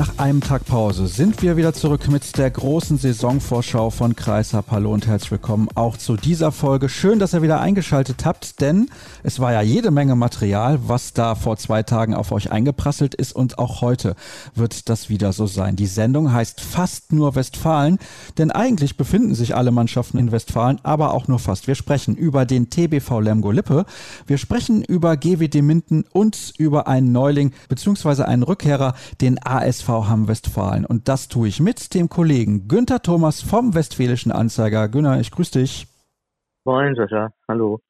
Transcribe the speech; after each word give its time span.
Nach 0.00 0.16
einem 0.16 0.40
Tag 0.40 0.64
Pause 0.64 1.08
sind 1.08 1.42
wir 1.42 1.58
wieder 1.58 1.74
zurück 1.74 2.08
mit 2.08 2.38
der 2.38 2.50
großen 2.50 2.96
Saisonvorschau 2.96 3.90
von 3.90 4.16
Kreishab. 4.16 4.70
Hallo 4.70 4.94
und 4.94 5.06
herzlich 5.06 5.30
willkommen 5.30 5.68
auch 5.74 5.98
zu 5.98 6.16
dieser 6.16 6.52
Folge. 6.52 6.88
Schön, 6.88 7.18
dass 7.18 7.34
ihr 7.34 7.42
wieder 7.42 7.60
eingeschaltet 7.60 8.24
habt, 8.24 8.62
denn 8.62 8.88
es 9.24 9.40
war 9.40 9.52
ja 9.52 9.60
jede 9.60 9.90
Menge 9.90 10.16
Material, 10.16 10.78
was 10.86 11.12
da 11.12 11.34
vor 11.34 11.58
zwei 11.58 11.82
Tagen 11.82 12.14
auf 12.14 12.32
euch 12.32 12.50
eingeprasselt 12.50 13.14
ist 13.14 13.34
und 13.34 13.58
auch 13.58 13.82
heute 13.82 14.16
wird 14.54 14.88
das 14.88 15.10
wieder 15.10 15.34
so 15.34 15.46
sein. 15.46 15.76
Die 15.76 15.84
Sendung 15.84 16.32
heißt 16.32 16.62
fast 16.62 17.12
nur 17.12 17.34
Westfalen, 17.34 17.98
denn 18.38 18.50
eigentlich 18.50 18.96
befinden 18.96 19.34
sich 19.34 19.54
alle 19.54 19.70
Mannschaften 19.70 20.16
in 20.16 20.32
Westfalen, 20.32 20.80
aber 20.82 21.12
auch 21.12 21.28
nur 21.28 21.40
fast. 21.40 21.66
Wir 21.66 21.74
sprechen 21.74 22.16
über 22.16 22.46
den 22.46 22.70
TBV 22.70 23.20
Lemgo 23.20 23.50
Lippe, 23.50 23.84
wir 24.26 24.38
sprechen 24.38 24.82
über 24.82 25.18
GWD 25.18 25.56
Minden 25.56 26.06
und 26.10 26.54
über 26.56 26.88
einen 26.88 27.12
Neuling 27.12 27.52
bzw. 27.68 28.22
einen 28.22 28.44
Rückkehrer, 28.44 28.94
den 29.20 29.38
ASV 29.44 29.89
Hamm-Westfalen. 29.90 30.86
Und 30.86 31.08
das 31.08 31.28
tue 31.28 31.48
ich 31.48 31.60
mit 31.60 31.94
dem 31.94 32.08
Kollegen 32.08 32.68
Günther 32.68 33.02
Thomas 33.02 33.42
vom 33.42 33.74
Westfälischen 33.74 34.32
Anzeiger. 34.32 34.88
Günter, 34.88 35.20
ich 35.20 35.30
grüße 35.30 35.58
dich. 35.58 35.86
Moin, 36.64 36.94
Sascha. 36.94 37.30
Hallo 37.48 37.80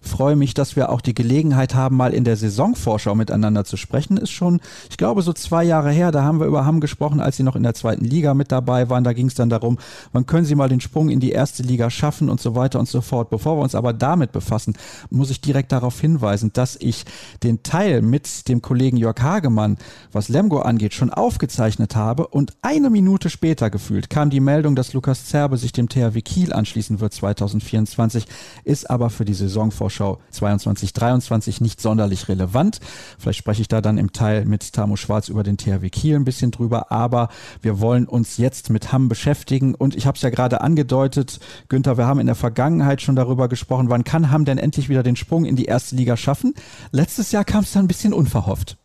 freue 0.00 0.36
mich, 0.36 0.54
dass 0.54 0.76
wir 0.76 0.90
auch 0.90 1.00
die 1.00 1.14
Gelegenheit 1.14 1.74
haben, 1.74 1.96
mal 1.96 2.14
in 2.14 2.24
der 2.24 2.36
Saisonvorschau 2.36 3.14
miteinander 3.14 3.64
zu 3.64 3.76
sprechen. 3.76 4.16
Ist 4.16 4.30
schon, 4.30 4.60
ich 4.90 4.96
glaube, 4.96 5.22
so 5.22 5.32
zwei 5.32 5.64
Jahre 5.64 5.90
her, 5.90 6.12
da 6.12 6.22
haben 6.22 6.40
wir 6.40 6.46
über 6.46 6.64
Hamm 6.64 6.80
gesprochen, 6.80 7.20
als 7.20 7.36
sie 7.36 7.42
noch 7.42 7.56
in 7.56 7.62
der 7.62 7.74
zweiten 7.74 8.04
Liga 8.04 8.34
mit 8.34 8.52
dabei 8.52 8.88
waren. 8.88 9.04
Da 9.04 9.12
ging 9.12 9.26
es 9.26 9.34
dann 9.34 9.50
darum, 9.50 9.78
wann 10.12 10.26
können 10.26 10.44
sie 10.44 10.54
mal 10.54 10.68
den 10.68 10.80
Sprung 10.80 11.08
in 11.08 11.20
die 11.20 11.32
erste 11.32 11.62
Liga 11.62 11.90
schaffen 11.90 12.28
und 12.28 12.40
so 12.40 12.54
weiter 12.54 12.78
und 12.78 12.88
so 12.88 13.00
fort. 13.00 13.30
Bevor 13.30 13.56
wir 13.56 13.62
uns 13.62 13.74
aber 13.74 13.92
damit 13.92 14.32
befassen, 14.32 14.74
muss 15.10 15.30
ich 15.30 15.40
direkt 15.40 15.72
darauf 15.72 16.00
hinweisen, 16.00 16.50
dass 16.52 16.76
ich 16.76 17.04
den 17.42 17.62
Teil 17.62 18.02
mit 18.02 18.48
dem 18.48 18.62
Kollegen 18.62 18.96
Jörg 18.96 19.20
Hagemann, 19.20 19.76
was 20.12 20.28
Lemgo 20.28 20.60
angeht, 20.60 20.94
schon 20.94 21.10
aufgezeichnet 21.10 21.96
habe 21.96 22.26
und 22.26 22.52
eine 22.62 22.90
Minute 22.90 23.30
später 23.30 23.70
gefühlt 23.70 24.10
kam 24.10 24.30
die 24.30 24.40
Meldung, 24.40 24.76
dass 24.76 24.92
Lukas 24.92 25.26
Zerbe 25.26 25.56
sich 25.56 25.72
dem 25.72 25.88
THW 25.88 26.20
Kiel 26.20 26.52
anschließen 26.52 27.00
wird 27.00 27.12
2024, 27.12 28.26
ist 28.64 28.88
aber 28.88 29.10
für 29.10 29.24
die 29.24 29.34
Saisonvorschau 29.34 29.85
Vorschau 29.86 30.18
22, 30.30 30.94
23 30.94 31.60
nicht 31.60 31.80
sonderlich 31.80 32.28
relevant. 32.28 32.80
Vielleicht 33.20 33.38
spreche 33.38 33.62
ich 33.62 33.68
da 33.68 33.80
dann 33.80 33.98
im 33.98 34.12
Teil 34.12 34.44
mit 34.44 34.72
Tamu 34.72 34.96
Schwarz 34.96 35.28
über 35.28 35.44
den 35.44 35.58
THW 35.58 35.88
Kiel 35.90 36.16
ein 36.16 36.24
bisschen 36.24 36.50
drüber, 36.50 36.90
aber 36.90 37.28
wir 37.62 37.78
wollen 37.78 38.08
uns 38.08 38.36
jetzt 38.36 38.68
mit 38.68 38.92
Hamm 38.92 39.08
beschäftigen 39.08 39.76
und 39.76 39.94
ich 39.94 40.08
habe 40.08 40.16
es 40.16 40.22
ja 40.22 40.30
gerade 40.30 40.60
angedeutet, 40.60 41.38
Günther, 41.68 41.98
wir 41.98 42.08
haben 42.08 42.18
in 42.18 42.26
der 42.26 42.34
Vergangenheit 42.34 43.00
schon 43.00 43.14
darüber 43.14 43.48
gesprochen, 43.48 43.88
wann 43.88 44.02
kann 44.02 44.32
Hamm 44.32 44.44
denn 44.44 44.58
endlich 44.58 44.88
wieder 44.88 45.04
den 45.04 45.14
Sprung 45.14 45.44
in 45.44 45.54
die 45.54 45.66
erste 45.66 45.94
Liga 45.94 46.16
schaffen? 46.16 46.54
Letztes 46.90 47.30
Jahr 47.30 47.44
kam 47.44 47.60
es 47.60 47.72
dann 47.72 47.84
ein 47.84 47.88
bisschen 47.88 48.12
unverhofft. 48.12 48.76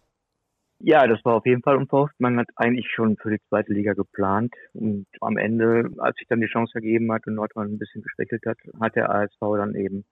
Ja, 0.84 1.06
das 1.06 1.24
war 1.24 1.36
auf 1.36 1.46
jeden 1.46 1.62
Fall 1.62 1.78
unverhofft. 1.78 2.16
Man 2.18 2.38
hat 2.38 2.48
eigentlich 2.56 2.90
schon 2.92 3.16
für 3.18 3.30
die 3.30 3.42
zweite 3.50 3.72
Liga 3.72 3.94
geplant. 3.94 4.54
Und 4.74 5.06
am 5.20 5.38
Ende, 5.38 5.92
als 6.00 6.16
sich 6.18 6.28
dann 6.28 6.42
die 6.42 6.48
Chance 6.48 6.74
ergeben 6.76 7.12
hat 7.12 7.28
und 7.28 7.36
Nordrhein 7.36 7.68
ein 7.68 7.78
bisschen 7.78 8.02
geschwächelt 8.02 8.44
hat, 8.48 8.58
hat 8.80 8.96
der 8.96 9.12
ASV 9.12 9.40
dann 9.58 9.76
eben 9.76 10.06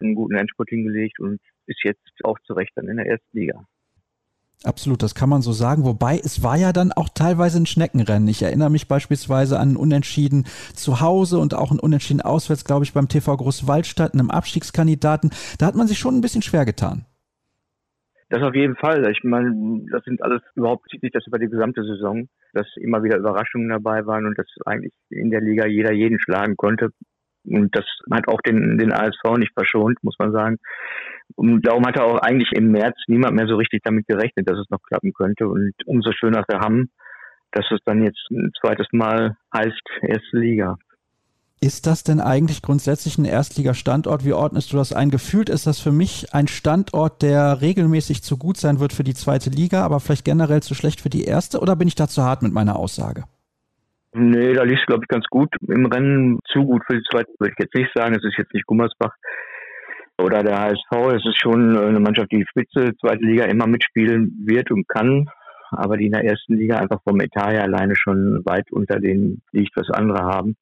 einen 0.00 0.14
guten 0.14 0.34
Endspurt 0.34 0.68
hingelegt 0.68 1.20
und 1.20 1.40
ist 1.66 1.82
jetzt 1.84 2.00
auch 2.24 2.38
zu 2.40 2.52
Recht 2.52 2.72
dann 2.74 2.88
in 2.88 2.96
der 2.96 3.06
ersten 3.06 3.38
Liga. 3.38 3.66
Absolut, 4.64 5.02
das 5.02 5.14
kann 5.14 5.28
man 5.28 5.42
so 5.42 5.52
sagen. 5.52 5.84
Wobei 5.84 6.18
es 6.18 6.42
war 6.42 6.56
ja 6.56 6.72
dann 6.72 6.90
auch 6.92 7.10
teilweise 7.10 7.60
ein 7.60 7.66
Schneckenrennen. 7.66 8.28
Ich 8.28 8.42
erinnere 8.42 8.70
mich 8.70 8.88
beispielsweise 8.88 9.58
an 9.58 9.72
ein 9.72 9.76
Unentschieden 9.76 10.44
zu 10.74 11.00
Hause 11.00 11.38
und 11.38 11.54
auch 11.54 11.70
ein 11.70 11.78
Unentschieden 11.78 12.22
auswärts, 12.22 12.64
glaube 12.64 12.84
ich, 12.84 12.94
beim 12.94 13.08
TV 13.08 13.36
Großwaldstadt, 13.36 14.14
einem 14.14 14.30
Abstiegskandidaten. 14.30 15.30
Da 15.58 15.66
hat 15.66 15.74
man 15.74 15.86
sich 15.86 15.98
schon 15.98 16.16
ein 16.16 16.22
bisschen 16.22 16.40
schwer 16.40 16.64
getan. 16.64 17.04
Das 18.30 18.42
auf 18.42 18.54
jeden 18.54 18.74
Fall. 18.76 19.08
Ich 19.10 19.22
meine, 19.22 19.84
das 19.90 20.02
sind 20.04 20.22
alles 20.22 20.40
überhaupt 20.54 20.88
zieht 20.90 21.02
sich 21.02 21.12
das 21.12 21.26
über 21.26 21.38
die 21.38 21.48
gesamte 21.48 21.84
Saison, 21.84 22.28
dass 22.54 22.66
immer 22.76 23.02
wieder 23.02 23.18
Überraschungen 23.18 23.68
dabei 23.68 24.06
waren 24.06 24.24
und 24.24 24.38
dass 24.38 24.46
eigentlich 24.64 24.94
in 25.10 25.30
der 25.30 25.42
Liga 25.42 25.66
jeder 25.66 25.92
jeden 25.92 26.18
schlagen 26.18 26.56
konnte. 26.56 26.90
Und 27.44 27.76
das 27.76 27.84
hat 28.10 28.28
auch 28.28 28.40
den, 28.40 28.78
den 28.78 28.92
ASV 28.92 29.36
nicht 29.38 29.52
verschont, 29.54 30.02
muss 30.02 30.16
man 30.18 30.32
sagen. 30.32 30.58
Und 31.36 31.66
darum 31.66 31.84
hat 31.86 31.96
er 31.96 32.04
auch 32.04 32.18
eigentlich 32.18 32.50
im 32.52 32.70
März 32.70 32.96
niemand 33.06 33.34
mehr 33.34 33.46
so 33.46 33.56
richtig 33.56 33.82
damit 33.82 34.06
gerechnet, 34.06 34.48
dass 34.48 34.58
es 34.58 34.70
noch 34.70 34.82
klappen 34.82 35.12
könnte. 35.12 35.48
Und 35.48 35.72
umso 35.86 36.12
schöner 36.12 36.44
für 36.48 36.60
Hamm, 36.60 36.88
dass 37.52 37.66
es 37.70 37.80
dann 37.84 38.02
jetzt 38.02 38.26
ein 38.30 38.52
zweites 38.60 38.88
Mal 38.92 39.36
heißt 39.54 39.82
erste 40.02 40.38
Liga. 40.38 40.76
Ist 41.60 41.86
das 41.86 42.02
denn 42.02 42.20
eigentlich 42.20 42.60
grundsätzlich 42.60 43.16
ein 43.16 43.24
Erstligastandort? 43.24 44.24
Wie 44.24 44.34
ordnest 44.34 44.72
du 44.72 44.76
das 44.76 44.92
ein? 44.92 45.10
Gefühlt 45.10 45.48
ist 45.48 45.66
das 45.66 45.80
für 45.80 45.92
mich 45.92 46.34
ein 46.34 46.46
Standort, 46.46 47.22
der 47.22 47.62
regelmäßig 47.62 48.22
zu 48.22 48.36
gut 48.36 48.58
sein 48.58 48.80
wird 48.80 48.92
für 48.92 49.04
die 49.04 49.14
zweite 49.14 49.48
Liga, 49.48 49.82
aber 49.82 50.00
vielleicht 50.00 50.26
generell 50.26 50.62
zu 50.62 50.74
schlecht 50.74 51.00
für 51.00 51.08
die 51.08 51.24
erste? 51.24 51.60
Oder 51.60 51.74
bin 51.74 51.88
ich 51.88 51.94
da 51.94 52.06
zu 52.06 52.22
hart 52.22 52.42
mit 52.42 52.52
meiner 52.52 52.76
Aussage? 52.76 53.24
Nee, 54.16 54.52
da 54.52 54.62
liegt 54.62 54.78
es, 54.78 54.86
glaube 54.86 55.02
ich, 55.02 55.08
ganz 55.08 55.26
gut 55.26 55.48
im 55.66 55.86
Rennen. 55.86 56.38
Zu 56.46 56.64
gut 56.64 56.82
für 56.86 56.96
die 56.96 57.02
zweite 57.10 57.32
würde 57.40 57.52
ich 57.52 57.64
jetzt 57.64 57.74
nicht 57.74 57.90
sagen. 57.94 58.14
Es 58.14 58.22
ist 58.22 58.38
jetzt 58.38 58.54
nicht 58.54 58.64
Gummersbach 58.64 59.12
oder 60.18 60.44
der 60.44 60.60
HSV. 60.60 61.16
Es 61.16 61.26
ist 61.26 61.40
schon 61.40 61.76
eine 61.76 61.98
Mannschaft, 61.98 62.30
die 62.30 62.44
Spitze, 62.48 62.92
zweite 63.00 63.24
Liga 63.24 63.46
immer 63.46 63.66
mitspielen 63.66 64.44
wird 64.46 64.70
und 64.70 64.86
kann, 64.86 65.28
aber 65.70 65.96
die 65.96 66.06
in 66.06 66.12
der 66.12 66.24
ersten 66.24 66.54
Liga 66.54 66.78
einfach 66.78 67.02
vom 67.02 67.20
Etat 67.20 67.50
her 67.50 67.64
alleine 67.64 67.96
schon 67.96 68.40
weit 68.44 68.70
unter 68.70 69.00
denen 69.00 69.42
liegt, 69.50 69.76
was 69.76 69.90
andere 69.90 70.22
haben. 70.22 70.54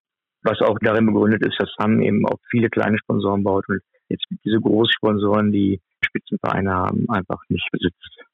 Was 0.43 0.61
auch 0.63 0.79
darin 0.81 1.07
begründet 1.07 1.45
ist, 1.47 1.61
dass 1.61 1.73
Sam 1.79 2.01
eben 2.01 2.27
auch 2.27 2.39
viele 2.51 2.71
kleine 2.71 2.97
Sponsoren 2.97 3.45
baut 3.45 3.69
und 3.69 3.81
jetzt 4.09 4.25
diese 4.45 4.61
Großsponsoren, 4.61 5.53
die 5.53 5.79
Spitzenvereine 6.05 6.73
haben, 6.73 7.05
einfach 7.11 7.43
nicht 7.51 7.69
besitzt. 7.71 8.25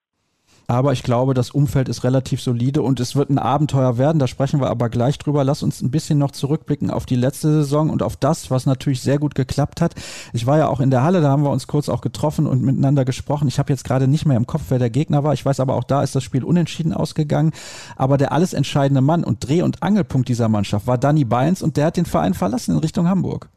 Aber 0.71 0.93
ich 0.93 1.03
glaube, 1.03 1.33
das 1.33 1.51
Umfeld 1.51 1.89
ist 1.89 2.05
relativ 2.05 2.43
solide 2.43 2.83
und 2.83 3.01
es 3.01 3.17
wird 3.17 3.31
ein 3.31 3.39
Abenteuer 3.39 3.97
werden. 3.97 4.19
Da 4.19 4.27
sprechen 4.27 4.61
wir 4.61 4.69
aber 4.69 4.91
gleich 4.91 5.17
drüber. 5.17 5.43
Lass 5.43 5.62
uns 5.62 5.81
ein 5.81 5.91
bisschen 5.91 6.19
noch 6.19 6.31
zurückblicken 6.31 6.91
auf 6.91 7.06
die 7.06 7.17
letzte 7.17 7.51
Saison 7.51 7.89
und 7.89 8.03
auf 8.03 8.17
das, 8.17 8.51
was 8.51 8.67
natürlich 8.67 9.01
sehr 9.01 9.19
gut 9.19 9.34
geklappt 9.34 9.81
hat. 9.81 9.95
Ich 10.34 10.45
war 10.45 10.59
ja 10.59 10.69
auch 10.69 10.81
in 10.81 10.91
der 10.91 11.03
Halle, 11.03 11.23
da 11.23 11.31
haben 11.31 11.43
wir 11.43 11.53
uns 11.53 11.69
kurz 11.69 11.89
auch 11.89 12.03
getroffen 12.03 12.47
und 12.47 12.62
miteinander 12.62 13.06
gesprochen. 13.06 13.49
Ich 13.49 13.59
habe 13.59 13.73
jetzt 13.73 13.84
gerade 13.84 14.09
nicht 14.09 14.27
mehr 14.27 14.37
im 14.37 14.47
Kopf, 14.47 14.65
wer 14.69 14.79
der 14.79 14.91
Gegner 14.91 15.25
war. 15.25 15.33
Ich 15.33 15.47
weiß 15.47 15.59
aber 15.59 15.75
auch, 15.75 15.84
da 15.84 16.03
ist 16.03 16.15
das 16.15 16.23
Spiel 16.23 16.45
unentschieden 16.45 16.93
ausgegangen. 16.93 17.53
Aber 17.97 18.19
der 18.19 18.33
alles 18.33 18.53
entscheidende 18.53 19.00
Mann 19.00 19.25
und 19.25 19.49
Dreh- 19.49 19.62
und 19.62 19.83
Angelpunkt 19.83 20.29
dieser 20.29 20.50
Mannschaft 20.50 20.87
war 20.87 20.99
Danny 20.99 21.25
Beins 21.25 21.62
und 21.62 21.79
der 21.79 21.87
hat 21.87 21.97
den 21.97 22.05
Verein 22.05 22.35
verlassen 22.35 22.73
in 22.73 22.79
Richtung 22.79 23.09
Hamburg. 23.09 23.49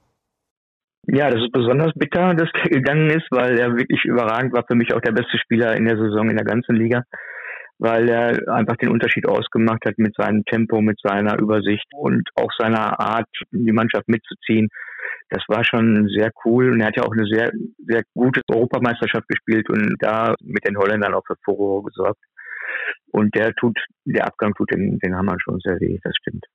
Ja, 1.13 1.29
das 1.29 1.41
ist 1.41 1.51
besonders 1.51 1.91
bitter, 1.94 2.33
dass 2.35 2.47
er 2.63 2.69
gegangen 2.69 3.09
ist, 3.09 3.27
weil 3.31 3.59
er 3.59 3.75
wirklich 3.75 4.05
überragend 4.05 4.53
war. 4.53 4.63
Für 4.66 4.75
mich 4.75 4.94
auch 4.94 5.01
der 5.01 5.11
beste 5.11 5.38
Spieler 5.39 5.75
in 5.75 5.83
der 5.83 5.97
Saison 5.97 6.29
in 6.29 6.38
der 6.38 6.45
ganzen 6.45 6.73
Liga, 6.73 7.03
weil 7.79 8.07
er 8.07 8.47
einfach 8.47 8.77
den 8.77 8.88
Unterschied 8.88 9.27
ausgemacht 9.27 9.83
hat 9.85 9.97
mit 9.97 10.16
seinem 10.16 10.45
Tempo, 10.45 10.79
mit 10.79 10.97
seiner 11.03 11.38
Übersicht 11.38 11.85
und 11.94 12.29
auch 12.35 12.49
seiner 12.57 12.97
Art, 12.97 13.27
die 13.51 13.73
Mannschaft 13.73 14.07
mitzuziehen. 14.07 14.69
Das 15.29 15.44
war 15.49 15.66
schon 15.66 16.07
sehr 16.07 16.31
cool 16.45 16.72
und 16.72 16.79
er 16.79 16.88
hat 16.88 16.95
ja 16.95 17.03
auch 17.03 17.11
eine 17.11 17.28
sehr, 17.28 17.51
sehr 17.85 18.03
gute 18.13 18.39
Europameisterschaft 18.49 19.28
gespielt 19.28 19.69
und 19.69 19.95
da 19.99 20.33
mit 20.41 20.66
den 20.66 20.78
Holländern 20.78 21.13
auch 21.13 21.25
für 21.28 21.35
Furore 21.43 21.83
gesorgt. 21.83 22.23
Und 23.11 23.35
der 23.35 23.51
tut, 23.55 23.78
der 24.05 24.28
Abgang 24.28 24.53
tut 24.53 24.72
den, 24.72 24.97
den 24.99 25.17
Hammer 25.17 25.35
schon 25.41 25.59
sehr 25.59 25.78
weh, 25.81 25.99
das 26.02 26.16
stimmt. 26.22 26.46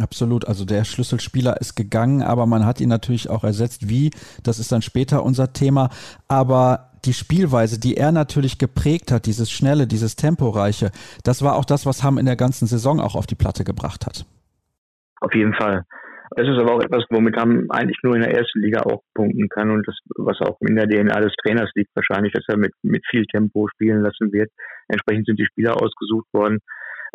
Absolut, 0.00 0.48
also 0.48 0.64
der 0.64 0.84
Schlüsselspieler 0.84 1.60
ist 1.60 1.74
gegangen, 1.74 2.22
aber 2.22 2.46
man 2.46 2.64
hat 2.64 2.80
ihn 2.80 2.88
natürlich 2.88 3.28
auch 3.28 3.44
ersetzt. 3.44 3.90
Wie, 3.90 4.10
das 4.42 4.58
ist 4.58 4.72
dann 4.72 4.80
später 4.80 5.22
unser 5.22 5.52
Thema. 5.52 5.90
Aber 6.28 6.92
die 7.04 7.12
Spielweise, 7.12 7.78
die 7.78 7.98
er 7.98 8.10
natürlich 8.10 8.58
geprägt 8.58 9.12
hat, 9.12 9.26
dieses 9.26 9.50
Schnelle, 9.50 9.86
dieses 9.86 10.16
Temporeiche, 10.16 10.92
das 11.24 11.42
war 11.42 11.56
auch 11.56 11.66
das, 11.66 11.84
was 11.84 12.02
Hamm 12.02 12.16
in 12.16 12.24
der 12.24 12.36
ganzen 12.36 12.66
Saison 12.66 13.00
auch 13.00 13.14
auf 13.14 13.26
die 13.26 13.34
Platte 13.34 13.64
gebracht 13.64 14.06
hat. 14.06 14.24
Auf 15.20 15.34
jeden 15.34 15.54
Fall. 15.54 15.84
Es 16.36 16.48
ist 16.48 16.58
aber 16.58 16.74
auch 16.74 16.82
etwas, 16.82 17.04
womit 17.10 17.36
Hamm 17.36 17.66
eigentlich 17.68 17.98
nur 18.02 18.14
in 18.14 18.22
der 18.22 18.34
ersten 18.34 18.60
Liga 18.60 18.80
auch 18.84 19.02
punkten 19.14 19.50
kann 19.50 19.70
und 19.70 19.86
das, 19.86 19.98
was 20.16 20.40
auch 20.40 20.56
in 20.60 20.74
der 20.74 20.88
DNA 20.88 21.20
des 21.20 21.34
Trainers 21.44 21.70
liegt, 21.74 21.90
wahrscheinlich, 21.94 22.32
dass 22.32 22.44
er 22.48 22.56
mit, 22.56 22.72
mit 22.82 23.04
viel 23.10 23.26
Tempo 23.26 23.68
spielen 23.68 24.00
lassen 24.00 24.32
wird. 24.32 24.50
Entsprechend 24.88 25.26
sind 25.26 25.38
die 25.38 25.44
Spieler 25.44 25.76
ausgesucht 25.82 26.26
worden 26.32 26.60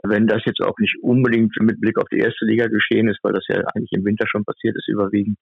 wenn 0.04 0.28
das 0.28 0.44
jetzt 0.46 0.62
auch 0.62 0.78
nicht 0.80 0.96
unbedingt 1.02 1.56
mit 1.62 1.82
Blick 1.82 1.98
auf 1.98 2.08
die 2.12 2.20
erste 2.20 2.46
Liga 2.46 2.68
geschehen 2.68 3.08
ist, 3.08 3.20
weil 3.24 3.34
das 3.34 3.46
ja 3.48 3.62
eigentlich 3.74 3.92
im 3.94 4.06
Winter 4.06 4.26
schon 4.28 4.46
passiert 4.46 4.76
ist, 4.76 4.88
überwiegend. 4.88 5.38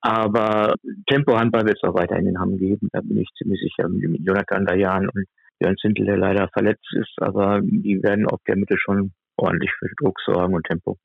Aber 0.00 0.74
Tempo-Handball 1.08 1.64
wird 1.64 1.78
es 1.80 1.88
auch 1.88 1.94
weiter 1.94 2.16
in 2.16 2.26
den 2.26 2.38
Hamm 2.38 2.56
geben, 2.56 2.88
da 2.92 3.00
bin 3.00 3.18
ich 3.18 3.28
ziemlich 3.38 3.60
sicher, 3.60 3.88
mit 3.88 4.20
Jonathan 4.26 4.66
Dayan 4.66 5.08
und 5.08 5.26
Jörn 5.60 5.76
Zintel, 5.76 6.06
der 6.06 6.16
leider 6.16 6.48
verletzt 6.52 6.92
ist, 6.92 7.14
aber 7.18 7.60
die 7.62 8.02
werden 8.02 8.26
auf 8.26 8.40
der 8.48 8.56
Mitte 8.56 8.76
schon 8.78 9.12
ordentlich 9.36 9.70
für 9.78 9.86
Druck 9.96 10.18
sorgen 10.26 10.54
und 10.54 10.66
Tempo. 10.66 10.98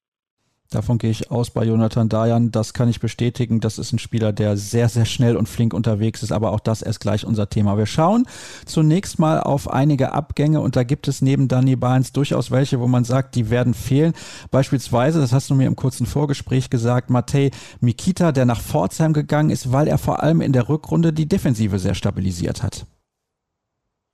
Davon 0.69 0.97
gehe 0.97 1.11
ich 1.11 1.31
aus 1.31 1.49
bei 1.49 1.63
Jonathan 1.63 2.09
Dayan. 2.09 2.51
Das 2.51 2.73
kann 2.73 2.89
ich 2.89 2.99
bestätigen. 2.99 3.61
Das 3.61 3.77
ist 3.77 3.93
ein 3.93 3.99
Spieler, 3.99 4.33
der 4.33 4.57
sehr, 4.57 4.89
sehr 4.89 5.05
schnell 5.05 5.37
und 5.37 5.47
flink 5.47 5.73
unterwegs 5.73 6.23
ist. 6.23 6.33
Aber 6.33 6.51
auch 6.51 6.59
das 6.59 6.81
ist 6.81 6.99
gleich 6.99 7.25
unser 7.25 7.49
Thema. 7.49 7.77
Wir 7.77 7.85
schauen 7.85 8.25
zunächst 8.65 9.17
mal 9.17 9.39
auf 9.39 9.69
einige 9.69 10.11
Abgänge 10.11 10.59
und 10.59 10.75
da 10.75 10.83
gibt 10.83 11.07
es 11.07 11.21
neben 11.21 11.47
Danny 11.47 11.77
Barnes 11.77 12.11
durchaus 12.11 12.51
welche, 12.51 12.81
wo 12.81 12.87
man 12.87 13.05
sagt, 13.05 13.35
die 13.35 13.49
werden 13.49 13.73
fehlen. 13.73 14.11
Beispielsweise, 14.51 15.21
das 15.21 15.31
hast 15.31 15.49
du 15.49 15.55
mir 15.55 15.67
im 15.67 15.77
kurzen 15.77 16.05
Vorgespräch 16.05 16.69
gesagt, 16.69 17.09
Matej 17.09 17.51
Mikita, 17.79 18.33
der 18.33 18.45
nach 18.45 18.59
Pforzheim 18.59 19.13
gegangen 19.13 19.51
ist, 19.51 19.71
weil 19.71 19.87
er 19.87 19.97
vor 19.97 20.21
allem 20.21 20.41
in 20.41 20.51
der 20.51 20.67
Rückrunde 20.67 21.13
die 21.13 21.29
Defensive 21.29 21.79
sehr 21.79 21.95
stabilisiert 21.95 22.61
hat. 22.61 22.85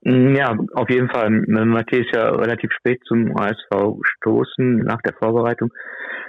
Ja, 0.06 0.54
auf 0.74 0.90
jeden 0.90 1.08
Fall. 1.08 1.30
Matej 1.30 2.02
ist 2.02 2.14
ja 2.14 2.28
relativ 2.28 2.70
spät 2.72 3.00
zum 3.06 3.34
ASV 3.38 3.96
gestoßen 4.02 4.80
nach 4.80 5.00
der 5.00 5.14
Vorbereitung 5.14 5.72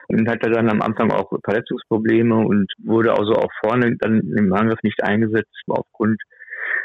und 0.07 0.29
hatte 0.29 0.49
dann 0.49 0.69
am 0.69 0.81
Anfang 0.81 1.11
auch 1.11 1.29
Verletzungsprobleme 1.43 2.35
und 2.35 2.71
wurde 2.85 3.11
also 3.11 3.33
auch 3.33 3.51
vorne 3.61 3.97
dann 3.99 4.21
im 4.37 4.53
Angriff 4.53 4.79
nicht 4.81 5.03
eingesetzt 5.03 5.51
aufgrund 5.67 6.21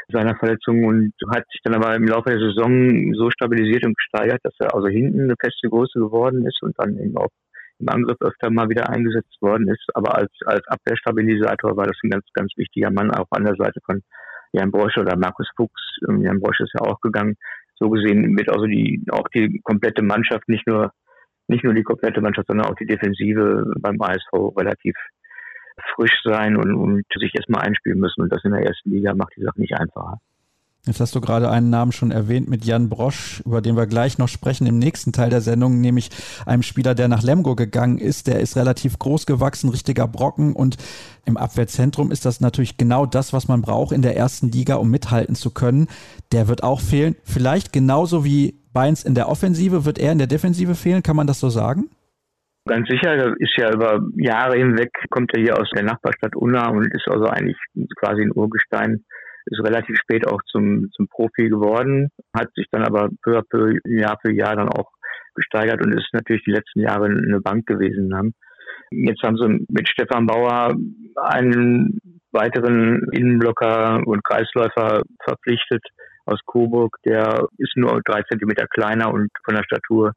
seiner 0.09 0.35
Verletzung 0.35 0.83
und 0.83 1.13
hat 1.33 1.45
sich 1.51 1.61
dann 1.63 1.75
aber 1.75 1.95
im 1.95 2.07
Laufe 2.07 2.29
der 2.29 2.39
Saison 2.39 3.13
so 3.13 3.29
stabilisiert 3.31 3.85
und 3.85 3.95
gesteigert, 3.95 4.41
dass 4.43 4.55
er 4.59 4.75
also 4.75 4.87
hinten 4.87 5.21
eine 5.21 5.35
feste 5.39 5.69
Größe 5.69 5.97
geworden 5.97 6.45
ist 6.45 6.61
und 6.61 6.75
dann 6.77 6.97
eben 6.97 7.15
auch 7.15 7.29
im 7.79 7.87
Angriff 7.87 8.17
öfter 8.19 8.51
mal 8.51 8.69
wieder 8.69 8.89
eingesetzt 8.89 9.41
worden 9.41 9.69
ist. 9.69 9.85
Aber 9.93 10.17
als, 10.17 10.31
als 10.45 10.67
Abwehrstabilisator 10.67 11.77
war 11.77 11.87
das 11.87 11.97
ein 12.03 12.09
ganz, 12.09 12.25
ganz 12.33 12.51
wichtiger 12.57 12.91
Mann 12.91 13.11
auch 13.11 13.27
an 13.31 13.45
der 13.45 13.55
Seite 13.55 13.79
von 13.85 14.01
Jan 14.53 14.71
Brosch 14.71 14.97
oder 14.97 15.17
Markus 15.17 15.49
Fuchs. 15.55 15.97
Jan 16.07 16.39
Brosch 16.39 16.59
ist 16.59 16.73
ja 16.73 16.81
auch 16.81 16.99
gegangen. 17.01 17.35
So 17.75 17.89
gesehen 17.89 18.37
wird 18.37 18.49
also 18.49 18.65
die, 18.65 19.03
auch 19.09 19.27
die 19.33 19.59
komplette 19.63 20.03
Mannschaft 20.03 20.47
nicht 20.47 20.67
nur 20.67 20.91
nicht 21.47 21.63
nur 21.63 21.73
die 21.73 21.83
komplette 21.83 22.21
Mannschaft, 22.21 22.47
sondern 22.47 22.67
auch 22.67 22.75
die 22.75 22.85
Defensive 22.85 23.73
beim 23.79 24.01
ASV 24.01 24.55
relativ 24.57 24.95
frisch 25.95 26.21
sein 26.23 26.55
und, 26.55 26.73
und 26.73 27.03
sich 27.19 27.35
erstmal 27.35 27.67
einspielen 27.67 27.99
müssen. 27.99 28.21
Und 28.21 28.31
das 28.31 28.43
in 28.45 28.51
der 28.51 28.65
ersten 28.65 28.89
Liga 28.89 29.13
macht 29.13 29.33
die 29.35 29.43
Sache 29.43 29.59
nicht 29.59 29.73
einfacher. 29.73 30.19
Jetzt 30.87 30.99
hast 30.99 31.13
du 31.13 31.21
gerade 31.21 31.51
einen 31.51 31.69
Namen 31.69 31.91
schon 31.91 32.09
erwähnt 32.09 32.49
mit 32.49 32.65
Jan 32.65 32.89
Brosch, 32.89 33.41
über 33.45 33.61
den 33.61 33.77
wir 33.77 33.85
gleich 33.85 34.17
noch 34.17 34.27
sprechen 34.27 34.65
im 34.65 34.79
nächsten 34.79 35.13
Teil 35.13 35.29
der 35.29 35.41
Sendung, 35.41 35.79
nämlich 35.79 36.09
einem 36.47 36.63
Spieler, 36.63 36.95
der 36.95 37.07
nach 37.07 37.21
Lemgo 37.21 37.55
gegangen 37.55 37.99
ist. 37.99 38.25
Der 38.25 38.39
ist 38.39 38.57
relativ 38.57 38.97
groß 38.97 39.27
gewachsen, 39.27 39.69
richtiger 39.69 40.07
Brocken 40.07 40.53
und 40.53 40.77
im 41.23 41.37
Abwehrzentrum 41.37 42.09
ist 42.09 42.25
das 42.25 42.41
natürlich 42.41 42.77
genau 42.77 43.05
das, 43.05 43.31
was 43.31 43.47
man 43.47 43.61
braucht 43.61 43.91
in 43.91 44.01
der 44.01 44.17
ersten 44.17 44.51
Liga, 44.51 44.75
um 44.75 44.89
mithalten 44.89 45.35
zu 45.35 45.51
können. 45.51 45.87
Der 46.31 46.47
wird 46.47 46.63
auch 46.63 46.81
fehlen. 46.81 47.15
Vielleicht 47.23 47.71
genauso 47.71 48.25
wie 48.25 48.55
Beins 48.73 49.03
in 49.03 49.13
der 49.13 49.29
Offensive, 49.29 49.85
wird 49.85 49.99
er 49.99 50.13
in 50.13 50.17
der 50.17 50.27
Defensive 50.27 50.73
fehlen? 50.75 51.03
Kann 51.03 51.15
man 51.15 51.27
das 51.27 51.39
so 51.39 51.49
sagen? 51.49 51.89
Ganz 52.67 52.87
sicher, 52.87 53.09
er 53.09 53.33
ist 53.39 53.55
ja 53.57 53.71
über 53.71 53.99
Jahre 54.15 54.57
hinweg, 54.57 54.89
kommt 55.09 55.31
er 55.35 55.41
hier 55.41 55.59
aus 55.59 55.69
der 55.75 55.83
Nachbarstadt 55.83 56.35
Unna 56.35 56.69
und 56.69 56.85
ist 56.93 57.07
also 57.07 57.25
eigentlich 57.25 57.57
quasi 57.97 58.21
ein 58.21 58.31
Urgestein, 58.33 59.03
ist 59.45 59.63
relativ 59.63 59.97
spät 59.97 60.27
auch 60.27 60.41
zum, 60.47 60.89
zum 60.93 61.07
Profi 61.07 61.49
geworden, 61.49 62.09
hat 62.35 62.53
sich 62.55 62.67
dann 62.71 62.83
aber 62.83 63.09
peu 63.23 63.37
à 63.37 63.43
peu, 63.47 63.77
Jahr 63.85 64.17
für 64.21 64.31
Jahr 64.31 64.55
dann 64.55 64.69
auch 64.69 64.91
gesteigert 65.35 65.83
und 65.85 65.93
ist 65.93 66.13
natürlich 66.13 66.43
die 66.43 66.51
letzten 66.51 66.81
Jahre 66.81 67.05
eine 67.05 67.41
Bank 67.41 67.65
gewesen 67.65 68.15
haben. 68.15 68.33
Jetzt 68.91 69.23
haben 69.23 69.37
sie 69.37 69.65
mit 69.69 69.87
Stefan 69.87 70.25
Bauer 70.25 70.75
einen 71.15 71.99
weiteren 72.31 73.07
Innenblocker 73.11 74.01
und 74.05 74.23
Kreisläufer 74.23 75.01
verpflichtet, 75.23 75.83
aus 76.25 76.39
Coburg, 76.45 76.97
der 77.05 77.47
ist 77.57 77.75
nur 77.75 77.99
drei 78.05 78.21
Zentimeter 78.23 78.67
kleiner 78.67 79.11
und 79.13 79.29
von 79.43 79.55
der 79.55 79.63
Statur 79.63 80.13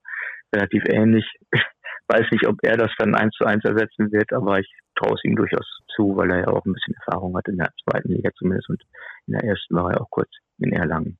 relativ 0.54 0.84
ähnlich. 0.86 1.24
Weiß 2.08 2.26
nicht, 2.30 2.46
ob 2.46 2.56
er 2.62 2.76
das 2.76 2.90
dann 2.98 3.14
eins 3.14 3.34
zu 3.34 3.44
eins 3.44 3.64
ersetzen 3.64 4.12
wird, 4.12 4.32
aber 4.32 4.58
ich 4.58 4.70
traue 4.94 5.14
es 5.14 5.24
ihm 5.24 5.36
durchaus 5.36 5.66
zu, 5.94 6.16
weil 6.16 6.30
er 6.30 6.40
ja 6.40 6.48
auch 6.48 6.64
ein 6.64 6.72
bisschen 6.72 6.94
Erfahrung 6.94 7.36
hat 7.36 7.48
in 7.48 7.56
der 7.56 7.70
zweiten 7.84 8.12
Liga 8.12 8.30
zumindest 8.36 8.70
und 8.70 8.82
in 9.26 9.34
der 9.34 9.44
ersten 9.44 9.74
war 9.74 9.92
er 9.92 10.00
auch 10.00 10.10
kurz 10.10 10.30
in 10.58 10.72
Erlangen. 10.72 11.18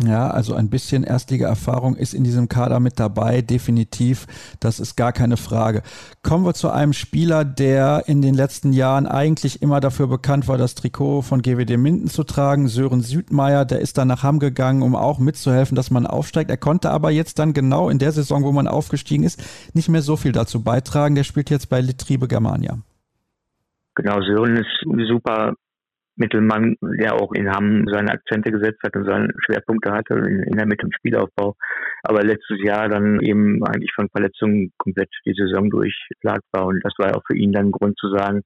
Ja, 0.00 0.30
also 0.30 0.54
ein 0.54 0.70
bisschen 0.70 1.02
Erstliga-Erfahrung 1.02 1.96
ist 1.96 2.14
in 2.14 2.22
diesem 2.22 2.48
Kader 2.48 2.78
mit 2.78 3.00
dabei, 3.00 3.42
definitiv. 3.42 4.28
Das 4.60 4.78
ist 4.78 4.94
gar 4.94 5.12
keine 5.12 5.36
Frage. 5.36 5.82
Kommen 6.22 6.44
wir 6.44 6.54
zu 6.54 6.70
einem 6.70 6.92
Spieler, 6.92 7.44
der 7.44 8.04
in 8.06 8.22
den 8.22 8.34
letzten 8.34 8.72
Jahren 8.72 9.08
eigentlich 9.08 9.60
immer 9.60 9.80
dafür 9.80 10.06
bekannt 10.06 10.46
war, 10.46 10.56
das 10.56 10.76
Trikot 10.76 11.22
von 11.22 11.42
GWD 11.42 11.76
Minden 11.78 12.06
zu 12.06 12.22
tragen. 12.22 12.68
Sören 12.68 13.00
Südmeier, 13.00 13.64
der 13.64 13.80
ist 13.80 13.98
dann 13.98 14.06
nach 14.06 14.22
Hamm 14.22 14.38
gegangen, 14.38 14.82
um 14.82 14.94
auch 14.94 15.18
mitzuhelfen, 15.18 15.74
dass 15.74 15.90
man 15.90 16.06
aufsteigt. 16.06 16.48
Er 16.50 16.58
konnte 16.58 16.90
aber 16.90 17.10
jetzt 17.10 17.40
dann 17.40 17.52
genau 17.52 17.88
in 17.88 17.98
der 17.98 18.12
Saison, 18.12 18.44
wo 18.44 18.52
man 18.52 18.68
aufgestiegen 18.68 19.24
ist, 19.24 19.42
nicht 19.74 19.88
mehr 19.88 20.02
so 20.02 20.16
viel 20.16 20.30
dazu 20.30 20.62
beitragen. 20.62 21.16
Der 21.16 21.24
spielt 21.24 21.50
jetzt 21.50 21.70
bei 21.70 21.80
Litriebe 21.80 22.28
Germania. 22.28 22.78
Genau, 23.98 24.20
Sören 24.22 24.56
ist 24.56 25.08
super 25.08 25.54
Mittelmann, 26.14 26.76
der 26.80 27.14
auch 27.14 27.32
in 27.32 27.50
Hamm 27.50 27.84
seine 27.90 28.12
Akzente 28.12 28.52
gesetzt 28.52 28.80
hat 28.84 28.94
und 28.94 29.06
seine 29.06 29.28
Schwerpunkte 29.44 29.90
hatte 29.92 30.14
in, 30.14 30.44
in 30.44 30.56
der 30.56 30.66
Mitte 30.66 30.86
im 30.86 30.92
Spielaufbau. 30.92 31.56
Aber 32.04 32.22
letztes 32.22 32.58
Jahr 32.62 32.88
dann 32.88 33.20
eben 33.20 33.64
eigentlich 33.64 33.90
von 33.96 34.08
Verletzungen 34.10 34.72
komplett 34.78 35.10
die 35.26 35.34
Saison 35.34 35.68
durchplagt 35.68 36.44
war. 36.52 36.66
Und 36.66 36.80
das 36.84 36.92
war 36.98 37.16
auch 37.16 37.22
für 37.26 37.36
ihn 37.36 37.50
dann 37.50 37.66
ein 37.66 37.72
Grund 37.72 37.98
zu 37.98 38.08
sagen, 38.10 38.42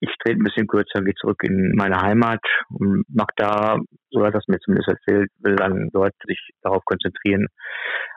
ich 0.00 0.10
trete 0.22 0.38
ein 0.38 0.44
bisschen 0.44 0.66
kürzer, 0.66 1.02
gehe 1.02 1.14
zurück 1.14 1.42
in 1.44 1.72
meine 1.76 2.02
Heimat 2.02 2.42
und 2.68 3.04
mache 3.08 3.32
da, 3.36 3.78
so 4.10 4.22
hat 4.22 4.34
das 4.34 4.48
mir 4.48 4.58
zumindest 4.58 4.90
erzählt, 4.90 5.30
will 5.38 5.56
dann 5.56 5.88
dort 5.94 6.12
sich 6.26 6.50
darauf 6.60 6.84
konzentrieren, 6.84 7.46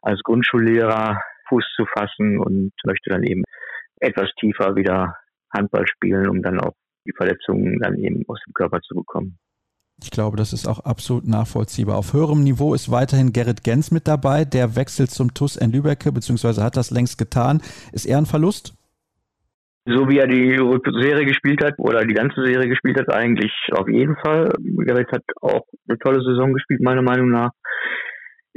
als 0.01 0.21
Grundschullehrer 0.21 1.21
Fuß 1.47 1.63
zu 1.77 1.85
fassen 1.85 2.39
und 2.39 2.73
möchte 2.85 3.09
dann 3.09 3.23
eben 3.23 3.43
etwas 4.01 4.29
tiefer 4.37 4.75
wieder 4.75 5.15
Handball 5.53 5.85
spielen, 5.87 6.27
um 6.29 6.41
dann 6.41 6.59
auch 6.59 6.73
die 7.05 7.13
Verletzungen 7.15 7.79
dann 7.79 7.97
eben 7.97 8.23
aus 8.27 8.39
dem 8.45 8.53
Körper 8.53 8.81
zu 8.81 8.95
bekommen. 8.95 9.37
Ich 10.03 10.11
glaube, 10.11 10.37
das 10.37 10.53
ist 10.53 10.67
auch 10.67 10.79
absolut 10.81 11.27
nachvollziehbar. 11.27 11.97
Auf 11.97 12.13
höherem 12.13 12.43
Niveau 12.43 12.75
ist 12.75 12.91
weiterhin 12.91 13.33
Gerrit 13.33 13.63
Gens 13.63 13.89
mit 13.89 14.07
dabei. 14.07 14.45
Der 14.45 14.75
wechselt 14.75 15.09
zum 15.09 15.33
TUS 15.33 15.55
in 15.55 15.71
Lübeck, 15.71 16.03
beziehungsweise 16.13 16.63
hat 16.63 16.77
das 16.77 16.91
längst 16.91 17.17
getan. 17.17 17.61
Ist 17.91 18.05
er 18.05 18.19
ein 18.19 18.27
Verlust? 18.27 18.75
So 19.85 20.07
wie 20.09 20.19
er 20.19 20.27
die 20.27 20.57
Serie 21.01 21.25
gespielt 21.25 21.63
hat 21.63 21.79
oder 21.79 22.05
die 22.05 22.13
ganze 22.13 22.45
Serie 22.45 22.67
gespielt 22.67 22.99
hat, 22.99 23.11
eigentlich 23.11 23.53
auf 23.71 23.87
jeden 23.87 24.17
Fall. 24.17 24.53
Gerrit 24.59 25.11
hat 25.11 25.23
auch 25.41 25.65
eine 25.87 25.97
tolle 25.97 26.21
Saison 26.21 26.53
gespielt, 26.53 26.81
meiner 26.81 27.01
Meinung 27.01 27.29
nach 27.29 27.51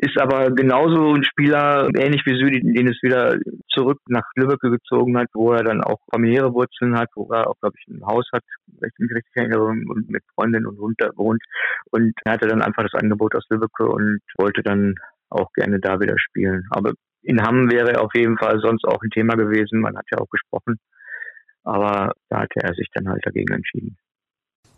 ist 0.03 0.19
aber 0.19 0.51
genauso 0.51 1.15
ein 1.15 1.25
Spieler, 1.25 1.89
ähnlich 1.95 2.23
wie 2.25 2.39
Südi, 2.39 2.61
den 2.61 2.89
es 2.89 3.03
wieder 3.03 3.37
zurück 3.69 3.99
nach 4.09 4.25
Lübeck 4.35 4.61
gezogen 4.61 5.19
hat, 5.19 5.29
wo 5.35 5.53
er 5.53 5.63
dann 5.63 5.83
auch 5.83 5.99
familiäre 6.11 6.55
Wurzeln 6.55 6.97
hat, 6.97 7.09
wo 7.15 7.31
er 7.31 7.49
auch, 7.49 7.59
glaube 7.61 7.77
ich, 7.79 7.87
ein 7.89 8.05
Haus 8.07 8.27
hat, 8.33 8.43
wenn 8.67 8.89
ich 8.89 8.99
mich 8.99 9.11
richtig 9.15 9.37
erinnere, 9.37 9.65
und 9.65 10.09
mit 10.09 10.23
Freundin 10.35 10.67
und 10.67 10.79
Hund 10.79 10.95
da 10.99 11.11
wohnt. 11.17 11.43
Und 11.91 12.15
er 12.25 12.33
hatte 12.33 12.49
dann 12.49 12.63
einfach 12.63 12.83
das 12.83 12.95
Angebot 12.95 13.35
aus 13.35 13.45
Lübeck 13.51 13.79
und 13.81 14.21
wollte 14.39 14.63
dann 14.63 14.95
auch 15.29 15.53
gerne 15.53 15.79
da 15.81 16.01
wieder 16.01 16.19
spielen. 16.19 16.67
Aber 16.71 16.95
in 17.23 17.43
Hamm 17.43 17.71
wäre 17.71 17.93
er 17.93 18.03
auf 18.03 18.15
jeden 18.15 18.39
Fall 18.39 18.59
sonst 18.61 18.85
auch 18.85 19.03
ein 19.03 19.11
Thema 19.11 19.35
gewesen. 19.35 19.81
Man 19.81 19.99
hat 19.99 20.07
ja 20.11 20.19
auch 20.19 20.31
gesprochen. 20.31 20.79
Aber 21.63 22.13
da 22.31 22.41
hatte 22.41 22.61
er 22.63 22.73
sich 22.73 22.89
dann 22.95 23.09
halt 23.09 23.21
dagegen 23.27 23.53
entschieden. 23.53 23.99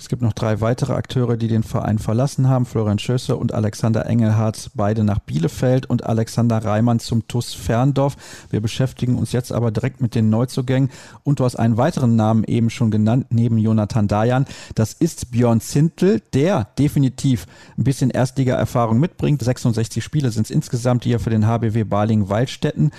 Es 0.03 0.09
gibt 0.09 0.21
noch 0.21 0.33
drei 0.33 0.61
weitere 0.61 0.95
Akteure, 0.95 1.37
die 1.37 1.47
den 1.47 1.63
Verein 1.63 2.01
verlassen 2.01 2.49
haben. 2.49 2.67
Florian 2.67 2.99
Schösser 2.99 3.39
und 3.39 3.55
Alexander 3.55 4.05
Engelhardt, 4.05 4.73
beide 4.75 5.05
nach 5.05 5.21
Bielefeld 5.21 5.87
und 5.87 6.05
Alexander 6.05 6.59
Reimann 6.59 6.99
zum 6.99 7.29
TUS 7.29 7.55
Ferndorf. 7.55 8.17
Wir 8.51 8.61
beschäftigen 8.61 9.17
uns 9.17 9.31
jetzt 9.31 9.53
aber 9.53 9.71
direkt 9.71 10.01
mit 10.01 10.17
den 10.17 10.29
Neuzugängen. 10.29 10.91
Und 11.23 11.39
du 11.39 11.45
hast 11.45 11.55
einen 11.55 11.77
weiteren 11.77 12.17
Namen 12.17 12.43
eben 12.43 12.69
schon 12.69 12.91
genannt, 12.91 13.27
neben 13.31 13.59
Jonathan 13.59 14.09
Dayan. 14.09 14.47
Das 14.75 14.93
ist 14.93 15.31
Björn 15.31 15.61
Zintel, 15.61 16.21
der 16.35 16.65
definitiv 16.81 17.47
ein 17.79 17.85
bisschen 17.85 18.11
Erstliga-Erfahrung 18.11 18.99
mitbringt. 18.99 19.41
66 19.41 20.03
Spiele 20.03 20.33
sind 20.33 20.47
es 20.47 20.51
insgesamt, 20.51 21.05
die 21.05 21.13
er 21.13 21.21
für 21.21 21.31
den 21.31 21.47
HBW 21.47 21.85
Baling-Waldstätten 21.85 22.91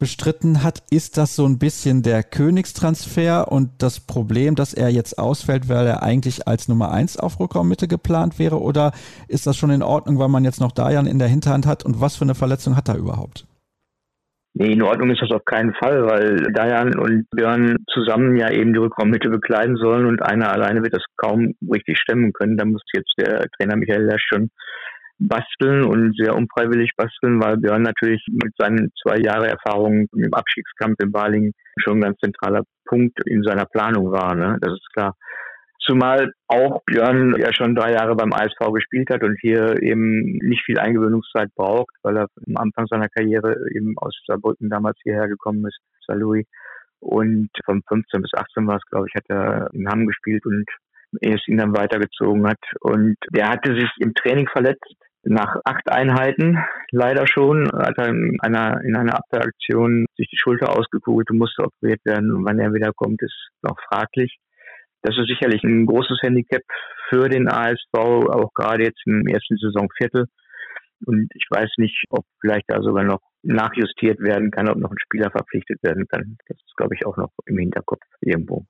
bestritten 0.00 0.64
hat. 0.64 0.82
Ist 0.90 1.16
das 1.16 1.36
so 1.36 1.46
ein 1.46 1.60
bisschen 1.60 2.02
der 2.02 2.24
Königstransfer 2.24 3.52
und 3.52 3.70
das 3.78 4.00
Problem, 4.00 4.56
dass 4.56 4.74
er 4.74 4.88
jetzt 4.88 5.18
ausfällt, 5.18 5.68
weil 5.68 5.86
er 5.86 6.02
eigentlich 6.02 6.48
als 6.48 6.66
Nummer 6.66 6.90
eins 6.90 7.16
auf 7.16 7.38
Rückraummitte 7.38 7.86
geplant 7.86 8.40
wäre? 8.40 8.60
Oder 8.60 8.90
ist 9.28 9.46
das 9.46 9.56
schon 9.56 9.70
in 9.70 9.82
Ordnung, 9.82 10.18
weil 10.18 10.28
man 10.28 10.42
jetzt 10.42 10.60
noch 10.60 10.72
Dajan 10.72 11.06
in 11.06 11.20
der 11.20 11.28
Hinterhand 11.28 11.66
hat? 11.66 11.84
Und 11.84 12.00
was 12.00 12.16
für 12.16 12.24
eine 12.24 12.34
Verletzung 12.34 12.76
hat 12.76 12.88
er 12.88 12.96
überhaupt? 12.96 13.46
Nee, 14.54 14.72
in 14.72 14.82
Ordnung 14.82 15.10
ist 15.10 15.22
das 15.22 15.30
auf 15.30 15.44
keinen 15.44 15.74
Fall, 15.74 16.06
weil 16.06 16.52
Dajan 16.52 16.98
und 16.98 17.30
Björn 17.30 17.76
zusammen 17.92 18.36
ja 18.36 18.50
eben 18.50 18.72
die 18.72 18.80
Rückraummitte 18.80 19.30
bekleiden 19.30 19.76
sollen 19.76 20.06
und 20.06 20.22
einer 20.22 20.50
alleine 20.50 20.82
wird 20.82 20.94
das 20.94 21.04
kaum 21.16 21.54
richtig 21.70 21.98
stemmen 21.98 22.32
können. 22.32 22.56
Da 22.56 22.64
muss 22.64 22.82
jetzt 22.92 23.12
der 23.16 23.46
Trainer 23.56 23.76
Michael 23.76 24.06
Lesch 24.06 24.24
schon 24.28 24.50
basteln 25.20 25.84
und 25.84 26.16
sehr 26.16 26.34
unfreiwillig 26.34 26.92
basteln, 26.96 27.40
weil 27.40 27.58
Björn 27.58 27.82
natürlich 27.82 28.24
mit 28.30 28.54
seinen 28.58 28.90
zwei 29.02 29.18
Jahre 29.18 29.48
Erfahrung 29.48 30.08
im 30.14 30.32
Abstiegskampf 30.32 30.96
in 31.00 31.12
Baling 31.12 31.52
schon 31.78 31.98
ein 31.98 32.02
ganz 32.02 32.18
zentraler 32.18 32.62
Punkt 32.86 33.18
in 33.26 33.42
seiner 33.42 33.66
Planung 33.66 34.10
war. 34.10 34.34
Ne? 34.34 34.56
Das 34.60 34.72
ist 34.72 34.92
klar. 34.94 35.14
Zumal 35.80 36.32
auch 36.46 36.82
Björn 36.84 37.34
ja 37.38 37.52
schon 37.52 37.74
drei 37.74 37.92
Jahre 37.92 38.14
beim 38.14 38.32
ASV 38.32 38.72
gespielt 38.72 39.10
hat 39.10 39.22
und 39.22 39.36
hier 39.40 39.82
eben 39.82 40.38
nicht 40.42 40.64
viel 40.64 40.78
Eingewöhnungszeit 40.78 41.48
braucht, 41.54 41.94
weil 42.02 42.16
er 42.16 42.26
am 42.46 42.56
Anfang 42.56 42.86
seiner 42.86 43.08
Karriere 43.08 43.56
eben 43.74 43.94
aus 43.96 44.14
Saarbrücken 44.26 44.68
damals 44.68 44.98
hierher 45.02 45.28
gekommen 45.28 45.64
ist, 45.66 45.78
Saarlouis. 46.06 46.46
Und 47.00 47.48
von 47.64 47.82
15 47.88 48.22
bis 48.22 48.30
18 48.34 48.66
war 48.66 48.76
es, 48.76 48.84
glaube 48.90 49.06
ich, 49.08 49.14
hat 49.14 49.24
er 49.28 49.70
in 49.72 49.88
Hamm 49.88 50.06
gespielt 50.06 50.44
und 50.44 50.66
es 51.22 51.48
ihn 51.48 51.56
dann 51.56 51.76
weitergezogen 51.76 52.46
hat. 52.46 52.60
Und 52.80 53.16
der 53.30 53.48
hatte 53.48 53.74
sich 53.74 53.90
im 53.98 54.14
Training 54.14 54.48
verletzt. 54.48 54.94
Nach 55.22 55.56
acht 55.64 55.90
Einheiten, 55.90 56.58
leider 56.90 57.26
schon, 57.26 57.70
hat 57.72 57.98
er 57.98 58.08
in 58.08 58.38
einer, 58.40 58.80
in 58.82 58.96
einer 58.96 59.16
Abwehraktion 59.16 60.06
sich 60.16 60.28
die 60.28 60.38
Schulter 60.38 60.70
ausgekugelt 60.76 61.30
und 61.30 61.38
musste 61.38 61.64
operiert 61.64 62.00
werden. 62.04 62.32
Und 62.32 62.44
wann 62.46 62.58
er 62.58 62.72
wiederkommt, 62.72 63.20
ist 63.20 63.50
noch 63.62 63.78
fraglich. 63.88 64.38
Das 65.02 65.16
ist 65.18 65.28
sicherlich 65.28 65.62
ein 65.62 65.86
großes 65.86 66.18
Handicap 66.22 66.62
für 67.08 67.28
den 67.28 67.48
ASV, 67.48 67.94
auch 67.94 68.52
gerade 68.54 68.84
jetzt 68.84 69.02
im 69.06 69.26
ersten 69.26 69.56
Saisonviertel. 69.56 70.26
Und 71.06 71.30
ich 71.34 71.46
weiß 71.50 71.70
nicht, 71.78 72.04
ob 72.10 72.24
vielleicht 72.40 72.66
da 72.68 72.80
sogar 72.82 73.04
noch 73.04 73.20
nachjustiert 73.42 74.20
werden 74.20 74.50
kann, 74.50 74.68
ob 74.68 74.76
noch 74.76 74.90
ein 74.90 74.98
Spieler 74.98 75.30
verpflichtet 75.30 75.82
werden 75.82 76.06
kann. 76.08 76.36
Das 76.46 76.58
ist, 76.58 76.76
glaube 76.76 76.94
ich, 76.94 77.06
auch 77.06 77.16
noch 77.16 77.32
im 77.46 77.58
Hinterkopf 77.58 78.02
irgendwo. 78.20 78.66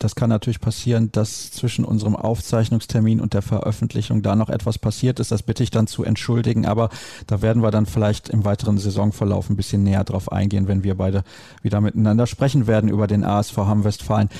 Das 0.00 0.14
kann 0.14 0.30
natürlich 0.30 0.60
passieren, 0.60 1.12
dass 1.12 1.50
zwischen 1.50 1.84
unserem 1.84 2.16
Aufzeichnungstermin 2.16 3.20
und 3.20 3.34
der 3.34 3.42
Veröffentlichung 3.42 4.22
da 4.22 4.34
noch 4.34 4.48
etwas 4.48 4.78
passiert 4.78 5.20
ist. 5.20 5.30
Das 5.30 5.42
bitte 5.42 5.62
ich 5.62 5.70
dann 5.70 5.86
zu 5.86 6.04
entschuldigen, 6.04 6.64
aber 6.64 6.88
da 7.26 7.42
werden 7.42 7.62
wir 7.62 7.70
dann 7.70 7.84
vielleicht 7.84 8.30
im 8.30 8.46
weiteren 8.46 8.78
Saisonverlauf 8.78 9.50
ein 9.50 9.56
bisschen 9.56 9.82
näher 9.82 10.04
drauf 10.04 10.32
eingehen, 10.32 10.68
wenn 10.68 10.84
wir 10.84 10.94
beide 10.94 11.22
wieder 11.62 11.82
miteinander 11.82 12.26
sprechen 12.26 12.66
werden 12.66 12.88
über 12.88 13.06
den 13.06 13.24
ASV 13.24 13.58
Hamm 13.58 13.84
Westfalen. 13.84 14.30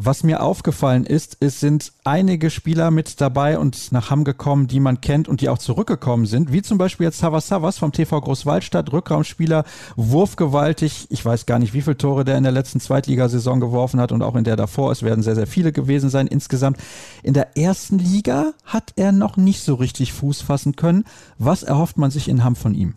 Was 0.00 0.22
mir 0.22 0.44
aufgefallen 0.44 1.04
ist, 1.04 1.38
es 1.40 1.58
sind 1.58 1.92
einige 2.04 2.50
Spieler 2.50 2.92
mit 2.92 3.20
dabei 3.20 3.58
und 3.58 3.90
nach 3.90 4.10
Hamm 4.10 4.22
gekommen, 4.22 4.68
die 4.68 4.78
man 4.78 5.00
kennt 5.00 5.26
und 5.26 5.40
die 5.40 5.48
auch 5.48 5.58
zurückgekommen 5.58 6.24
sind, 6.24 6.52
wie 6.52 6.62
zum 6.62 6.78
Beispiel 6.78 7.06
jetzt 7.06 7.18
Savas 7.18 7.48
Savas 7.48 7.78
vom 7.78 7.90
TV 7.90 8.20
Großwaldstadt, 8.20 8.92
Rückraumspieler, 8.92 9.64
wurfgewaltig. 9.96 11.08
Ich 11.10 11.24
weiß 11.24 11.46
gar 11.46 11.58
nicht, 11.58 11.74
wie 11.74 11.82
viele 11.82 11.98
Tore 11.98 12.24
der 12.24 12.38
in 12.38 12.44
der 12.44 12.52
letzten 12.52 12.78
Zweitligasaison 12.78 13.58
geworfen 13.58 13.98
hat 13.98 14.12
und 14.12 14.22
auch 14.22 14.36
in 14.36 14.44
der 14.44 14.54
davor. 14.54 14.92
Es 14.92 15.02
werden 15.02 15.24
sehr, 15.24 15.34
sehr 15.34 15.48
viele 15.48 15.72
gewesen 15.72 16.10
sein 16.10 16.28
insgesamt. 16.28 16.76
In 17.24 17.34
der 17.34 17.56
ersten 17.56 17.98
Liga 17.98 18.52
hat 18.64 18.92
er 18.94 19.10
noch 19.10 19.36
nicht 19.36 19.64
so 19.64 19.74
richtig 19.74 20.12
Fuß 20.12 20.42
fassen 20.42 20.76
können. 20.76 21.06
Was 21.38 21.64
erhofft 21.64 21.98
man 21.98 22.12
sich 22.12 22.28
in 22.28 22.44
Hamm 22.44 22.54
von 22.54 22.72
ihm? 22.72 22.94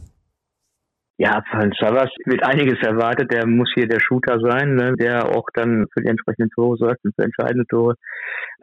Ja, 1.24 1.44
von 1.52 1.72
Savas 1.80 2.10
wird 2.26 2.44
einiges 2.44 2.80
erwartet. 2.82 3.32
Der 3.32 3.46
muss 3.46 3.72
hier 3.76 3.88
der 3.88 4.00
Shooter 4.00 4.40
sein, 4.40 4.74
ne? 4.74 4.96
der 4.98 5.30
auch 5.30 5.46
dann 5.54 5.86
für 5.94 6.02
die 6.02 6.10
entsprechenden 6.10 6.50
Tore 6.50 6.78
sorgt 6.78 7.06
und 7.06 7.14
für 7.14 7.24
entscheidende 7.24 7.68
Tore. 7.70 7.94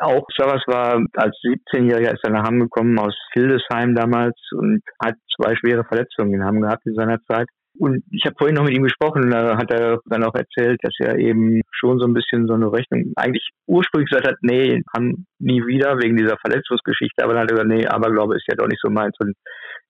Auch 0.01 0.27
Savas 0.37 0.65
war 0.67 1.01
als 1.15 1.37
17-Jähriger 1.45 2.15
ist 2.15 2.25
er 2.25 2.31
nach 2.31 2.43
Hamm 2.43 2.59
gekommen 2.59 2.99
aus 2.99 3.15
Hildesheim 3.33 3.95
damals 3.95 4.35
und 4.51 4.83
hat 5.01 5.15
zwei 5.37 5.55
schwere 5.55 5.85
Verletzungen 5.85 6.35
in 6.35 6.45
Hamm 6.45 6.61
gehabt 6.61 6.85
in 6.85 6.97
seiner 6.97 7.23
Zeit. 7.31 7.47
Und 7.79 8.03
ich 8.11 8.25
habe 8.27 8.35
vorhin 8.37 8.57
noch 8.57 8.65
mit 8.65 8.75
ihm 8.75 8.83
gesprochen, 8.83 9.31
da 9.31 9.57
hat 9.57 9.71
er 9.71 10.01
dann 10.07 10.25
auch 10.25 10.35
erzählt, 10.35 10.81
dass 10.83 10.95
er 10.99 11.17
eben 11.17 11.61
schon 11.71 12.01
so 12.01 12.07
ein 12.07 12.15
bisschen 12.15 12.49
so 12.49 12.55
eine 12.55 12.73
Rechnung 12.73 13.13
eigentlich 13.15 13.51
ursprünglich 13.69 14.11
gesagt 14.11 14.27
hat, 14.27 14.39
nee, 14.43 14.83
haben 14.93 15.27
nie 15.39 15.65
wieder 15.65 15.97
wegen 16.03 16.17
dieser 16.17 16.39
Verletzungsgeschichte, 16.39 17.23
aber 17.23 17.35
dann 17.35 17.43
hat 17.43 17.53
er 17.53 17.55
gesagt, 17.55 17.71
nee, 17.71 17.87
aber 17.87 18.11
glaube 18.11 18.35
ist 18.35 18.49
ja 18.49 18.57
doch 18.57 18.67
nicht 18.67 18.81
so 18.83 18.91
meins 18.91 19.15
und 19.21 19.37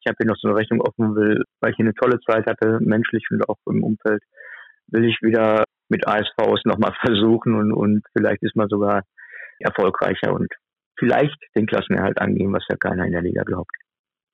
ich 0.01 0.07
habe 0.09 0.17
hier 0.19 0.27
noch 0.27 0.37
so 0.37 0.49
eine 0.49 0.57
Rechnung 0.57 0.81
offen 0.81 1.15
will, 1.17 1.45
weil 1.61 1.71
ich 1.71 1.77
hier 1.77 1.87
eine 1.87 1.95
tolle 1.95 2.21
Zeit 2.21 2.47
hatte, 2.47 2.79
menschlich 2.81 3.25
und 3.31 3.49
auch 3.49 3.59
im 3.67 3.83
Umfeld, 3.83 4.23
will 4.89 5.05
ich 5.05 5.19
wieder 5.23 5.65
mit 5.89 6.07
ASVs 6.07 6.65
nochmal 6.65 6.95
versuchen 7.01 7.55
und, 7.55 7.73
und 7.73 8.03
vielleicht 8.17 8.43
ist 8.43 8.57
man 8.57 8.69
sogar 8.69 9.03
erfolgreicher 9.59 10.33
und 10.33 10.49
vielleicht 10.99 11.37
den 11.57 11.67
Klassenerhalt 11.67 12.21
angehen, 12.21 12.53
was 12.53 12.65
ja 12.69 12.77
keiner 12.77 13.05
in 13.07 13.13
der 13.13 13.23
Liga 13.23 13.43
glaubt. 13.43 13.71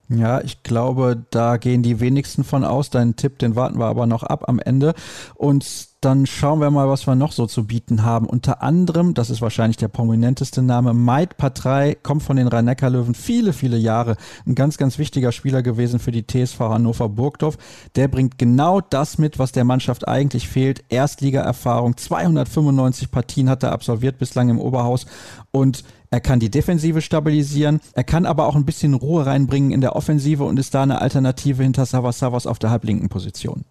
Ja, 0.09 0.43
ich 0.43 0.63
glaube, 0.63 1.25
da 1.31 1.57
gehen 1.57 1.83
die 1.83 1.99
wenigsten 1.99 2.45
von 2.45 2.63
aus. 2.63 2.91
Deinen 2.91 3.17
Tipp, 3.17 3.39
den 3.39 3.57
warten 3.57 3.79
wir 3.79 3.87
aber 3.87 4.07
noch 4.07 4.23
ab 4.23 4.49
am 4.49 4.59
Ende. 4.59 4.93
Und 5.35 5.94
dann 6.05 6.27
schauen 6.27 6.61
wir 6.61 6.71
mal, 6.71 6.89
was 6.89 7.07
wir 7.07 7.15
noch 7.15 7.33
so 7.33 7.47
zu 7.47 7.67
bieten 7.67 8.03
haben. 8.03 8.27
Unter 8.27 8.63
anderem, 8.63 9.15
das 9.15 9.31
ist 9.31 9.41
wahrscheinlich 9.41 9.77
der 9.79 9.89
prominenteste 9.89 10.63
Name, 10.63 10.93
Maid 10.93 11.37
Patrei, 11.37 11.97
kommt 12.03 12.23
von 12.23 12.37
den 12.37 12.49
Rhein-Neckar-Löwen, 12.49 13.15
viele, 13.15 13.53
viele 13.53 13.79
Jahre. 13.79 14.17
Ein 14.47 14.55
ganz, 14.55 14.77
ganz 14.77 14.99
wichtiger 14.99 15.33
Spieler 15.33 15.63
gewesen 15.63 15.99
für 15.99 16.13
die 16.13 16.27
TSV 16.27 16.61
Hannover 16.61 17.09
Burgdorf. 17.09 17.57
Der 17.97 18.09
bringt 18.09 18.39
genau 18.39 18.81
das 18.81 19.19
mit, 19.19 19.39
was 19.39 19.53
der 19.53 19.65
Mannschaft 19.65 20.07
eigentlich 20.07 20.49
fehlt. 20.49 20.85
Erstliga-Erfahrung, 20.89 21.97
295 21.97 23.11
Partien 23.11 23.49
hat 23.49 23.63
er 23.63 23.73
absolviert 23.73 24.19
bislang 24.19 24.51
im 24.51 24.61
Oberhaus 24.61 25.07
und 25.53 25.85
er 26.11 26.21
kann 26.21 26.39
die 26.39 26.51
Defensive 26.51 27.01
stabilisieren. 27.01 27.81
Er 27.95 28.05
kann 28.05 28.27
aber 28.27 28.47
auch 28.47 28.55
ein 28.55 28.65
bisschen 28.65 28.95
Ruhe 28.95 29.27
reinbringen 29.27 29.73
in 29.73 29.81
der 29.81 29.97
Offensive 29.97 30.45
und 30.45 30.59
ist 30.59 30.75
da 30.75 30.83
eine 30.83 31.01
Alternative 31.01 31.63
hinter 31.63 31.87
Savas 31.87 32.19
Savas 32.19 32.47
auf 32.47 32.59
der 32.59 32.71
halblinken 32.71 33.09
Position. 33.09 33.65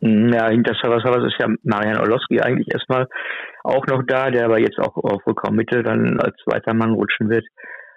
Mhm, 0.00 0.32
ja, 0.32 0.48
hinter 0.48 0.74
Savas 0.74 1.02
Savas 1.02 1.26
ist 1.26 1.40
ja 1.40 1.48
Marian 1.62 1.98
Orlowski 1.98 2.40
eigentlich 2.40 2.68
erstmal 2.72 3.06
auch 3.64 3.86
noch 3.86 4.02
da, 4.06 4.30
der 4.30 4.44
aber 4.44 4.60
jetzt 4.60 4.78
auch 4.78 4.96
auf 4.96 5.26
Rückraummitte 5.26 5.82
dann 5.82 6.20
als 6.20 6.36
zweiter 6.44 6.74
Mann 6.74 6.92
rutschen 6.92 7.30
wird. 7.30 7.44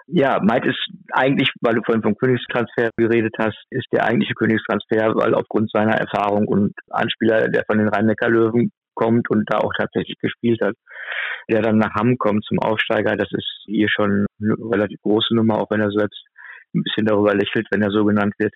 Ja, 0.08 0.40
Maid 0.42 0.66
ist 0.66 0.80
eigentlich, 1.12 1.52
weil 1.62 1.76
du 1.76 1.82
vorhin 1.84 2.02
vom 2.02 2.18
Königstransfer 2.18 2.90
geredet 2.98 3.36
hast, 3.38 3.58
ist 3.70 3.86
der 3.92 4.06
eigentliche 4.06 4.34
Königstransfer, 4.34 5.14
weil 5.16 5.36
aufgrund 5.36 5.70
seiner 5.72 5.94
Erfahrung 5.94 6.48
und 6.48 6.74
Anspieler, 6.90 7.48
der 7.50 7.64
von 7.68 7.78
den 7.78 7.90
Rhein-Neckar-Löwen 7.90 8.72
kommt 8.96 9.30
und 9.30 9.44
da 9.52 9.60
auch 9.60 9.72
tatsächlich 9.78 10.18
gespielt 10.20 10.62
hat, 10.62 10.76
der 11.50 11.62
dann 11.62 11.78
nach 11.78 11.94
Hamm 11.94 12.18
kommt 12.18 12.44
zum 12.46 12.60
Aufsteiger, 12.60 13.16
das 13.16 13.30
ist 13.32 13.64
hier 13.68 13.88
schon 13.90 14.26
eine 14.42 14.56
relativ 14.72 15.00
große 15.02 15.36
Nummer, 15.36 15.60
auch 15.60 15.70
wenn 15.70 15.82
er 15.82 15.92
selbst 15.92 16.26
ein 16.74 16.84
bisschen 16.84 17.06
darüber 17.06 17.36
lächelt, 17.36 17.68
wenn 17.72 17.84
er 17.84 17.92
so 17.92 18.04
genannt 18.04 18.34
wird, 18.40 18.54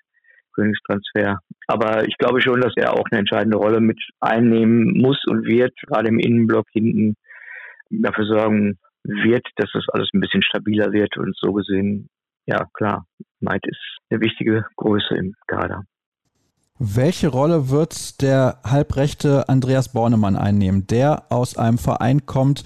Königstransfer. 0.54 1.40
Aber 1.68 2.08
ich 2.08 2.18
glaube 2.18 2.42
schon, 2.42 2.62
dass 2.62 2.74
er 2.76 2.94
auch 2.94 3.06
eine 3.12 3.20
entscheidende 3.20 3.58
Rolle 3.58 3.80
mit 3.80 4.00
einnehmen 4.20 4.98
muss 4.98 5.20
und 5.28 5.46
wird, 5.46 5.74
gerade 5.88 6.10
im 6.10 6.20
Innenblock 6.20 6.68
hinten 6.72 7.16
dafür 7.90 8.26
sorgen 8.26 8.78
wird, 9.04 9.46
dass 9.58 9.70
das 9.74 9.86
alles 9.92 10.10
ein 10.14 10.22
bisschen 10.22 10.44
stabiler 10.44 10.92
wird 10.92 11.18
und 11.18 11.36
so 11.38 11.54
gesehen, 11.54 12.10
ja 12.46 12.66
klar, 12.74 13.06
Maid 13.40 13.66
ist 13.68 13.80
eine 14.10 14.22
wichtige 14.22 14.66
Größe 14.78 15.16
im 15.16 15.34
Kader. 15.48 15.84
Welche 16.80 17.28
Rolle 17.28 17.70
wird 17.70 18.22
der 18.22 18.60
halbrechte 18.66 19.48
Andreas 19.48 19.90
Bornemann 19.94 20.36
einnehmen, 20.36 20.88
der 20.88 21.32
aus 21.32 21.56
einem 21.56 21.78
Verein 21.78 22.26
kommt, 22.26 22.64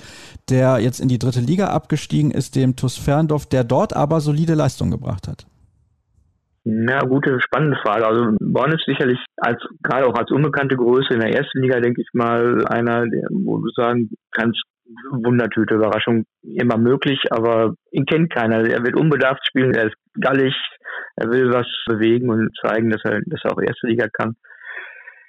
der 0.49 0.79
jetzt 0.79 1.01
in 1.01 1.09
die 1.09 1.19
dritte 1.19 1.41
Liga 1.41 1.67
abgestiegen 1.67 2.31
ist, 2.31 2.55
dem 2.55 2.75
TuS 2.75 2.97
Ferndorf, 2.97 3.45
der 3.47 3.63
dort 3.63 3.95
aber 3.95 4.21
solide 4.21 4.53
Leistung 4.53 4.91
gebracht 4.91 5.27
hat? 5.27 5.46
Ja, 6.69 6.99
gute, 6.99 7.39
spannende 7.39 7.77
Frage. 7.81 8.05
Also 8.05 8.35
Born 8.41 8.73
ist 8.73 8.83
sicherlich 8.85 9.19
als 9.37 9.63
gerade 9.83 10.05
auch 10.05 10.15
als 10.15 10.31
unbekannte 10.31 10.75
Größe 10.75 11.13
in 11.13 11.21
der 11.21 11.33
ersten 11.33 11.61
Liga, 11.61 11.79
denke 11.79 12.01
ich 12.01 12.09
mal, 12.11 12.65
einer, 12.67 13.07
der, 13.07 13.23
wo 13.31 13.59
du 13.59 13.69
sagen 13.73 14.09
kannst, 14.31 14.61
Wundertüte, 15.11 15.75
Überraschung 15.75 16.25
immer 16.43 16.77
möglich, 16.77 17.19
aber 17.29 17.75
ihn 17.91 18.05
kennt 18.05 18.33
keiner. 18.33 18.67
Er 18.67 18.83
wird 18.83 18.99
unbedarft 18.99 19.47
spielen, 19.47 19.73
er 19.75 19.87
ist 19.87 19.95
gallig, 20.19 20.53
er 21.15 21.31
will 21.31 21.53
was 21.53 21.67
bewegen 21.85 22.29
und 22.29 22.49
zeigen, 22.61 22.89
dass 22.89 23.01
er, 23.05 23.21
dass 23.27 23.39
er 23.45 23.53
auch 23.53 23.61
erste 23.61 23.87
Liga 23.87 24.07
kann. 24.11 24.35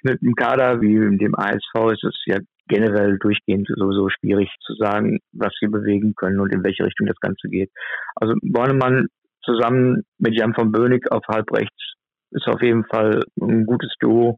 Mit 0.03 0.21
einem 0.21 0.35
Kader 0.35 0.81
wie 0.81 1.17
dem 1.17 1.35
ASV 1.35 1.93
ist 1.93 2.03
es 2.03 2.21
ja 2.25 2.39
generell 2.67 3.17
durchgehend 3.17 3.67
sowieso 3.75 4.09
schwierig 4.09 4.49
zu 4.65 4.73
sagen, 4.73 5.19
was 5.31 5.53
sie 5.59 5.67
bewegen 5.67 6.15
können 6.15 6.41
und 6.41 6.53
in 6.53 6.65
welche 6.65 6.83
Richtung 6.83 7.07
das 7.07 7.19
Ganze 7.21 7.47
geht. 7.47 7.71
Also 8.15 8.35
Bornemann 8.41 9.07
zusammen 9.49 10.03
mit 10.17 10.35
Jan 10.35 10.53
von 10.53 10.71
Bönig 10.71 11.11
auf 11.11 11.23
halb 11.27 11.51
rechts 11.51 11.95
ist 12.31 12.47
auf 12.47 12.61
jeden 12.61 12.85
Fall 12.85 13.23
ein 13.41 13.65
gutes 13.65 13.93
Duo. 13.99 14.37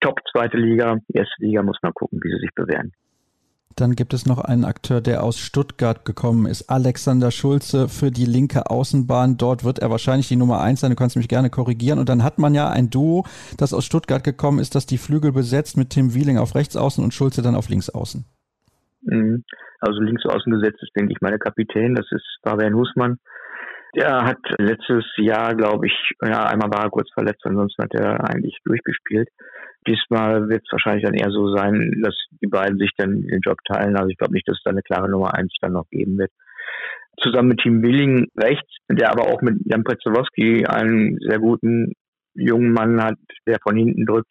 Top 0.00 0.20
zweite 0.32 0.56
Liga, 0.56 0.98
erste 1.08 1.34
Liga 1.44 1.62
muss 1.62 1.78
man 1.82 1.92
gucken, 1.92 2.20
wie 2.22 2.30
sie 2.30 2.40
sich 2.40 2.54
bewähren. 2.54 2.92
Dann 3.76 3.94
gibt 3.94 4.12
es 4.14 4.26
noch 4.26 4.38
einen 4.38 4.64
Akteur, 4.64 5.00
der 5.00 5.22
aus 5.22 5.38
Stuttgart 5.38 6.04
gekommen 6.04 6.46
ist, 6.46 6.68
Alexander 6.68 7.30
Schulze 7.30 7.88
für 7.88 8.10
die 8.10 8.24
linke 8.24 8.68
Außenbahn. 8.68 9.36
Dort 9.36 9.64
wird 9.64 9.78
er 9.78 9.90
wahrscheinlich 9.90 10.28
die 10.28 10.36
Nummer 10.36 10.60
eins 10.60 10.80
sein. 10.80 10.90
Du 10.90 10.96
kannst 10.96 11.16
mich 11.16 11.28
gerne 11.28 11.50
korrigieren. 11.50 11.98
Und 11.98 12.08
dann 12.08 12.24
hat 12.24 12.38
man 12.38 12.54
ja 12.54 12.68
ein 12.68 12.90
Duo, 12.90 13.24
das 13.58 13.72
aus 13.72 13.84
Stuttgart 13.84 14.24
gekommen 14.24 14.58
ist, 14.58 14.74
das 14.74 14.86
die 14.86 14.98
Flügel 14.98 15.32
besetzt 15.32 15.76
mit 15.76 15.90
Tim 15.90 16.14
Wieling 16.14 16.36
auf 16.36 16.54
rechts 16.54 16.76
außen 16.76 17.02
und 17.02 17.14
Schulze 17.14 17.42
dann 17.42 17.54
auf 17.54 17.68
links 17.68 17.88
außen. 17.88 18.24
Mhm. 19.02 19.44
Also 19.80 20.00
links 20.00 20.26
außen 20.26 20.52
gesetzt 20.52 20.82
ist, 20.82 20.94
denke 20.96 21.12
ich, 21.12 21.20
meine 21.20 21.38
Kapitän. 21.38 21.94
Das 21.94 22.06
ist 22.10 22.26
Fabian 22.42 22.74
Husmann. 22.74 23.18
Der 23.96 24.24
hat 24.24 24.38
letztes 24.58 25.04
Jahr, 25.16 25.54
glaube 25.54 25.86
ich, 25.86 26.12
ja, 26.22 26.46
einmal 26.46 26.70
war 26.70 26.84
er 26.84 26.90
kurz 26.90 27.10
verletzt, 27.12 27.44
ansonsten 27.44 27.82
hat 27.82 27.94
er 27.94 28.22
eigentlich 28.28 28.58
durchgespielt. 28.64 29.28
Diesmal 29.86 30.48
wird 30.48 30.62
es 30.64 30.72
wahrscheinlich 30.72 31.04
dann 31.04 31.14
eher 31.14 31.30
so 31.30 31.54
sein, 31.56 32.00
dass 32.02 32.14
die 32.40 32.46
beiden 32.46 32.78
sich 32.78 32.92
dann 32.96 33.22
den 33.22 33.40
Job 33.40 33.58
teilen. 33.64 33.96
Also 33.96 34.08
ich 34.08 34.18
glaube 34.18 34.34
nicht, 34.34 34.46
dass 34.46 34.58
es 34.58 34.62
da 34.62 34.70
eine 34.70 34.82
klare 34.82 35.10
Nummer 35.10 35.34
eins 35.34 35.52
dann 35.60 35.72
noch 35.72 35.88
geben 35.90 36.18
wird. 36.18 36.30
Zusammen 37.20 37.48
mit 37.48 37.60
Team 37.60 37.82
Willing 37.82 38.28
rechts, 38.36 38.70
der 38.88 39.10
aber 39.10 39.28
auch 39.28 39.42
mit 39.42 39.56
Jan 39.64 39.84
Pretzowski 39.84 40.66
einen 40.66 41.18
sehr 41.20 41.38
guten 41.38 41.92
jungen 42.34 42.72
Mann 42.72 43.02
hat, 43.02 43.18
der 43.46 43.58
von 43.62 43.76
hinten 43.76 44.06
drückt. 44.06 44.30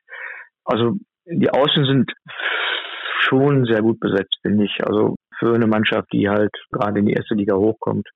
Also 0.63 0.95
die 1.25 1.49
Außen 1.49 1.85
sind 1.85 2.11
schon 3.27 3.65
sehr 3.65 3.81
gut 3.81 3.99
besetzt, 3.99 4.37
finde 4.41 4.65
ich. 4.65 4.77
Also 4.85 5.15
für 5.37 5.53
eine 5.53 5.67
Mannschaft, 5.67 6.11
die 6.13 6.29
halt 6.29 6.51
gerade 6.71 6.99
in 6.99 7.05
die 7.07 7.13
erste 7.13 7.35
Liga 7.35 7.55
hochkommt, 7.55 8.07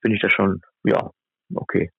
finde 0.00 0.16
ich 0.16 0.22
das 0.22 0.32
schon, 0.32 0.60
ja, 0.84 1.10
okay. 1.54 1.90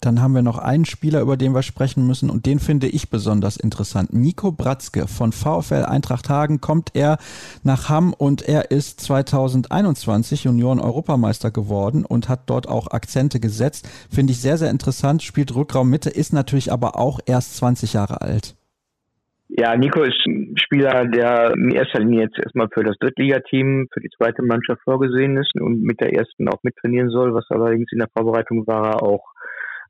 Dann 0.00 0.22
haben 0.22 0.34
wir 0.34 0.40
noch 0.40 0.56
einen 0.56 0.86
Spieler, 0.86 1.20
über 1.20 1.36
den 1.36 1.54
wir 1.54 1.62
sprechen 1.62 2.06
müssen 2.06 2.30
und 2.30 2.46
den 2.46 2.58
finde 2.58 2.88
ich 2.88 3.10
besonders 3.10 3.58
interessant. 3.58 4.14
Nico 4.14 4.50
Bratzke 4.50 5.06
von 5.06 5.30
VfL 5.30 5.84
Eintracht 5.84 6.30
Hagen 6.30 6.62
kommt 6.62 6.92
er 6.94 7.18
nach 7.64 7.90
Hamm 7.90 8.14
und 8.14 8.40
er 8.40 8.70
ist 8.70 9.00
2021 9.00 10.44
Junioren-Europameister 10.44 11.50
geworden 11.50 12.06
und 12.06 12.30
hat 12.30 12.48
dort 12.48 12.66
auch 12.66 12.86
Akzente 12.86 13.40
gesetzt. 13.40 13.86
Finde 14.10 14.32
ich 14.32 14.40
sehr, 14.40 14.56
sehr 14.56 14.70
interessant, 14.70 15.22
spielt 15.22 15.54
Rückraum 15.54 15.90
Mitte, 15.90 16.08
ist 16.08 16.32
natürlich 16.32 16.72
aber 16.72 16.96
auch 16.96 17.20
erst 17.26 17.56
20 17.56 17.92
Jahre 17.92 18.22
alt. 18.22 18.56
Ja, 19.56 19.76
Nico 19.76 20.02
ist 20.02 20.24
ein 20.26 20.54
Spieler, 20.56 21.06
der 21.06 21.52
in 21.54 21.72
erster 21.72 21.98
Linie 21.98 22.22
jetzt 22.22 22.38
erstmal 22.38 22.68
für 22.72 22.84
das 22.84 22.96
Drittligateam, 22.98 23.88
für 23.92 24.00
die 24.00 24.10
zweite 24.16 24.42
Mannschaft 24.42 24.80
vorgesehen 24.84 25.36
ist 25.36 25.52
und 25.60 25.82
mit 25.82 26.00
der 26.00 26.12
ersten 26.12 26.48
auch 26.48 26.62
mittrainieren 26.62 27.10
soll, 27.10 27.34
was 27.34 27.46
allerdings 27.50 27.90
in 27.90 27.98
der 27.98 28.08
Vorbereitung 28.16 28.66
war 28.68 29.02
auch 29.02 29.24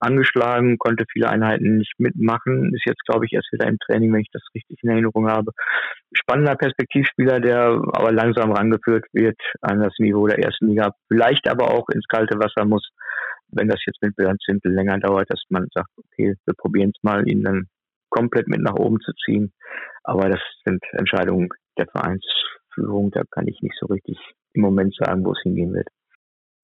angeschlagen, 0.00 0.78
konnte 0.78 1.04
viele 1.12 1.28
Einheiten 1.28 1.76
nicht 1.76 1.92
mitmachen, 1.98 2.72
ist 2.74 2.86
jetzt, 2.86 3.04
glaube 3.04 3.26
ich, 3.26 3.34
erst 3.34 3.52
wieder 3.52 3.68
im 3.68 3.78
Training, 3.78 4.12
wenn 4.14 4.22
ich 4.22 4.30
das 4.32 4.42
richtig 4.54 4.78
in 4.82 4.90
Erinnerung 4.90 5.28
habe. 5.28 5.52
Spannender 6.12 6.56
Perspektivspieler, 6.56 7.38
der 7.40 7.82
aber 7.92 8.12
langsam 8.12 8.52
rangeführt 8.52 9.04
wird 9.12 9.38
an 9.60 9.80
das 9.80 9.92
Niveau 9.98 10.26
der 10.26 10.38
ersten 10.38 10.68
Liga, 10.68 10.94
vielleicht 11.08 11.48
aber 11.48 11.70
auch 11.74 11.86
ins 11.90 12.06
kalte 12.08 12.38
Wasser 12.38 12.64
muss, 12.64 12.88
wenn 13.48 13.68
das 13.68 13.84
jetzt 13.86 14.00
mit 14.00 14.16
Björn 14.16 14.38
Zimpel 14.42 14.72
länger 14.72 14.98
dauert, 14.98 15.30
dass 15.30 15.42
man 15.50 15.66
sagt, 15.74 15.90
okay, 15.98 16.34
wir 16.46 16.54
probieren 16.56 16.92
es 16.96 17.02
mal, 17.02 17.28
ihn 17.28 17.42
dann 17.42 17.66
komplett 18.10 18.48
mit 18.48 18.60
nach 18.60 18.74
oben 18.74 18.98
zu 19.00 19.12
ziehen. 19.24 19.52
Aber 20.04 20.28
das 20.28 20.40
sind 20.64 20.82
Entscheidungen 20.92 21.48
der 21.78 21.86
Vereinsführung, 21.86 23.10
da 23.10 23.22
kann 23.30 23.46
ich 23.46 23.60
nicht 23.62 23.76
so 23.80 23.86
richtig 23.86 24.18
im 24.52 24.62
Moment 24.62 24.94
sagen, 24.96 25.24
wo 25.24 25.32
es 25.32 25.40
hingehen 25.42 25.72
wird. 25.72 25.88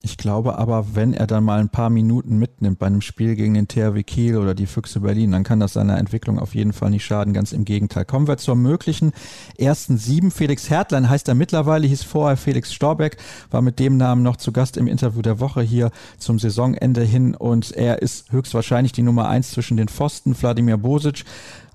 Ich 0.03 0.19
glaube 0.19 0.59
aber, 0.59 0.95
wenn 0.95 1.15
er 1.15 1.27
dann 1.27 1.43
mal 1.43 1.59
ein 1.59 1.71
paar 1.71 1.91
Minuten 1.91 2.39
mitnimmt 2.39 2.79
bei 2.79 2.87
einem 2.87 3.01
Spiel 3.01 3.35
gegen 3.35 3.55
den 3.55 3.67
THW 3.67 4.03
Kiel 4.03 4.37
oder 4.37 4.55
die 4.55 4.67
Füchse 4.67 5.01
Berlin, 5.01 5.33
dann 5.33 5.43
kann 5.43 5.59
das 5.59 5.73
seiner 5.73 5.99
Entwicklung 5.99 6.39
auf 6.39 6.55
jeden 6.55 6.73
Fall 6.73 6.91
nicht 6.91 7.05
schaden. 7.05 7.33
Ganz 7.33 7.53
im 7.53 7.65
Gegenteil. 7.65 8.05
Kommen 8.05 8.29
wir 8.29 8.37
zur 8.37 8.57
möglichen 8.57 9.13
ersten 9.59 9.97
sieben. 9.97 10.31
Felix 10.31 10.71
Hertlein 10.71 11.09
heißt 11.09 11.27
er 11.29 11.35
mittlerweile, 11.35 11.87
hieß 11.89 12.05
vorher 12.05 12.37
Felix 12.37 12.73
Storbeck, 12.73 13.17
war 13.51 13.63
mit 13.63 13.79
dem 13.81 13.97
Namen 13.97 14.23
noch 14.23 14.37
zu 14.37 14.53
Gast 14.53 14.77
im 14.77 14.87
Interview 14.87 15.23
der 15.23 15.41
Woche 15.41 15.63
hier 15.63 15.91
zum 16.19 16.39
Saisonende 16.39 17.03
hin 17.03 17.35
und 17.35 17.73
er 17.73 18.01
ist 18.03 18.31
höchstwahrscheinlich 18.31 18.93
die 18.93 19.03
Nummer 19.03 19.29
eins 19.29 19.51
zwischen 19.51 19.77
den 19.77 19.89
Pfosten. 19.89 20.37
Wladimir 20.41 20.77
Bosic 20.77 21.25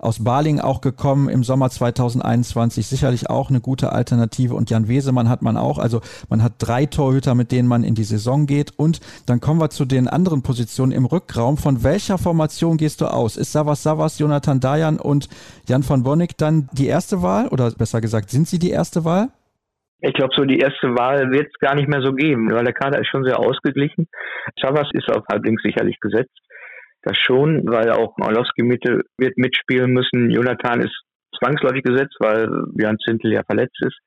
aus 0.02 0.24
Baling 0.24 0.60
auch 0.60 0.82
gekommen 0.82 1.30
im 1.30 1.44
Sommer 1.44 1.70
2021. 1.70 2.88
Sicherlich 2.88 3.30
auch 3.30 3.50
eine 3.50 3.62
gute 3.62 3.92
Alternative. 3.92 4.56
Und 4.56 4.70
Jan 4.70 4.88
Wesemann 4.88 5.30
hat 5.30 5.42
man 5.42 5.58
auch. 5.58 5.78
Also 5.78 6.02
man 6.30 6.44
hat 6.44 6.54
drei 6.58 6.86
Torhüter, 6.86 7.36
mit 7.36 7.52
denen 7.52 7.68
man 7.68 7.84
in 7.84 7.96
die 7.96 8.04
Saison 8.04 8.48
geht. 8.48 8.72
Und 8.78 9.00
dann 9.28 9.40
kommen 9.40 9.62
wir 9.62 9.70
zu 9.70 9.86
den 9.86 10.08
anderen 10.08 10.42
Positionen 10.42 10.92
im 10.92 11.06
Rückraum. 11.06 11.58
Von 11.58 11.84
welcher 11.84 12.18
Formation 12.18 12.78
gehst 12.78 13.02
du 13.02 13.06
aus? 13.06 13.38
Ist 13.38 13.52
Savas 13.52 13.84
Savas, 13.84 14.20
Jonathan 14.20 14.60
Dayan 14.60 15.00
und 15.00 15.30
Jan 15.68 15.84
von 15.84 16.04
Bonnig 16.04 16.38
dann 16.38 16.68
die 16.74 16.88
erste 16.88 17.22
Wahl? 17.22 17.48
Oder 17.50 17.72
besser 17.72 18.02
gesagt, 18.02 18.30
sind 18.30 18.48
sie 18.48 18.60
die 18.60 18.72
erste 18.72 19.06
Wahl? 19.06 19.30
Ich 20.04 20.14
glaube, 20.14 20.34
so 20.36 20.46
die 20.46 20.58
erste 20.58 20.96
Wahl 20.96 21.30
wird 21.30 21.50
es 21.54 21.60
gar 21.60 21.76
nicht 21.76 21.88
mehr 21.88 22.02
so 22.02 22.14
geben, 22.14 22.52
weil 22.52 22.64
der 22.64 22.74
Kader 22.74 23.00
ist 23.00 23.08
schon 23.08 23.24
sehr 23.24 23.38
ausgeglichen. 23.38 24.08
Savas 24.60 24.90
ist 24.94 25.08
auf 25.10 25.24
halblinks 25.32 25.62
sicherlich 25.62 26.00
gesetzt 26.00 26.42
das 27.04 27.18
schon, 27.18 27.66
weil 27.66 27.92
auch 27.92 28.16
Orlowski 28.20 28.64
Mitte 28.64 29.02
wird 29.18 29.38
mitspielen 29.38 29.92
müssen. 29.92 30.30
Jonathan 30.30 30.82
ist 30.82 30.96
zwangsläufig 31.38 31.84
gesetzt, 31.84 32.16
weil 32.20 32.48
Björn 32.74 32.98
Zintel 33.00 33.34
ja 33.34 33.44
verletzt 33.44 33.78
ist. 33.82 33.98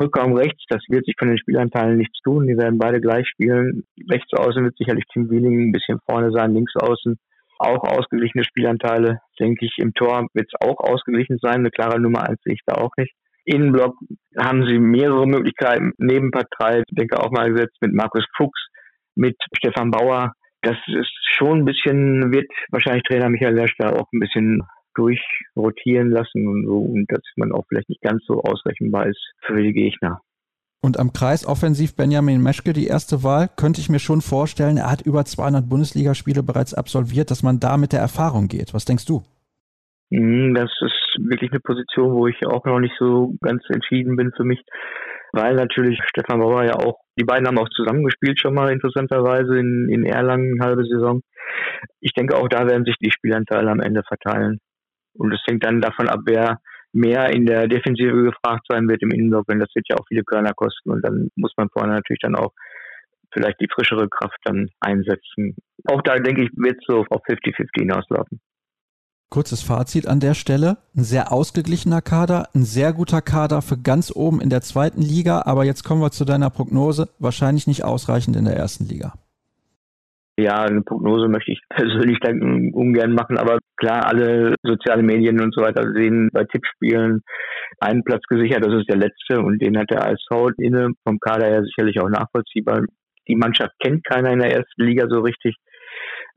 Rückraum 0.00 0.34
rechts, 0.34 0.64
das 0.68 0.82
wird 0.88 1.04
sich 1.04 1.14
von 1.18 1.28
den 1.28 1.38
Spielanteilen 1.38 1.96
nichts 1.96 2.18
tun. 2.24 2.46
Die 2.46 2.56
werden 2.56 2.78
beide 2.78 3.00
gleich 3.00 3.28
spielen. 3.28 3.84
Rechts 4.10 4.32
außen 4.32 4.64
wird 4.64 4.76
sicherlich 4.76 5.04
Tim 5.12 5.30
Wiening 5.30 5.68
ein 5.68 5.72
bisschen 5.72 5.98
vorne 6.06 6.32
sein, 6.32 6.54
links 6.54 6.74
außen 6.76 7.18
auch 7.62 7.84
ausgeglichene 7.84 8.44
Spielanteile. 8.44 9.20
Denke 9.38 9.66
ich, 9.66 9.76
im 9.78 9.94
Tor 9.94 10.26
wird 10.34 10.48
es 10.50 10.66
auch 10.66 10.78
ausgeglichen 10.78 11.38
sein. 11.40 11.60
Eine 11.60 11.70
klare 11.70 12.00
Nummer 12.00 12.28
eins 12.28 12.40
sehe 12.44 12.54
ich 12.54 12.62
da 12.66 12.74
auch 12.74 12.90
nicht. 12.96 13.14
Innenblock 13.44 13.96
haben 14.38 14.66
sie 14.66 14.78
mehrere 14.78 15.26
Möglichkeiten. 15.26 15.92
Nebenpartei, 15.98 16.82
denke 16.90 17.18
auch 17.20 17.30
mal 17.30 17.52
gesetzt 17.52 17.76
mit 17.80 17.92
Markus 17.92 18.24
Fuchs, 18.36 18.66
mit 19.14 19.36
Stefan 19.56 19.90
Bauer, 19.90 20.32
das 20.62 20.76
ist 20.86 21.12
schon 21.36 21.60
ein 21.60 21.64
bisschen, 21.64 22.32
wird 22.32 22.50
wahrscheinlich 22.70 23.02
Trainer 23.04 23.28
Michael 23.28 23.54
Lesch 23.54 23.74
da 23.78 23.90
auch 23.90 24.06
ein 24.12 24.20
bisschen 24.20 24.62
durchrotieren 24.94 26.10
lassen 26.10 26.46
und 26.46 26.66
so 26.66 26.78
und 26.78 27.10
dass 27.10 27.22
man 27.36 27.52
auch 27.52 27.64
vielleicht 27.68 27.88
nicht 27.88 28.02
ganz 28.02 28.22
so 28.26 28.42
ausrechenbar 28.42 29.06
ist 29.06 29.20
für 29.46 29.62
die 29.62 29.72
Gegner. 29.72 30.20
Und 30.84 30.98
am 30.98 31.12
Kreis 31.12 31.46
offensiv 31.46 31.96
Benjamin 31.96 32.42
Meschke 32.42 32.72
die 32.72 32.88
erste 32.88 33.22
Wahl, 33.22 33.48
könnte 33.56 33.80
ich 33.80 33.88
mir 33.88 34.00
schon 34.00 34.20
vorstellen, 34.20 34.76
er 34.76 34.90
hat 34.90 35.02
über 35.02 35.24
200 35.24 35.68
Bundesligaspiele 35.68 36.42
bereits 36.42 36.74
absolviert, 36.74 37.30
dass 37.30 37.42
man 37.42 37.60
da 37.60 37.76
mit 37.76 37.92
der 37.92 38.00
Erfahrung 38.00 38.48
geht. 38.48 38.74
Was 38.74 38.84
denkst 38.84 39.06
du? 39.06 39.22
Hm, 40.12 40.54
das 40.54 40.70
ist 40.80 41.16
wirklich 41.18 41.52
eine 41.52 41.60
Position, 41.60 42.12
wo 42.12 42.26
ich 42.26 42.36
auch 42.46 42.64
noch 42.64 42.80
nicht 42.80 42.94
so 42.98 43.34
ganz 43.40 43.62
entschieden 43.70 44.16
bin 44.16 44.32
für 44.36 44.44
mich 44.44 44.60
weil 45.32 45.54
natürlich 45.54 45.98
Stefan 46.08 46.40
Bauer 46.40 46.64
ja 46.64 46.74
auch, 46.74 47.00
die 47.18 47.24
beiden 47.24 47.46
haben 47.46 47.58
auch 47.58 47.68
zusammengespielt 47.70 48.40
schon 48.40 48.54
mal 48.54 48.72
interessanterweise 48.72 49.58
in, 49.58 49.88
in 49.90 50.04
Erlangen 50.04 50.60
eine 50.60 50.68
halbe 50.68 50.84
Saison. 50.84 51.22
Ich 52.00 52.12
denke 52.12 52.36
auch 52.36 52.48
da 52.48 52.66
werden 52.66 52.84
sich 52.84 52.96
die 53.00 53.10
Spielanteile 53.10 53.70
am 53.70 53.80
Ende 53.80 54.02
verteilen. 54.02 54.60
Und 55.14 55.32
es 55.32 55.42
hängt 55.46 55.64
dann 55.64 55.80
davon 55.80 56.08
ab, 56.08 56.20
wer 56.24 56.58
mehr 56.92 57.30
in 57.30 57.46
der 57.46 57.68
Defensive 57.68 58.22
gefragt 58.22 58.66
sein 58.68 58.88
wird 58.88 59.02
im 59.02 59.10
Innenblock, 59.10 59.46
denn 59.46 59.60
das 59.60 59.74
wird 59.74 59.86
ja 59.88 59.96
auch 59.96 60.06
viele 60.08 60.24
Körner 60.24 60.52
kosten 60.54 60.90
und 60.90 61.02
dann 61.02 61.28
muss 61.36 61.52
man 61.56 61.68
vorne 61.70 61.94
natürlich 61.94 62.20
dann 62.20 62.36
auch 62.36 62.52
vielleicht 63.32 63.60
die 63.60 63.68
frischere 63.72 64.08
Kraft 64.08 64.38
dann 64.44 64.68
einsetzen. 64.80 65.56
Auch 65.86 66.02
da 66.02 66.16
denke 66.16 66.42
ich, 66.42 66.50
wird 66.54 66.76
es 66.78 66.84
so 66.86 67.04
auf 67.08 67.22
50-50 67.26 67.66
hinauslaufen. 67.78 68.40
Kurzes 69.32 69.62
Fazit 69.62 70.06
an 70.06 70.20
der 70.20 70.34
Stelle. 70.34 70.76
Ein 70.94 71.04
sehr 71.04 71.32
ausgeglichener 71.32 72.02
Kader, 72.02 72.50
ein 72.54 72.64
sehr 72.64 72.92
guter 72.92 73.22
Kader 73.22 73.62
für 73.62 73.78
ganz 73.78 74.12
oben 74.14 74.42
in 74.42 74.50
der 74.50 74.60
zweiten 74.60 75.00
Liga. 75.00 75.44
Aber 75.46 75.64
jetzt 75.64 75.84
kommen 75.84 76.02
wir 76.02 76.10
zu 76.10 76.26
deiner 76.26 76.50
Prognose. 76.50 77.08
Wahrscheinlich 77.18 77.66
nicht 77.66 77.82
ausreichend 77.82 78.36
in 78.36 78.44
der 78.44 78.56
ersten 78.56 78.84
Liga. 78.84 79.14
Ja, 80.38 80.64
eine 80.64 80.82
Prognose 80.82 81.28
möchte 81.28 81.50
ich 81.50 81.62
persönlich 81.70 82.18
dann 82.20 82.72
ungern 82.74 83.14
machen, 83.14 83.38
aber 83.38 83.58
klar, 83.76 84.06
alle 84.06 84.54
sozialen 84.62 85.06
Medien 85.06 85.40
und 85.40 85.54
so 85.54 85.62
weiter 85.62 85.92
sehen 85.94 86.28
bei 86.32 86.44
Tippspielen 86.44 87.22
einen 87.80 88.04
Platz 88.04 88.22
gesichert, 88.28 88.64
das 88.64 88.80
ist 88.80 88.88
der 88.88 88.96
letzte 88.96 89.40
und 89.40 89.62
den 89.62 89.78
hat 89.78 89.90
der 89.90 90.06
ASV 90.06 90.52
inne, 90.58 90.92
vom 91.06 91.18
Kader 91.18 91.46
her 91.46 91.64
sicherlich 91.64 92.00
auch 92.00 92.08
nachvollziehbar. 92.08 92.84
Die 93.28 93.36
Mannschaft 93.36 93.72
kennt 93.82 94.04
keiner 94.04 94.30
in 94.32 94.40
der 94.40 94.52
ersten 94.52 94.82
Liga 94.82 95.06
so 95.08 95.20
richtig. 95.20 95.56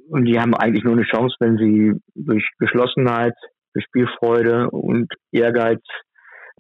Und 0.09 0.25
die 0.25 0.39
haben 0.39 0.53
eigentlich 0.55 0.83
nur 0.83 0.93
eine 0.93 1.03
Chance, 1.03 1.35
wenn 1.39 1.57
sie 1.57 1.93
durch 2.13 2.47
Geschlossenheit, 2.59 3.35
durch 3.73 3.85
Spielfreude 3.85 4.69
und 4.69 5.11
Ehrgeiz 5.31 5.81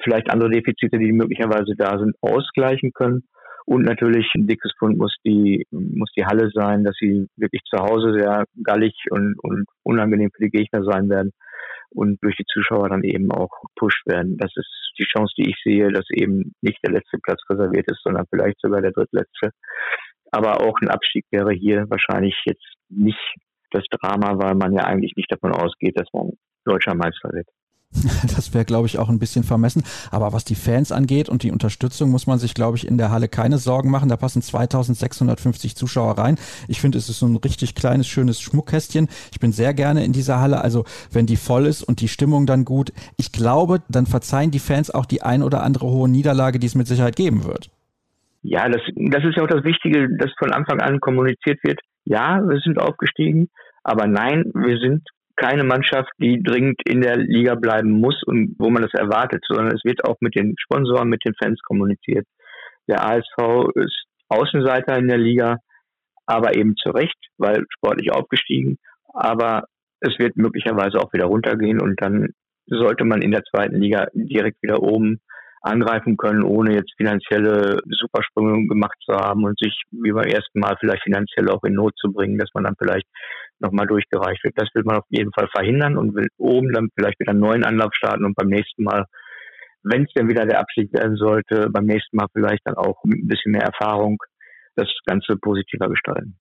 vielleicht 0.03 0.29
andere 0.29 0.49
Defizite, 0.49 0.97
die 0.97 1.11
möglicherweise 1.11 1.73
da 1.77 1.97
sind, 1.97 2.15
ausgleichen 2.21 2.91
können. 2.93 3.23
Und 3.65 3.83
natürlich 3.83 4.29
ein 4.35 4.45
dickes 4.45 4.73
Pfund 4.77 4.97
muss 4.97 5.15
die, 5.25 5.65
muss 5.71 6.11
die 6.15 6.25
Halle 6.25 6.49
sein, 6.53 6.83
dass 6.83 6.95
sie 6.99 7.27
wirklich 7.35 7.63
zu 7.63 7.77
Hause 7.81 8.13
sehr 8.13 8.45
gallig 8.63 8.93
und, 9.09 9.35
und 9.41 9.65
unangenehm 9.83 10.29
für 10.35 10.43
die 10.43 10.51
Gegner 10.51 10.83
sein 10.83 11.09
werden 11.09 11.31
und 11.89 12.21
durch 12.21 12.35
die 12.35 12.45
Zuschauer 12.45 12.89
dann 12.89 13.03
eben 13.03 13.31
auch 13.31 13.49
gepusht 13.61 14.05
werden. 14.05 14.37
Das 14.37 14.51
ist 14.55 14.69
die 14.99 15.05
Chance, 15.05 15.33
die 15.37 15.49
ich 15.49 15.55
sehe, 15.63 15.91
dass 15.91 16.05
eben 16.11 16.53
nicht 16.61 16.77
der 16.83 16.93
letzte 16.93 17.17
Platz 17.23 17.41
reserviert 17.49 17.89
ist, 17.89 18.01
sondern 18.03 18.25
vielleicht 18.29 18.59
sogar 18.61 18.81
der 18.81 18.91
drittletzte. 18.91 19.49
Aber 20.35 20.59
auch 20.59 20.75
ein 20.81 20.89
Abstieg 20.89 21.25
wäre 21.31 21.53
hier 21.53 21.85
wahrscheinlich 21.89 22.35
jetzt 22.45 22.65
nicht 22.89 23.17
das 23.71 23.83
Drama, 23.89 24.37
weil 24.37 24.55
man 24.55 24.73
ja 24.73 24.83
eigentlich 24.83 25.13
nicht 25.15 25.31
davon 25.31 25.53
ausgeht, 25.53 25.97
dass 25.97 26.07
man 26.13 26.31
deutscher 26.65 26.93
Meister 26.93 27.29
wird. 27.31 27.47
Das 28.35 28.53
wäre, 28.53 28.65
glaube 28.65 28.87
ich, 28.87 28.97
auch 28.97 29.07
ein 29.07 29.19
bisschen 29.19 29.45
vermessen. 29.45 29.83
Aber 30.11 30.33
was 30.33 30.43
die 30.43 30.55
Fans 30.55 30.91
angeht 30.91 31.29
und 31.29 31.43
die 31.43 31.51
Unterstützung, 31.51 32.09
muss 32.09 32.27
man 32.27 32.37
sich, 32.37 32.53
glaube 32.53 32.75
ich, 32.75 32.85
in 32.85 32.97
der 32.97 33.11
Halle 33.11 33.29
keine 33.29 33.57
Sorgen 33.57 33.89
machen. 33.89 34.09
Da 34.09 34.17
passen 34.17 34.41
2650 34.41 35.77
Zuschauer 35.77 36.17
rein. 36.17 36.37
Ich 36.67 36.81
finde, 36.81 36.97
es 36.97 37.07
ist 37.07 37.19
so 37.19 37.27
ein 37.27 37.37
richtig 37.37 37.75
kleines, 37.75 38.07
schönes 38.07 38.41
Schmuckkästchen. 38.41 39.07
Ich 39.31 39.39
bin 39.39 39.53
sehr 39.53 39.73
gerne 39.73 40.03
in 40.03 40.11
dieser 40.11 40.41
Halle. 40.41 40.59
Also, 40.59 40.83
wenn 41.11 41.27
die 41.27 41.37
voll 41.37 41.65
ist 41.65 41.83
und 41.83 42.01
die 42.01 42.09
Stimmung 42.09 42.45
dann 42.45 42.65
gut, 42.65 42.91
ich 43.15 43.31
glaube, 43.31 43.81
dann 43.87 44.05
verzeihen 44.05 44.51
die 44.51 44.59
Fans 44.59 44.91
auch 44.91 45.05
die 45.05 45.21
ein 45.21 45.43
oder 45.43 45.63
andere 45.63 45.87
hohe 45.87 46.09
Niederlage, 46.09 46.59
die 46.59 46.67
es 46.67 46.75
mit 46.75 46.87
Sicherheit 46.87 47.15
geben 47.15 47.45
wird. 47.45 47.69
Ja, 48.47 48.69
das, 48.69 48.81
das 48.95 49.23
ist 49.23 49.37
ja 49.37 49.43
auch 49.43 49.47
das 49.47 49.63
Wichtige, 49.63 50.07
dass 50.17 50.31
von 50.37 50.51
Anfang 50.51 50.79
an 50.79 50.99
kommuniziert 50.99 51.59
wird. 51.63 51.79
Ja, 52.03 52.39
wir 52.47 52.59
sind 52.59 52.79
aufgestiegen, 52.79 53.49
aber 53.83 54.05
nein, 54.05 54.51
wir 54.53 54.77
sind 54.77 55.01
keine 55.35 55.63
Mannschaft, 55.63 56.11
die 56.19 56.43
dringend 56.43 56.79
in 56.85 57.01
der 57.01 57.17
Liga 57.17 57.55
bleiben 57.55 57.89
muss 57.89 58.21
und 58.23 58.55
wo 58.59 58.69
man 58.69 58.83
das 58.83 58.93
erwartet, 58.93 59.43
sondern 59.47 59.75
es 59.75 59.83
wird 59.83 60.05
auch 60.05 60.17
mit 60.21 60.35
den 60.35 60.53
Sponsoren, 60.59 61.09
mit 61.09 61.25
den 61.25 61.33
Fans 61.41 61.59
kommuniziert. 61.63 62.27
Der 62.87 63.03
ASV 63.03 63.69
ist 63.73 64.05
Außenseiter 64.29 64.95
in 64.97 65.07
der 65.07 65.17
Liga, 65.17 65.57
aber 66.27 66.55
eben 66.55 66.75
zu 66.75 66.91
Recht, 66.91 67.17
weil 67.39 67.65
sportlich 67.69 68.11
aufgestiegen. 68.11 68.77
Aber 69.11 69.63
es 70.01 70.19
wird 70.19 70.37
möglicherweise 70.37 70.99
auch 70.99 71.11
wieder 71.13 71.25
runtergehen 71.25 71.81
und 71.81 71.99
dann 71.99 72.29
sollte 72.67 73.05
man 73.05 73.23
in 73.23 73.31
der 73.31 73.43
zweiten 73.43 73.77
Liga 73.81 74.07
direkt 74.13 74.61
wieder 74.61 74.83
oben 74.83 75.19
angreifen 75.65 76.15
können, 76.15 76.43
ohne 76.43 76.75
jetzt 76.75 76.93
finanzielle 76.95 77.79
Supersprünge 77.89 78.67
gemacht 78.67 78.97
zu 79.03 79.13
haben 79.13 79.43
und 79.43 79.57
sich 79.59 79.83
wie 79.91 80.11
beim 80.11 80.27
ersten 80.27 80.59
Mal 80.59 80.77
vielleicht 80.79 81.03
finanziell 81.03 81.49
auch 81.49 81.63
in 81.63 81.73
Not 81.73 81.93
zu 81.97 82.11
bringen, 82.11 82.37
dass 82.37 82.49
man 82.53 82.65
dann 82.65 82.75
vielleicht 82.77 83.07
nochmal 83.59 83.87
durchgereicht 83.87 84.43
wird. 84.43 84.53
Das 84.57 84.69
will 84.75 84.83
man 84.83 84.97
auf 84.97 85.05
jeden 85.09 85.31
Fall 85.33 85.47
verhindern 85.53 85.97
und 85.97 86.15
will 86.15 86.27
oben 86.37 86.71
dann 86.71 86.89
vielleicht 86.95 87.19
wieder 87.19 87.31
einen 87.31 87.39
neuen 87.39 87.63
Anlauf 87.63 87.93
starten 87.93 88.25
und 88.25 88.35
beim 88.35 88.49
nächsten 88.49 88.83
Mal, 88.83 89.05
wenn 89.83 90.03
es 90.03 90.13
denn 90.13 90.29
wieder 90.29 90.45
der 90.45 90.59
Abstieg 90.59 90.93
werden 90.93 91.15
sollte, 91.15 91.69
beim 91.71 91.85
nächsten 91.85 92.17
Mal 92.17 92.27
vielleicht 92.31 92.61
dann 92.65 92.75
auch 92.75 93.03
ein 93.03 93.27
bisschen 93.27 93.51
mehr 93.53 93.63
Erfahrung 93.63 94.17
das 94.75 94.89
Ganze 95.05 95.35
positiver 95.37 95.89
gestalten. 95.89 96.37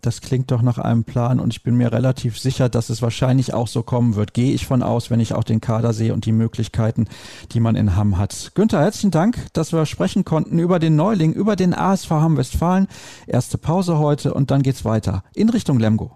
Das 0.00 0.20
klingt 0.20 0.50
doch 0.50 0.62
nach 0.62 0.78
einem 0.78 1.04
Plan 1.04 1.40
und 1.40 1.52
ich 1.52 1.62
bin 1.62 1.76
mir 1.76 1.92
relativ 1.92 2.38
sicher, 2.38 2.68
dass 2.68 2.88
es 2.88 3.02
wahrscheinlich 3.02 3.54
auch 3.54 3.68
so 3.68 3.82
kommen 3.82 4.14
wird. 4.14 4.34
Gehe 4.34 4.52
ich 4.52 4.66
von 4.66 4.82
aus, 4.82 5.10
wenn 5.10 5.20
ich 5.20 5.34
auch 5.34 5.44
den 5.44 5.60
Kader 5.60 5.92
sehe 5.92 6.14
und 6.14 6.24
die 6.24 6.32
Möglichkeiten, 6.32 7.06
die 7.52 7.60
man 7.60 7.76
in 7.76 7.96
Hamm 7.96 8.18
hat. 8.18 8.52
Günther, 8.54 8.80
herzlichen 8.80 9.10
Dank, 9.10 9.38
dass 9.52 9.72
wir 9.72 9.86
sprechen 9.86 10.24
konnten 10.24 10.58
über 10.58 10.78
den 10.78 10.96
Neuling, 10.96 11.32
über 11.32 11.56
den 11.56 11.74
ASV 11.74 12.10
Hamm 12.10 12.36
Westfalen. 12.36 12.86
Erste 13.26 13.58
Pause 13.58 13.98
heute 13.98 14.34
und 14.34 14.50
dann 14.50 14.62
geht's 14.62 14.84
weiter 14.84 15.24
in 15.34 15.48
Richtung 15.48 15.78
Lemgo. 15.78 16.12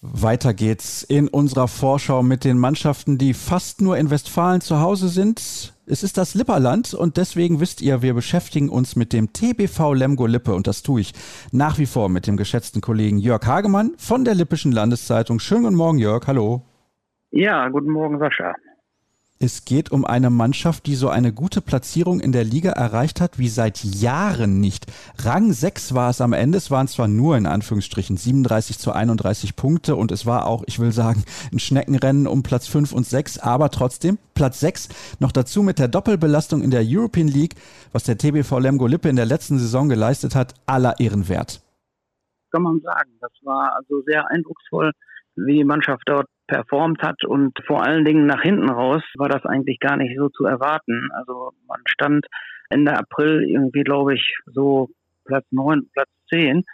Weiter 0.00 0.54
geht's 0.54 1.02
in 1.02 1.28
unserer 1.28 1.68
Vorschau 1.68 2.22
mit 2.22 2.44
den 2.44 2.56
Mannschaften, 2.56 3.18
die 3.18 3.34
fast 3.34 3.82
nur 3.82 3.98
in 3.98 4.08
Westfalen 4.08 4.62
zu 4.62 4.80
Hause 4.80 5.10
sind. 5.10 5.73
Es 5.86 6.02
ist 6.02 6.16
das 6.16 6.34
Lipperland 6.34 6.94
und 6.94 7.18
deswegen 7.18 7.60
wisst 7.60 7.82
ihr, 7.82 8.00
wir 8.00 8.14
beschäftigen 8.14 8.70
uns 8.70 8.96
mit 8.96 9.12
dem 9.12 9.34
TBV 9.34 9.92
Lemgo 9.92 10.26
Lippe 10.26 10.54
und 10.54 10.66
das 10.66 10.82
tue 10.82 11.02
ich 11.02 11.12
nach 11.52 11.78
wie 11.78 11.84
vor 11.84 12.08
mit 12.08 12.26
dem 12.26 12.38
geschätzten 12.38 12.80
Kollegen 12.80 13.18
Jörg 13.18 13.44
Hagemann 13.44 13.92
von 13.98 14.24
der 14.24 14.34
Lippischen 14.34 14.72
Landeszeitung. 14.72 15.40
Schönen 15.40 15.64
guten 15.64 15.76
Morgen, 15.76 15.98
Jörg. 15.98 16.26
Hallo. 16.26 16.62
Ja, 17.32 17.68
guten 17.68 17.90
Morgen, 17.90 18.18
Sascha. 18.18 18.54
Es 19.44 19.66
geht 19.66 19.92
um 19.92 20.06
eine 20.06 20.30
Mannschaft, 20.30 20.86
die 20.86 20.94
so 20.94 21.10
eine 21.10 21.30
gute 21.30 21.60
Platzierung 21.60 22.20
in 22.20 22.32
der 22.32 22.44
Liga 22.44 22.70
erreicht 22.70 23.20
hat 23.20 23.38
wie 23.38 23.50
seit 23.50 23.84
Jahren 23.84 24.58
nicht. 24.58 24.86
Rang 25.18 25.52
6 25.52 25.94
war 25.94 26.08
es 26.08 26.22
am 26.22 26.32
Ende. 26.32 26.56
Es 26.56 26.70
waren 26.70 26.88
zwar 26.88 27.08
nur 27.08 27.36
in 27.36 27.44
Anführungsstrichen 27.44 28.16
37 28.16 28.78
zu 28.78 28.92
31 28.92 29.54
Punkte 29.54 29.96
und 29.96 30.12
es 30.12 30.24
war 30.24 30.46
auch, 30.46 30.64
ich 30.66 30.78
will 30.78 30.92
sagen, 30.92 31.24
ein 31.52 31.58
Schneckenrennen 31.58 32.26
um 32.26 32.42
Platz 32.42 32.66
5 32.68 32.94
und 32.94 33.04
6, 33.04 33.38
aber 33.38 33.70
trotzdem 33.70 34.16
Platz 34.32 34.60
6 34.60 34.88
noch 35.20 35.30
dazu 35.30 35.62
mit 35.62 35.78
der 35.78 35.88
Doppelbelastung 35.88 36.62
in 36.62 36.70
der 36.70 36.82
European 36.82 37.28
League, 37.28 37.56
was 37.92 38.04
der 38.04 38.16
TBV 38.16 38.60
Lemgo 38.60 38.86
Lippe 38.86 39.10
in 39.10 39.16
der 39.16 39.26
letzten 39.26 39.58
Saison 39.58 39.90
geleistet 39.90 40.34
hat, 40.34 40.54
aller 40.64 40.98
Ehren 41.00 41.28
wert. 41.28 41.60
Kann 42.50 42.62
man 42.62 42.80
sagen. 42.80 43.10
Das 43.20 43.32
war 43.42 43.74
also 43.76 44.00
sehr 44.06 44.26
eindrucksvoll, 44.30 44.92
wie 45.36 45.58
die 45.58 45.64
Mannschaft 45.64 46.04
dort 46.06 46.28
performt 46.46 47.02
hat 47.02 47.24
und 47.24 47.58
vor 47.66 47.82
allen 47.82 48.04
Dingen 48.04 48.26
nach 48.26 48.42
hinten 48.42 48.68
raus 48.68 49.02
war 49.16 49.28
das 49.28 49.44
eigentlich 49.44 49.78
gar 49.80 49.96
nicht 49.96 50.16
so 50.16 50.28
zu 50.28 50.44
erwarten. 50.44 51.08
Also 51.14 51.52
man 51.66 51.80
stand 51.86 52.26
Ende 52.68 52.96
April 52.96 53.44
irgendwie, 53.44 53.82
glaube 53.82 54.14
ich, 54.14 54.36
so 54.46 54.88
Platz 55.24 55.46
neun, 55.50 55.88
Platz 55.92 56.08
zehn 56.30 56.64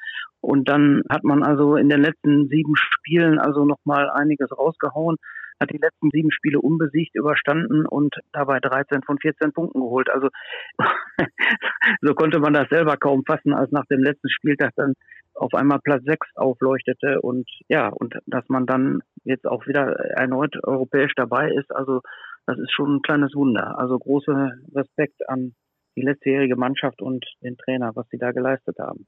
und 0.40 0.68
dann 0.68 1.02
hat 1.10 1.24
man 1.24 1.42
also 1.42 1.76
in 1.76 1.88
den 1.88 2.00
letzten 2.00 2.48
sieben 2.48 2.74
Spielen 2.76 3.38
also 3.38 3.64
nochmal 3.64 4.10
einiges 4.10 4.50
rausgehauen, 4.56 5.16
hat 5.60 5.70
die 5.70 5.78
letzten 5.78 6.10
sieben 6.10 6.30
Spiele 6.30 6.58
unbesiegt 6.60 7.14
überstanden 7.14 7.86
und 7.86 8.14
dabei 8.32 8.60
13 8.60 9.02
von 9.02 9.18
14 9.18 9.52
Punkten 9.52 9.80
geholt. 9.80 10.08
Also 10.08 10.28
so 12.00 12.14
konnte 12.14 12.38
man 12.40 12.54
das 12.54 12.68
selber 12.70 12.96
kaum 12.96 13.24
fassen, 13.26 13.52
als 13.52 13.70
nach 13.70 13.84
dem 13.86 14.02
letzten 14.02 14.30
Spieltag 14.30 14.72
dann 14.76 14.94
auf 15.40 15.54
einmal 15.54 15.80
Platz 15.82 16.04
6 16.04 16.36
aufleuchtete 16.36 17.20
und 17.20 17.48
ja, 17.68 17.88
und 17.88 18.14
dass 18.26 18.48
man 18.48 18.66
dann 18.66 19.00
jetzt 19.24 19.46
auch 19.46 19.66
wieder 19.66 19.96
erneut 20.16 20.56
europäisch 20.64 21.12
dabei 21.16 21.50
ist, 21.50 21.74
also 21.74 22.02
das 22.46 22.58
ist 22.58 22.72
schon 22.72 22.96
ein 22.96 23.02
kleines 23.02 23.34
Wunder. 23.34 23.78
Also 23.78 23.98
großer 23.98 24.52
Respekt 24.74 25.28
an 25.28 25.54
die 25.96 26.02
letztjährige 26.02 26.56
Mannschaft 26.56 27.00
und 27.02 27.24
den 27.42 27.56
Trainer, 27.56 27.92
was 27.94 28.06
sie 28.10 28.18
da 28.18 28.32
geleistet 28.32 28.78
haben. 28.78 29.06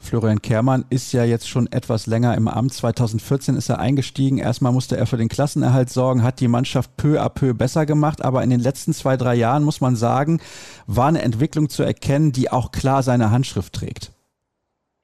Florian 0.00 0.42
Kehrmann 0.42 0.84
ist 0.90 1.12
ja 1.12 1.24
jetzt 1.24 1.48
schon 1.48 1.70
etwas 1.72 2.06
länger 2.06 2.36
im 2.36 2.48
Amt. 2.48 2.74
2014 2.74 3.56
ist 3.56 3.70
er 3.70 3.78
eingestiegen. 3.78 4.38
Erstmal 4.38 4.72
musste 4.72 4.96
er 4.96 5.06
für 5.06 5.16
den 5.16 5.28
Klassenerhalt 5.28 5.88
sorgen, 5.88 6.22
hat 6.22 6.40
die 6.40 6.48
Mannschaft 6.48 6.96
peu 6.96 7.20
à 7.22 7.28
peu 7.30 7.54
besser 7.54 7.86
gemacht. 7.86 8.22
Aber 8.22 8.42
in 8.42 8.50
den 8.50 8.60
letzten 8.60 8.92
zwei, 8.92 9.16
drei 9.16 9.34
Jahren, 9.34 9.64
muss 9.64 9.80
man 9.80 9.96
sagen, 9.96 10.40
war 10.86 11.08
eine 11.08 11.22
Entwicklung 11.22 11.70
zu 11.70 11.82
erkennen, 11.82 12.32
die 12.32 12.50
auch 12.50 12.70
klar 12.70 13.02
seine 13.02 13.30
Handschrift 13.30 13.72
trägt. 13.72 14.13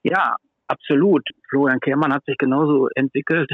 Ja, 0.03 0.37
absolut. 0.67 1.29
Florian 1.49 1.81
Kehrmann 1.81 2.13
hat 2.13 2.25
sich 2.25 2.37
genauso 2.39 2.89
entwickelt 2.95 3.51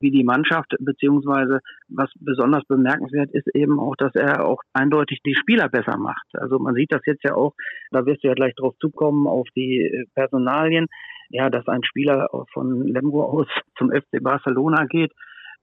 wie 0.00 0.10
die 0.10 0.24
Mannschaft, 0.24 0.74
beziehungsweise 0.80 1.60
was 1.88 2.10
besonders 2.20 2.64
bemerkenswert 2.66 3.30
ist 3.32 3.48
eben 3.54 3.78
auch, 3.78 3.94
dass 3.96 4.14
er 4.14 4.44
auch 4.44 4.60
eindeutig 4.72 5.20
die 5.24 5.36
Spieler 5.36 5.68
besser 5.68 5.96
macht. 5.96 6.26
Also 6.32 6.58
man 6.58 6.74
sieht 6.74 6.92
das 6.92 7.02
jetzt 7.06 7.22
ja 7.24 7.34
auch, 7.34 7.54
da 7.90 8.04
wirst 8.06 8.24
du 8.24 8.28
ja 8.28 8.34
gleich 8.34 8.54
drauf 8.54 8.74
zukommen, 8.80 9.26
auf 9.26 9.46
die 9.54 9.80
äh, 9.80 10.04
Personalien, 10.14 10.86
ja, 11.30 11.50
dass 11.50 11.66
ein 11.68 11.84
Spieler 11.84 12.28
von 12.52 12.86
Lemgo 12.86 13.24
aus 13.24 13.46
zum 13.78 13.90
FC 13.90 14.22
Barcelona 14.22 14.84
geht, 14.86 15.12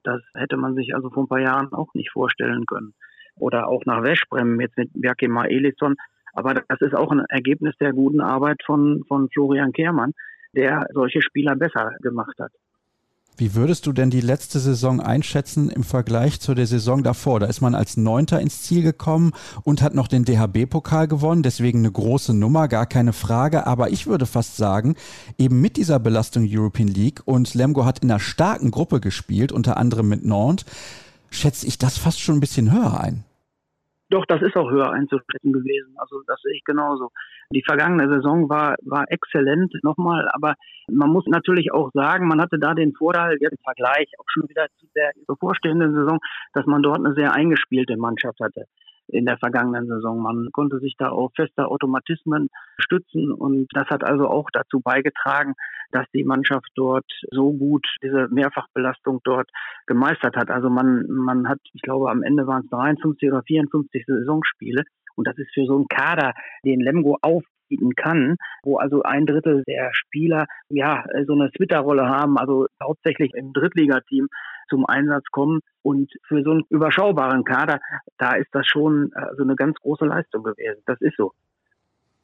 das 0.03 0.21
hätte 0.33 0.57
man 0.57 0.75
sich 0.75 0.95
also 0.95 1.09
vor 1.09 1.23
ein 1.23 1.29
paar 1.29 1.41
Jahren 1.41 1.71
auch 1.73 1.93
nicht 1.93 2.11
vorstellen 2.11 2.65
können. 2.65 2.93
Oder 3.37 3.67
auch 3.67 3.85
nach 3.85 4.03
Weschbrem 4.03 4.59
jetzt 4.59 4.77
mit 4.77 4.89
Bjarkema 4.93 5.45
Elisson. 5.45 5.95
Aber 6.33 6.53
das 6.53 6.81
ist 6.81 6.95
auch 6.95 7.11
ein 7.11 7.25
Ergebnis 7.29 7.75
der 7.79 7.93
guten 7.93 8.21
Arbeit 8.21 8.61
von, 8.65 9.03
von 9.07 9.29
Florian 9.29 9.73
Kehrmann, 9.73 10.13
der 10.53 10.87
solche 10.93 11.21
Spieler 11.21 11.55
besser 11.55 11.91
gemacht 12.01 12.37
hat. 12.39 12.51
Wie 13.37 13.55
würdest 13.55 13.87
du 13.87 13.91
denn 13.91 14.11
die 14.11 14.21
letzte 14.21 14.59
Saison 14.59 14.99
einschätzen 14.99 15.69
im 15.71 15.83
Vergleich 15.83 16.39
zu 16.39 16.53
der 16.53 16.67
Saison 16.67 17.01
davor? 17.01 17.39
Da 17.39 17.47
ist 17.47 17.59
man 17.59 17.73
als 17.73 17.97
Neunter 17.97 18.39
ins 18.39 18.61
Ziel 18.61 18.83
gekommen 18.83 19.31
und 19.63 19.81
hat 19.81 19.95
noch 19.95 20.07
den 20.07 20.25
DHB-Pokal 20.25 21.07
gewonnen, 21.07 21.41
deswegen 21.41 21.79
eine 21.79 21.91
große 21.91 22.35
Nummer, 22.35 22.67
gar 22.67 22.85
keine 22.85 23.13
Frage. 23.13 23.65
Aber 23.65 23.89
ich 23.89 24.05
würde 24.05 24.27
fast 24.27 24.57
sagen, 24.57 24.95
eben 25.39 25.59
mit 25.59 25.77
dieser 25.77 25.97
Belastung 25.97 26.45
European 26.47 26.87
League 26.87 27.23
und 27.25 27.55
Lemgo 27.55 27.83
hat 27.83 28.03
in 28.03 28.11
einer 28.11 28.19
starken 28.19 28.69
Gruppe 28.69 28.99
gespielt, 28.99 29.51
unter 29.51 29.77
anderem 29.77 30.09
mit 30.09 30.23
Nantes, 30.23 30.67
schätze 31.31 31.65
ich 31.65 31.79
das 31.79 31.97
fast 31.97 32.19
schon 32.19 32.35
ein 32.35 32.41
bisschen 32.41 32.71
höher 32.71 32.99
ein. 33.01 33.23
Doch, 34.11 34.25
das 34.25 34.41
ist 34.41 34.57
auch 34.57 34.69
höher 34.69 34.91
einzuschätzen 34.91 35.53
gewesen. 35.53 35.95
Also 35.95 36.21
das 36.27 36.41
sehe 36.41 36.53
ich 36.53 36.65
genauso. 36.65 37.11
Die 37.53 37.63
vergangene 37.65 38.09
Saison 38.09 38.49
war, 38.49 38.75
war 38.83 39.05
exzellent 39.09 39.73
nochmal, 39.83 40.27
aber 40.33 40.55
man 40.89 41.09
muss 41.09 41.25
natürlich 41.27 41.71
auch 41.71 41.91
sagen, 41.93 42.27
man 42.27 42.41
hatte 42.41 42.59
da 42.59 42.73
den 42.73 42.93
Vorteil, 42.93 43.37
jetzt 43.39 43.53
im 43.53 43.63
Vergleich 43.63 44.11
auch 44.19 44.25
schon 44.27 44.49
wieder 44.49 44.67
zu 44.79 44.87
der 44.97 45.11
bevorstehenden 45.27 45.95
Saison, 45.95 46.19
dass 46.53 46.65
man 46.65 46.83
dort 46.83 46.99
eine 46.99 47.15
sehr 47.15 47.33
eingespielte 47.33 47.95
Mannschaft 47.95 48.39
hatte 48.41 48.65
in 49.11 49.25
der 49.25 49.37
vergangenen 49.37 49.87
Saison. 49.87 50.21
Man 50.21 50.49
konnte 50.51 50.79
sich 50.79 50.95
da 50.97 51.09
auf 51.09 51.31
feste 51.35 51.67
Automatismen 51.67 52.49
stützen 52.77 53.31
und 53.31 53.67
das 53.73 53.87
hat 53.89 54.03
also 54.03 54.27
auch 54.27 54.49
dazu 54.51 54.79
beigetragen, 54.79 55.53
dass 55.91 56.05
die 56.13 56.23
Mannschaft 56.23 56.69
dort 56.75 57.05
so 57.31 57.51
gut 57.53 57.85
diese 58.01 58.27
Mehrfachbelastung 58.29 59.19
dort 59.23 59.49
gemeistert 59.87 60.35
hat. 60.35 60.49
Also 60.49 60.69
man, 60.69 61.05
man 61.07 61.47
hat, 61.47 61.59
ich 61.73 61.81
glaube, 61.81 62.09
am 62.09 62.23
Ende 62.23 62.47
waren 62.47 62.63
es 62.63 62.69
53 62.69 63.31
oder 63.31 63.43
54 63.43 64.05
Saisonspiele 64.05 64.83
und 65.15 65.27
das 65.27 65.37
ist 65.37 65.53
für 65.53 65.65
so 65.65 65.75
einen 65.75 65.87
Kader, 65.87 66.33
den 66.65 66.79
Lemgo 66.79 67.17
aufbieten 67.71 67.95
kann, 67.95 68.35
wo 68.63 68.77
also 68.77 69.03
ein 69.03 69.25
Drittel 69.25 69.63
der 69.67 69.91
Spieler 69.93 70.45
ja 70.69 71.03
so 71.25 71.33
eine 71.33 71.51
Twitter-Rolle 71.51 72.07
haben, 72.07 72.37
also 72.37 72.67
hauptsächlich 72.81 73.31
im 73.35 73.53
Drittligateam 73.53 74.27
zum 74.69 74.85
Einsatz 74.85 75.25
kommen. 75.31 75.61
Und 75.83 76.11
für 76.27 76.43
so 76.43 76.51
einen 76.51 76.63
überschaubaren 76.69 77.43
Kader, 77.43 77.79
da 78.17 78.33
ist 78.33 78.49
das 78.51 78.67
schon 78.67 79.11
äh, 79.15 79.35
so 79.35 79.43
eine 79.43 79.55
ganz 79.55 79.77
große 79.79 80.05
Leistung 80.05 80.43
gewesen. 80.43 80.81
Das 80.85 81.01
ist 81.01 81.17
so. 81.17 81.31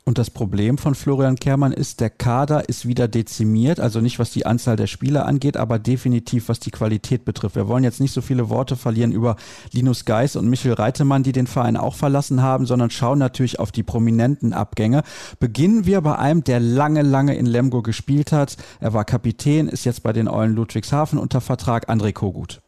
Und 0.08 0.18
das 0.18 0.30
Problem 0.30 0.78
von 0.78 0.96
Florian 0.96 1.36
Kehrmann 1.36 1.74
ist, 1.74 2.00
der 2.00 2.10
Kader 2.10 2.70
ist 2.70 2.88
wieder 2.88 3.10
dezimiert, 3.10 3.82
also 3.82 4.00
nicht 4.00 4.20
was 4.20 4.32
die 4.32 4.46
Anzahl 4.46 4.78
der 4.78 4.88
Spieler 4.88 5.26
angeht, 5.26 5.58
aber 5.58 5.80
definitiv 5.80 6.48
was 6.48 6.62
die 6.62 6.72
Qualität 6.72 7.26
betrifft. 7.26 7.58
Wir 7.58 7.68
wollen 7.68 7.84
jetzt 7.84 8.00
nicht 8.00 8.14
so 8.14 8.22
viele 8.22 8.48
Worte 8.48 8.78
verlieren 8.78 9.12
über 9.12 9.36
Linus 9.74 10.06
Geis 10.06 10.38
und 10.38 10.48
Michel 10.48 10.72
Reitemann, 10.72 11.24
die 11.24 11.34
den 11.34 11.46
Verein 11.46 11.76
auch 11.76 11.94
verlassen 11.94 12.42
haben, 12.42 12.66
sondern 12.66 12.90
schauen 12.90 13.20
natürlich 13.20 13.60
auf 13.60 13.74
die 13.74 13.84
prominenten 13.84 14.54
Abgänge. 14.54 15.04
Beginnen 15.42 15.86
wir 15.86 16.00
bei 16.00 16.18
einem, 16.18 16.42
der 16.46 16.62
lange, 16.62 17.02
lange 17.02 17.36
in 17.36 17.46
Lemgo 17.46 17.82
gespielt 17.82 18.32
hat. 18.32 18.56
Er 18.80 18.94
war 18.94 19.04
Kapitän, 19.04 19.68
ist 19.68 19.84
jetzt 19.84 20.04
bei 20.04 20.14
den 20.14 20.30
Eulen 20.30 20.56
Ludwigshafen 20.56 21.20
unter 21.20 21.42
Vertrag, 21.42 21.90
André 21.90 22.14
Kogut. 22.14 22.62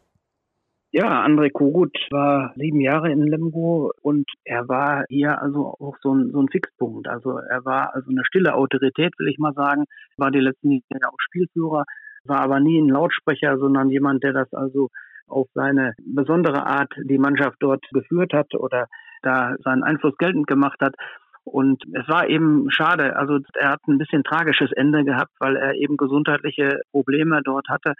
Ja, 0.92 1.24
André 1.24 1.50
Kogut 1.52 1.96
war 2.10 2.52
sieben 2.56 2.80
Jahre 2.80 3.12
in 3.12 3.22
Lemgo 3.22 3.92
und 4.02 4.28
er 4.44 4.68
war 4.68 5.04
hier 5.08 5.40
also 5.40 5.76
auch 5.78 5.94
so 6.02 6.12
ein, 6.12 6.32
so 6.32 6.40
ein 6.42 6.48
Fixpunkt. 6.48 7.06
Also 7.06 7.38
er 7.38 7.64
war 7.64 7.94
also 7.94 8.10
eine 8.10 8.24
stille 8.24 8.54
Autorität, 8.54 9.12
will 9.18 9.28
ich 9.28 9.38
mal 9.38 9.52
sagen, 9.54 9.84
war 10.16 10.32
die 10.32 10.40
letzten 10.40 10.82
Jahre 10.88 11.12
auch 11.12 11.20
Spielführer, 11.20 11.84
war 12.24 12.40
aber 12.40 12.58
nie 12.58 12.80
ein 12.80 12.88
Lautsprecher, 12.88 13.56
sondern 13.58 13.88
jemand, 13.90 14.24
der 14.24 14.32
das 14.32 14.52
also 14.52 14.88
auf 15.28 15.46
seine 15.54 15.94
besondere 16.04 16.66
Art 16.66 16.92
die 17.04 17.18
Mannschaft 17.18 17.58
dort 17.60 17.84
geführt 17.92 18.32
hat 18.32 18.52
oder 18.56 18.88
da 19.22 19.54
seinen 19.62 19.84
Einfluss 19.84 20.16
geltend 20.18 20.48
gemacht 20.48 20.80
hat. 20.80 20.96
Und 21.44 21.84
es 21.92 22.08
war 22.08 22.28
eben 22.28 22.68
schade, 22.72 23.14
also 23.14 23.38
er 23.54 23.70
hat 23.70 23.80
ein 23.86 23.98
bisschen 23.98 24.24
tragisches 24.24 24.72
Ende 24.72 25.04
gehabt, 25.04 25.30
weil 25.38 25.54
er 25.54 25.74
eben 25.74 25.96
gesundheitliche 25.96 26.80
Probleme 26.90 27.42
dort 27.44 27.68
hatte 27.68 27.94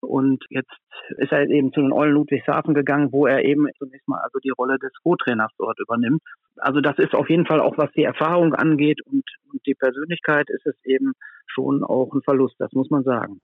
Und 0.00 0.44
jetzt 0.50 0.72
ist 1.18 1.32
er 1.32 1.48
eben 1.48 1.72
zu 1.72 1.80
den 1.80 1.92
Eulen 1.92 2.14
Ludwigshafen 2.14 2.74
gegangen, 2.74 3.12
wo 3.12 3.26
er 3.26 3.44
eben 3.44 3.66
zunächst 3.78 4.08
mal 4.08 4.20
also 4.20 4.38
die 4.38 4.50
Rolle 4.50 4.78
des 4.78 4.92
Co-Trainers 5.02 5.52
dort 5.58 5.78
übernimmt. 5.80 6.22
Also 6.56 6.80
das 6.80 6.98
ist 6.98 7.14
auf 7.14 7.28
jeden 7.28 7.46
Fall 7.46 7.60
auch, 7.60 7.76
was 7.78 7.90
die 7.92 8.04
Erfahrung 8.04 8.54
angeht 8.54 9.00
und, 9.06 9.24
und 9.52 9.66
die 9.66 9.74
Persönlichkeit, 9.74 10.48
ist 10.50 10.66
es 10.66 10.76
eben 10.84 11.12
schon 11.46 11.82
auch 11.82 12.12
ein 12.14 12.22
Verlust, 12.22 12.56
das 12.58 12.72
muss 12.72 12.90
man 12.90 13.02
sagen. 13.02 13.40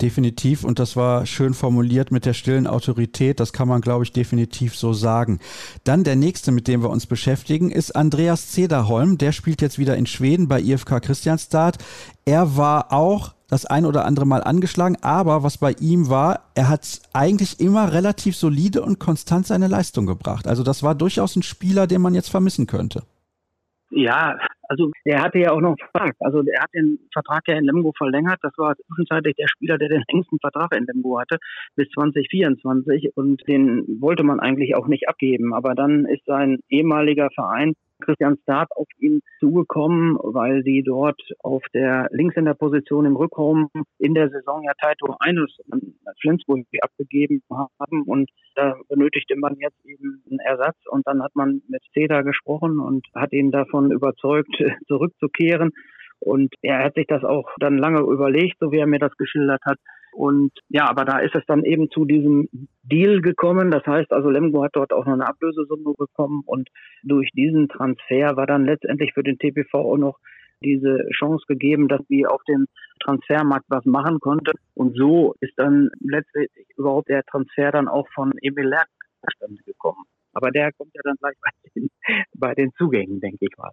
Definitiv, 0.00 0.64
und 0.64 0.80
das 0.80 0.96
war 0.96 1.26
schön 1.26 1.54
formuliert 1.54 2.10
mit 2.10 2.26
der 2.26 2.32
stillen 2.32 2.66
Autorität, 2.66 3.38
das 3.38 3.52
kann 3.52 3.68
man, 3.68 3.80
glaube 3.80 4.02
ich, 4.02 4.10
definitiv 4.10 4.74
so 4.74 4.92
sagen. 4.92 5.38
Dann 5.84 6.02
der 6.02 6.16
nächste, 6.16 6.50
mit 6.50 6.66
dem 6.66 6.82
wir 6.82 6.90
uns 6.90 7.06
beschäftigen, 7.06 7.70
ist 7.70 7.94
Andreas 7.94 8.50
Zederholm. 8.50 9.16
Der 9.16 9.30
spielt 9.30 9.62
jetzt 9.62 9.78
wieder 9.78 9.96
in 9.96 10.06
Schweden 10.06 10.48
bei 10.48 10.60
IFK 10.60 11.00
Christianstad. 11.00 11.78
Er 12.24 12.56
war 12.56 12.92
auch 12.92 13.34
das 13.52 13.66
ein 13.66 13.84
oder 13.84 14.06
andere 14.06 14.24
Mal 14.24 14.42
angeschlagen, 14.42 14.96
aber 15.02 15.42
was 15.42 15.58
bei 15.58 15.72
ihm 15.78 16.08
war, 16.08 16.40
er 16.54 16.70
hat 16.70 17.02
eigentlich 17.12 17.60
immer 17.60 17.92
relativ 17.92 18.34
solide 18.34 18.80
und 18.80 18.98
konstant 18.98 19.46
seine 19.46 19.68
Leistung 19.68 20.06
gebracht. 20.06 20.46
Also 20.48 20.62
das 20.62 20.82
war 20.82 20.94
durchaus 20.94 21.36
ein 21.36 21.42
Spieler, 21.42 21.86
den 21.86 22.00
man 22.00 22.14
jetzt 22.14 22.30
vermissen 22.30 22.66
könnte. 22.66 23.02
Ja, 23.90 24.38
also 24.70 24.90
der 25.04 25.20
hatte 25.20 25.38
ja 25.38 25.50
auch 25.50 25.60
noch 25.60 25.76
einen 25.76 25.90
Vertrag. 25.92 26.14
Also 26.20 26.42
er 26.50 26.62
hat 26.62 26.70
den 26.72 26.98
Vertrag 27.12 27.42
ja 27.46 27.58
in 27.58 27.66
Lemgo 27.66 27.92
verlängert. 27.94 28.38
Das 28.40 28.54
war 28.56 28.74
zwischenzeitlich 28.74 29.36
der 29.36 29.48
Spieler, 29.48 29.76
der 29.76 29.90
den 29.90 30.02
längsten 30.10 30.38
Vertrag 30.38 30.74
in 30.74 30.86
Lemgo 30.86 31.20
hatte, 31.20 31.36
bis 31.76 31.90
2024. 31.90 33.14
Und 33.16 33.46
den 33.46 33.84
wollte 34.00 34.22
man 34.22 34.40
eigentlich 34.40 34.74
auch 34.76 34.86
nicht 34.86 35.10
abgeben. 35.10 35.52
Aber 35.52 35.74
dann 35.74 36.06
ist 36.06 36.24
sein 36.24 36.60
ehemaliger 36.70 37.28
Verein 37.34 37.74
Christian 38.04 38.36
Start 38.42 38.70
auf 38.76 38.86
ihn 38.98 39.20
zugekommen, 39.40 40.18
weil 40.22 40.62
die 40.62 40.82
dort 40.82 41.20
auf 41.40 41.62
der 41.72 42.08
Linkshänder-Position 42.10 43.06
im 43.06 43.16
Rückraum 43.16 43.70
in 43.98 44.14
der 44.14 44.28
Saison 44.30 44.62
ja 44.64 44.72
Taito 44.80 45.16
Eines 45.20 45.50
an 45.70 45.94
Flensburg 46.20 46.66
abgegeben 46.80 47.42
haben 47.50 48.02
und 48.02 48.30
da 48.54 48.76
benötigte 48.88 49.36
man 49.36 49.56
jetzt 49.58 49.84
eben 49.84 50.22
einen 50.28 50.40
Ersatz 50.40 50.76
und 50.90 51.06
dann 51.06 51.22
hat 51.22 51.34
man 51.34 51.62
mit 51.68 51.82
Cedar 51.94 52.22
gesprochen 52.24 52.78
und 52.78 53.06
hat 53.14 53.32
ihn 53.32 53.50
davon 53.50 53.90
überzeugt, 53.90 54.54
zurückzukehren. 54.86 55.70
Und 56.20 56.54
er 56.62 56.84
hat 56.84 56.94
sich 56.94 57.06
das 57.08 57.24
auch 57.24 57.50
dann 57.58 57.78
lange 57.78 58.00
überlegt, 58.00 58.56
so 58.60 58.70
wie 58.70 58.78
er 58.78 58.86
mir 58.86 59.00
das 59.00 59.16
geschildert 59.16 59.62
hat. 59.64 59.78
Und 60.12 60.52
ja, 60.68 60.88
aber 60.88 61.04
da 61.04 61.18
ist 61.18 61.34
es 61.34 61.44
dann 61.46 61.64
eben 61.64 61.90
zu 61.90 62.04
diesem 62.04 62.48
Deal 62.82 63.20
gekommen. 63.20 63.70
Das 63.70 63.86
heißt 63.86 64.12
also, 64.12 64.30
Lemgo 64.30 64.62
hat 64.62 64.74
dort 64.74 64.92
auch 64.92 65.06
noch 65.06 65.14
eine 65.14 65.26
Ablösesumme 65.26 65.94
bekommen 65.96 66.42
und 66.46 66.68
durch 67.02 67.30
diesen 67.32 67.68
Transfer 67.68 68.36
war 68.36 68.46
dann 68.46 68.64
letztendlich 68.64 69.12
für 69.14 69.22
den 69.22 69.38
TPV 69.38 69.78
auch 69.78 69.96
noch 69.96 70.18
diese 70.62 71.08
Chance 71.18 71.44
gegeben, 71.48 71.88
dass 71.88 72.00
die 72.08 72.26
auf 72.26 72.42
dem 72.44 72.66
Transfermarkt 73.00 73.66
was 73.68 73.84
machen 73.84 74.20
konnte. 74.20 74.52
Und 74.74 74.96
so 74.96 75.34
ist 75.40 75.54
dann 75.56 75.90
letztendlich 76.00 76.66
überhaupt 76.76 77.08
der 77.08 77.24
Transfer 77.24 77.72
dann 77.72 77.88
auch 77.88 78.06
von 78.14 78.32
Emil 78.40 78.68
Lerck 78.68 78.88
zustande 79.24 79.62
gekommen. 79.64 80.04
Aber 80.34 80.50
der 80.50 80.72
kommt 80.72 80.92
ja 80.94 81.00
dann 81.04 81.16
gleich 81.18 81.36
bei 81.42 81.50
den, 81.74 81.90
bei 82.34 82.54
den 82.54 82.72
Zugängen, 82.78 83.20
denke 83.20 83.46
ich 83.46 83.56
mal. 83.58 83.70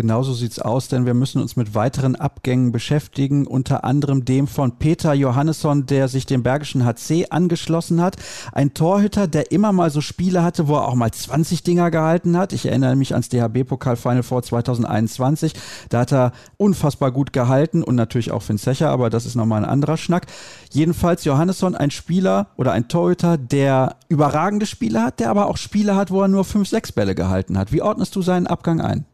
Genauso 0.00 0.32
sieht's 0.32 0.58
aus, 0.58 0.88
denn 0.88 1.04
wir 1.04 1.12
müssen 1.12 1.42
uns 1.42 1.56
mit 1.56 1.74
weiteren 1.74 2.16
Abgängen 2.16 2.72
beschäftigen, 2.72 3.46
unter 3.46 3.84
anderem 3.84 4.24
dem 4.24 4.46
von 4.46 4.78
Peter 4.78 5.12
Johannesson, 5.12 5.84
der 5.84 6.08
sich 6.08 6.24
dem 6.24 6.42
Bergischen 6.42 6.86
HC 6.86 7.26
angeschlossen 7.28 8.00
hat. 8.00 8.16
Ein 8.52 8.72
Torhüter, 8.72 9.28
der 9.28 9.52
immer 9.52 9.72
mal 9.72 9.90
so 9.90 10.00
Spiele 10.00 10.42
hatte, 10.42 10.68
wo 10.68 10.76
er 10.76 10.88
auch 10.88 10.94
mal 10.94 11.10
20 11.10 11.64
Dinger 11.64 11.90
gehalten 11.90 12.38
hat. 12.38 12.54
Ich 12.54 12.64
erinnere 12.64 12.96
mich 12.96 13.12
ans 13.12 13.28
DHB-Pokal 13.28 13.96
Final 13.96 14.22
Four 14.22 14.42
2021. 14.42 15.52
Da 15.90 16.00
hat 16.00 16.14
er 16.14 16.32
unfassbar 16.56 17.12
gut 17.12 17.34
gehalten 17.34 17.82
und 17.82 17.94
natürlich 17.94 18.30
auch 18.30 18.40
Finn 18.40 18.56
Zecher, 18.56 18.88
aber 18.88 19.10
das 19.10 19.26
ist 19.26 19.34
nochmal 19.34 19.62
ein 19.62 19.70
anderer 19.70 19.98
Schnack. 19.98 20.28
Jedenfalls 20.72 21.26
Johannesson, 21.26 21.74
ein 21.74 21.90
Spieler 21.90 22.46
oder 22.56 22.72
ein 22.72 22.88
Torhüter, 22.88 23.36
der 23.36 23.96
überragende 24.08 24.64
Spiele 24.64 25.02
hat, 25.02 25.20
der 25.20 25.28
aber 25.28 25.48
auch 25.48 25.58
Spiele 25.58 25.94
hat, 25.94 26.10
wo 26.10 26.22
er 26.22 26.28
nur 26.28 26.46
5, 26.46 26.66
6 26.66 26.92
Bälle 26.92 27.14
gehalten 27.14 27.58
hat. 27.58 27.70
Wie 27.70 27.82
ordnest 27.82 28.16
du 28.16 28.22
seinen 28.22 28.46
Abgang 28.46 28.80
ein? 28.80 29.04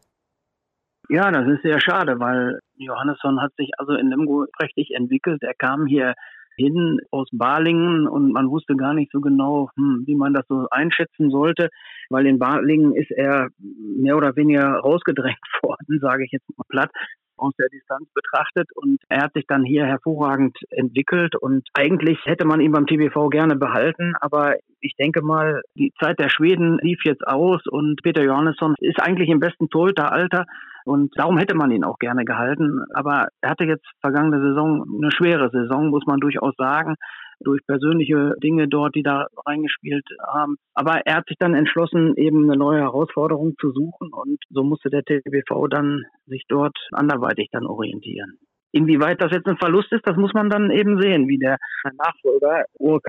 Ja, 1.09 1.31
das 1.31 1.47
ist 1.47 1.63
sehr 1.63 1.79
schade, 1.79 2.19
weil 2.19 2.59
Johannesson 2.75 3.41
hat 3.41 3.53
sich 3.55 3.71
also 3.77 3.93
in 3.93 4.09
Lemgo 4.09 4.45
prächtig 4.57 4.91
entwickelt. 4.93 5.41
Er 5.41 5.53
kam 5.53 5.85
hier 5.85 6.13
hin 6.57 6.99
aus 7.11 7.27
Balingen 7.31 8.07
und 8.07 8.33
man 8.33 8.49
wusste 8.49 8.75
gar 8.75 8.93
nicht 8.93 9.11
so 9.11 9.21
genau, 9.21 9.69
hm, 9.77 10.03
wie 10.05 10.15
man 10.15 10.33
das 10.33 10.45
so 10.49 10.67
einschätzen 10.69 11.29
sollte, 11.29 11.69
weil 12.09 12.25
in 12.25 12.39
Balingen 12.39 12.93
ist 12.93 13.11
er 13.11 13.49
mehr 13.59 14.17
oder 14.17 14.35
weniger 14.35 14.79
rausgedrängt 14.79 15.37
worden, 15.61 15.99
sage 16.01 16.25
ich 16.25 16.31
jetzt 16.31 16.49
mal 16.57 16.65
platt 16.67 16.91
aus 17.37 17.53
der 17.59 17.69
Distanz 17.69 18.09
betrachtet. 18.13 18.67
Und 18.75 18.99
er 19.09 19.21
hat 19.21 19.33
sich 19.33 19.45
dann 19.47 19.63
hier 19.63 19.85
hervorragend 19.85 20.57
entwickelt 20.71 21.35
und 21.39 21.67
eigentlich 21.73 22.17
hätte 22.25 22.45
man 22.45 22.59
ihn 22.59 22.71
beim 22.71 22.87
TBV 22.87 23.29
gerne 23.29 23.55
behalten, 23.55 24.13
aber 24.19 24.55
ich 24.81 24.95
denke 24.95 25.21
mal, 25.21 25.61
die 25.75 25.93
Zeit 25.99 26.19
der 26.19 26.29
Schweden 26.29 26.79
lief 26.81 26.99
jetzt 27.03 27.25
aus 27.25 27.61
und 27.67 28.01
Peter 28.03 28.23
Johannesson 28.23 28.75
ist 28.79 29.01
eigentlich 29.01 29.29
im 29.29 29.39
besten 29.39 29.69
Torhüteralter 29.69 30.45
und 30.87 31.11
darum 31.17 31.37
hätte 31.37 31.53
man 31.53 31.69
ihn 31.71 31.83
auch 31.83 31.99
gerne 31.99 32.23
gehalten. 32.23 32.85
Aber 32.93 33.27
er 33.41 33.49
hatte 33.49 33.65
jetzt 33.65 33.85
vergangene 33.99 34.39
Saison 34.39 34.85
eine 34.97 35.11
schwere 35.11 35.49
Saison, 35.49 35.89
muss 35.89 36.05
man 36.05 36.21
durchaus 36.21 36.55
sagen, 36.55 36.95
durch 37.41 37.59
persönliche 37.67 38.35
Dinge 38.41 38.69
dort, 38.69 38.95
die 38.95 39.03
da 39.03 39.27
reingespielt 39.45 40.05
haben. 40.25 40.55
Aber 40.73 41.01
er 41.05 41.17
hat 41.17 41.27
sich 41.27 41.35
dann 41.37 41.55
entschlossen, 41.55 42.15
eben 42.15 42.45
eine 42.45 42.57
neue 42.57 42.79
Herausforderung 42.79 43.55
zu 43.59 43.71
suchen 43.71 44.13
und 44.13 44.39
so 44.49 44.63
musste 44.63 44.89
der 44.89 45.03
TBV 45.03 45.67
dann 45.67 46.05
sich 46.25 46.45
dort 46.47 46.77
anderweitig 46.93 47.49
dann 47.51 47.65
orientieren. 47.65 48.37
Inwieweit 48.71 49.21
das 49.21 49.31
jetzt 49.31 49.47
ein 49.47 49.57
Verlust 49.57 49.91
ist, 49.91 50.07
das 50.07 50.15
muss 50.15 50.33
man 50.33 50.49
dann 50.49 50.71
eben 50.71 51.01
sehen, 51.01 51.27
wie 51.27 51.37
der 51.37 51.57
Nachfolger 51.83 52.63
Ur 52.79 53.01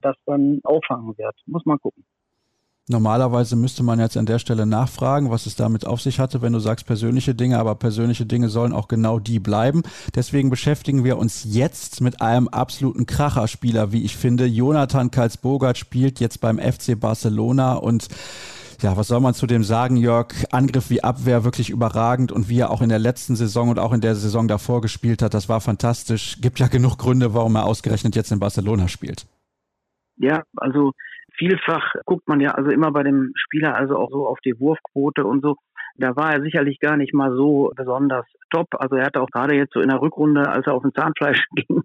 das 0.00 0.16
dann 0.24 0.60
auffangen 0.64 1.18
wird. 1.18 1.34
Muss 1.46 1.66
man 1.66 1.78
gucken. 1.78 2.04
Normalerweise 2.90 3.54
müsste 3.54 3.84
man 3.84 4.00
jetzt 4.00 4.16
an 4.16 4.26
der 4.26 4.40
Stelle 4.40 4.66
nachfragen, 4.66 5.30
was 5.30 5.46
es 5.46 5.54
damit 5.54 5.86
auf 5.86 6.00
sich 6.00 6.18
hatte, 6.18 6.42
wenn 6.42 6.52
du 6.52 6.58
sagst 6.58 6.86
persönliche 6.86 7.36
Dinge, 7.36 7.60
aber 7.60 7.76
persönliche 7.76 8.26
Dinge 8.26 8.48
sollen 8.48 8.72
auch 8.72 8.88
genau 8.88 9.20
die 9.20 9.38
bleiben. 9.38 9.82
Deswegen 10.16 10.50
beschäftigen 10.50 11.04
wir 11.04 11.16
uns 11.16 11.44
jetzt 11.44 12.00
mit 12.00 12.20
einem 12.20 12.48
absoluten 12.48 13.06
Kracherspieler, 13.06 13.92
wie 13.92 14.02
ich 14.02 14.16
finde. 14.16 14.44
Jonathan 14.46 15.12
Karlsbogart 15.12 15.78
spielt 15.78 16.18
jetzt 16.18 16.40
beim 16.40 16.58
FC 16.58 16.98
Barcelona 16.98 17.74
und 17.74 18.08
ja, 18.82 18.96
was 18.96 19.06
soll 19.06 19.20
man 19.20 19.34
zu 19.34 19.46
dem 19.46 19.62
sagen, 19.62 19.96
Jörg? 19.96 20.34
Angriff 20.50 20.90
wie 20.90 21.04
Abwehr 21.04 21.44
wirklich 21.44 21.70
überragend 21.70 22.32
und 22.32 22.48
wie 22.48 22.58
er 22.58 22.70
auch 22.70 22.82
in 22.82 22.88
der 22.88 22.98
letzten 22.98 23.36
Saison 23.36 23.68
und 23.68 23.78
auch 23.78 23.92
in 23.92 24.00
der 24.00 24.16
Saison 24.16 24.48
davor 24.48 24.80
gespielt 24.80 25.22
hat, 25.22 25.34
das 25.34 25.48
war 25.48 25.60
fantastisch. 25.60 26.38
Gibt 26.40 26.58
ja 26.58 26.66
genug 26.66 26.96
Gründe, 26.98 27.34
warum 27.34 27.54
er 27.54 27.66
ausgerechnet 27.66 28.16
jetzt 28.16 28.32
in 28.32 28.40
Barcelona 28.40 28.88
spielt. 28.88 29.26
Ja, 30.16 30.42
also 30.56 30.92
vielfach 31.40 31.94
guckt 32.04 32.28
man 32.28 32.40
ja 32.40 32.50
also 32.52 32.70
immer 32.70 32.92
bei 32.92 33.02
dem 33.02 33.32
Spieler 33.34 33.74
also 33.74 33.96
auch 33.96 34.10
so 34.10 34.28
auf 34.28 34.38
die 34.44 34.60
Wurfquote 34.60 35.24
und 35.24 35.42
so. 35.42 35.56
Da 35.96 36.14
war 36.14 36.32
er 36.34 36.42
sicherlich 36.42 36.78
gar 36.78 36.96
nicht 36.96 37.14
mal 37.14 37.34
so 37.34 37.72
besonders 37.74 38.26
top. 38.50 38.68
Also 38.78 38.96
er 38.96 39.06
hatte 39.06 39.20
auch 39.20 39.30
gerade 39.30 39.56
jetzt 39.56 39.72
so 39.72 39.80
in 39.80 39.88
der 39.88 40.00
Rückrunde, 40.00 40.48
als 40.48 40.66
er 40.66 40.74
auf 40.74 40.82
den 40.82 40.94
Zahnfleisch 40.94 41.44
ging, 41.56 41.82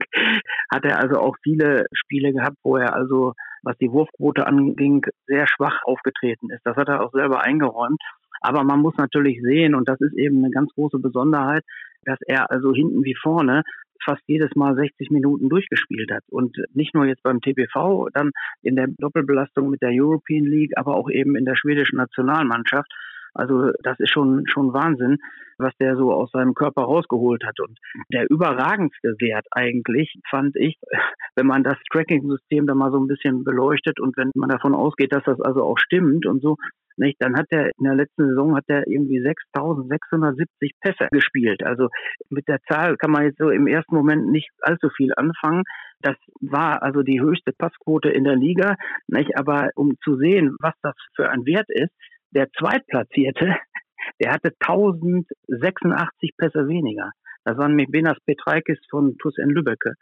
hat 0.72 0.86
er 0.86 1.00
also 1.00 1.20
auch 1.20 1.36
viele 1.42 1.86
Spiele 1.94 2.34
gehabt, 2.34 2.58
wo 2.64 2.76
er 2.78 2.94
also, 2.94 3.34
was 3.64 3.78
die 3.78 3.92
Wurfquote 3.92 4.46
anging, 4.46 5.06
sehr 5.26 5.48
schwach 5.48 5.82
aufgetreten 5.84 6.50
ist. 6.52 6.62
Das 6.66 6.76
hat 6.76 6.90
er 6.90 7.02
auch 7.02 7.12
selber 7.14 7.42
eingeräumt. 7.42 8.02
Aber 8.42 8.64
man 8.64 8.80
muss 8.80 8.96
natürlich 8.98 9.42
sehen, 9.42 9.74
und 9.74 9.90
das 9.90 10.00
ist 10.02 10.14
eben 10.14 10.44
eine 10.44 10.52
ganz 10.52 10.72
große 10.76 11.00
Besonderheit, 11.00 11.64
dass 12.04 12.20
er 12.28 12.52
also 12.52 12.74
hinten 12.74 13.04
wie 13.04 13.16
vorne 13.16 13.64
fast 14.04 14.22
jedes 14.28 14.56
Mal 14.56 14.76
60 14.76 15.10
Minuten 15.12 15.50
durchgespielt 15.50 16.12
hat. 16.12 16.24
Und 16.30 16.58
nicht 16.74 16.94
nur 16.94 17.06
jetzt 17.06 17.24
beim 17.24 17.42
TPV, 17.42 18.10
dann 18.14 18.32
in 18.62 18.76
der 18.76 18.88
Doppelbelastung 18.88 19.70
mit 19.70 19.82
der 19.82 19.92
European 19.92 20.46
League, 20.46 20.78
aber 20.78 20.96
auch 20.96 21.10
eben 21.10 21.36
in 21.36 21.46
der 21.46 21.56
schwedischen 21.56 21.98
Nationalmannschaft. 21.98 22.92
Also 23.36 23.72
das 23.84 24.00
ist 24.00 24.12
schon, 24.12 24.48
schon 24.48 24.74
Wahnsinn, 24.74 25.18
was 25.58 25.74
der 25.80 25.96
so 25.96 26.12
aus 26.12 26.32
seinem 26.32 26.54
Körper 26.54 26.84
rausgeholt 26.84 27.44
hat. 27.46 27.60
Und 27.60 27.78
der 28.12 28.30
überragendste 28.30 29.16
Wert 29.20 29.46
eigentlich 29.52 30.14
fand 30.30 30.56
ich, 30.56 30.78
wenn 31.36 31.48
man 31.48 31.64
das 31.64 31.78
Tracking-System 31.92 32.66
da 32.68 32.76
mal 32.76 32.92
so 32.92 33.00
ein 33.00 33.08
bisschen 33.08 33.44
beleuchtet 33.44 34.00
und 34.00 34.18
wenn 34.18 34.32
man 34.36 34.50
davon 34.50 34.74
ausgeht, 34.74 35.14
dass 35.14 35.24
das 35.24 35.40
also 35.42 35.64
auch 35.64 35.78
stimmt 35.78 36.26
und 36.26 36.42
so, 36.42 36.56
nicht? 36.98 37.18
Dann 37.20 37.36
hat 37.36 37.48
er 37.50 37.68
in 37.78 37.84
der 37.84 37.96
letzten 37.96 38.28
Saison 38.30 38.56
hat 38.56 38.66
er 38.68 38.88
irgendwie 38.88 39.20
6.670 39.20 40.72
Pässe 40.80 41.08
gespielt. 41.12 41.64
Also 41.64 41.90
mit 42.30 42.48
der 42.48 42.60
Zahl 42.70 42.96
kann 42.98 43.12
man 43.12 43.26
jetzt 43.26 43.38
so 43.38 43.50
im 43.50 43.68
ersten 43.68 43.96
Moment 43.96 44.32
nicht 44.32 44.50
allzu 44.62 44.90
viel 44.90 45.12
anfangen. 45.16 45.64
Das 46.02 46.16
war 46.40 46.84
also 46.84 47.02
die 47.02 47.22
höchste 47.22 47.52
Passquote 47.58 48.10
in 48.10 48.24
der 48.24 48.36
Liga. 48.36 48.76
Nicht? 49.08 49.38
Aber 49.38 49.70
um 49.76 49.96
zu 50.04 50.16
sehen, 50.18 50.56
was 50.60 50.74
das 50.82 50.96
für 51.16 51.30
ein 51.30 51.46
Wert 51.46 51.70
ist, 51.70 51.92
der 52.36 52.48
Zweitplatzierte, 52.52 53.56
der 54.22 54.34
hatte 54.34 54.52
1086 54.60 56.38
Pässe 56.38 56.68
weniger. 56.68 57.12
Das 57.44 57.58
waren 57.58 57.78
Benas 57.90 58.18
Petraikis 58.26 58.80
von 58.90 59.18
TuS 59.18 59.38
in 59.38 59.50
Lübbecke. 59.50 59.94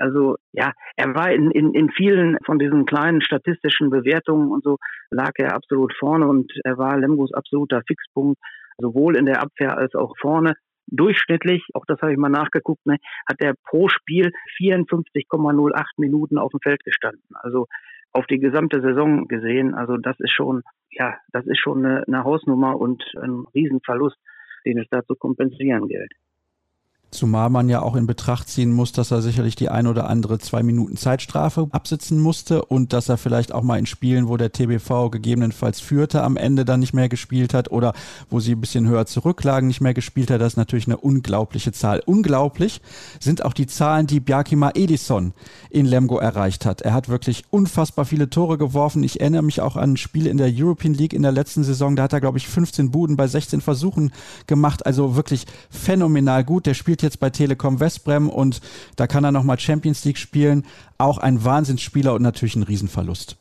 Also 0.00 0.36
ja, 0.52 0.72
er 0.96 1.14
war 1.14 1.30
in, 1.30 1.50
in, 1.50 1.72
in 1.74 1.90
vielen 1.90 2.36
von 2.44 2.58
diesen 2.58 2.84
kleinen 2.84 3.22
statistischen 3.22 3.88
Bewertungen 3.88 4.50
und 4.50 4.62
so 4.62 4.76
lag 5.10 5.32
er 5.36 5.54
absolut 5.54 5.94
vorne 5.98 6.28
und 6.28 6.52
er 6.64 6.76
war 6.76 6.98
Lemgos 6.98 7.32
absoluter 7.32 7.80
Fixpunkt, 7.86 8.38
sowohl 8.78 9.16
in 9.16 9.24
der 9.24 9.40
Abwehr 9.40 9.78
als 9.78 9.94
auch 9.94 10.14
vorne. 10.20 10.54
durchschnittlich, 10.88 11.64
auch 11.72 11.84
das 11.86 12.00
habe 12.02 12.12
ich 12.12 12.18
mal 12.18 12.28
nachgeguckt, 12.28 12.84
ne, 12.84 12.96
hat 13.26 13.40
er 13.40 13.54
pro 13.64 13.88
Spiel 13.88 14.30
54,08 14.60 15.84
Minuten 15.96 16.36
auf 16.36 16.50
dem 16.50 16.60
Feld 16.60 16.84
gestanden. 16.84 17.30
Also 17.34 17.66
auf 18.12 18.26
die 18.26 18.38
gesamte 18.38 18.82
Saison 18.82 19.26
gesehen, 19.26 19.74
also 19.74 19.96
das 19.96 20.16
ist 20.20 20.32
schon, 20.32 20.62
ja, 20.92 21.16
das 21.32 21.46
ist 21.46 21.58
schon 21.58 21.84
eine, 21.84 22.04
eine 22.06 22.24
Hausnummer 22.24 22.78
und 22.78 23.02
ein 23.20 23.44
Riesenverlust, 23.54 24.16
den 24.64 24.78
es 24.78 24.88
da 24.90 25.04
zu 25.04 25.14
kompensieren 25.14 25.88
gilt. 25.88 26.12
Zumal 27.12 27.50
man 27.50 27.68
ja 27.68 27.82
auch 27.82 27.94
in 27.94 28.06
Betracht 28.06 28.48
ziehen 28.48 28.72
muss, 28.72 28.92
dass 28.92 29.10
er 29.10 29.20
sicherlich 29.20 29.54
die 29.54 29.68
ein 29.68 29.86
oder 29.86 30.08
andere 30.08 30.38
zwei 30.38 30.62
Minuten 30.62 30.96
Zeitstrafe 30.96 31.68
absitzen 31.70 32.18
musste 32.18 32.64
und 32.64 32.94
dass 32.94 33.10
er 33.10 33.18
vielleicht 33.18 33.52
auch 33.52 33.60
mal 33.60 33.78
in 33.78 33.84
Spielen, 33.84 34.28
wo 34.28 34.38
der 34.38 34.50
TBV 34.50 35.10
gegebenenfalls 35.10 35.78
führte, 35.78 36.22
am 36.22 36.38
Ende 36.38 36.64
dann 36.64 36.80
nicht 36.80 36.94
mehr 36.94 37.10
gespielt 37.10 37.52
hat 37.52 37.70
oder 37.70 37.92
wo 38.30 38.40
sie 38.40 38.52
ein 38.52 38.62
bisschen 38.62 38.88
höher 38.88 39.04
zurücklagen, 39.04 39.68
nicht 39.68 39.82
mehr 39.82 39.92
gespielt 39.92 40.30
hat. 40.30 40.40
Das 40.40 40.54
ist 40.54 40.56
natürlich 40.56 40.86
eine 40.86 40.96
unglaubliche 40.96 41.70
Zahl. 41.72 42.02
Unglaublich 42.06 42.80
sind 43.20 43.44
auch 43.44 43.52
die 43.52 43.66
Zahlen, 43.66 44.06
die 44.06 44.20
Bjarkima 44.20 44.70
Edison 44.74 45.34
in 45.68 45.84
Lemgo 45.84 46.16
erreicht 46.16 46.64
hat. 46.64 46.80
Er 46.80 46.94
hat 46.94 47.10
wirklich 47.10 47.44
unfassbar 47.50 48.06
viele 48.06 48.30
Tore 48.30 48.56
geworfen. 48.56 49.02
Ich 49.02 49.20
erinnere 49.20 49.42
mich 49.42 49.60
auch 49.60 49.76
an 49.76 49.92
ein 49.92 49.96
Spiel 49.98 50.26
in 50.26 50.38
der 50.38 50.50
European 50.50 50.94
League 50.94 51.12
in 51.12 51.22
der 51.22 51.32
letzten 51.32 51.62
Saison. 51.62 51.94
Da 51.94 52.04
hat 52.04 52.14
er, 52.14 52.22
glaube 52.22 52.38
ich, 52.38 52.48
15 52.48 52.90
Buden 52.90 53.16
bei 53.16 53.26
16 53.26 53.60
Versuchen 53.60 54.12
gemacht. 54.46 54.86
Also 54.86 55.14
wirklich 55.14 55.44
phänomenal 55.68 56.42
gut. 56.42 56.64
Der 56.64 56.72
spielt 56.72 57.01
jetzt 57.02 57.20
bei 57.20 57.30
Telekom 57.30 57.80
Westbrem 57.80 58.28
und 58.28 58.60
da 58.96 59.06
kann 59.06 59.24
er 59.24 59.32
nochmal 59.32 59.58
Champions 59.58 60.04
League 60.04 60.18
spielen. 60.18 60.64
Auch 60.98 61.18
ein 61.18 61.44
Wahnsinnsspieler 61.44 62.14
und 62.14 62.22
natürlich 62.22 62.56
ein 62.56 62.62
Riesenverlust. 62.62 63.38